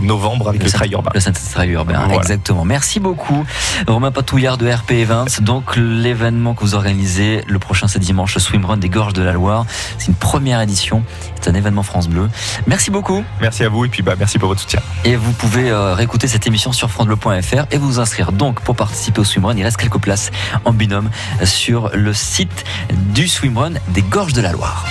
novembre 0.03 0.49
avec 0.49 0.63
le, 0.63 0.69
trail 0.69 0.91
urbain. 0.91 1.09
Le 1.15 1.19
Saint-Trail 1.19 1.71
urbain, 1.71 1.95
Voilà. 1.97 2.13
exactement. 2.17 2.63
Merci 2.63 2.99
beaucoup, 2.99 3.43
Romain 3.87 4.11
Patouillard 4.11 4.59
de 4.59 4.69
RP 4.69 4.91
Events. 4.91 5.41
Donc, 5.41 5.77
l'événement 5.77 6.53
que 6.53 6.61
vous 6.61 6.75
organisez, 6.75 7.43
le 7.47 7.57
prochain, 7.57 7.87
c'est 7.87 7.97
dimanche, 7.97 8.35
le 8.35 8.39
swimrun 8.39 8.77
des 8.77 8.89
Gorges 8.89 9.13
de 9.13 9.23
la 9.23 9.33
Loire. 9.33 9.65
C'est 9.97 10.09
une 10.09 10.13
première 10.13 10.61
édition. 10.61 11.01
C'est 11.41 11.49
un 11.49 11.55
événement 11.55 11.81
France 11.81 12.07
Bleu. 12.07 12.29
Merci 12.67 12.91
beaucoup. 12.91 13.23
Merci 13.41 13.63
à 13.63 13.69
vous 13.69 13.83
et 13.85 13.89
puis 13.89 14.03
bah, 14.03 14.13
merci 14.15 14.37
pour 14.37 14.49
votre 14.49 14.61
soutien. 14.61 14.79
Et 15.07 15.15
vous 15.15 15.31
pouvez 15.31 15.69
euh, 15.69 15.93
réécouter 15.93 16.27
cette 16.27 16.47
émission 16.47 16.73
sur 16.73 16.91
francebleu.fr 16.91 17.65
et 17.71 17.77
vous 17.77 18.01
inscrire 18.01 18.33
donc 18.33 18.59
pour 18.59 18.75
participer 18.75 19.21
au 19.21 19.23
swimrun. 19.23 19.55
Il 19.55 19.63
reste 19.63 19.77
quelques 19.77 19.99
places 19.99 20.31
en 20.65 20.73
binôme 20.73 21.09
sur 21.45 21.91
le 21.95 22.11
site 22.13 22.65
du 23.13 23.29
swimrun 23.29 23.75
des 23.87 24.01
Gorges 24.01 24.33
de 24.33 24.41
la 24.41 24.51
Loire. 24.51 24.85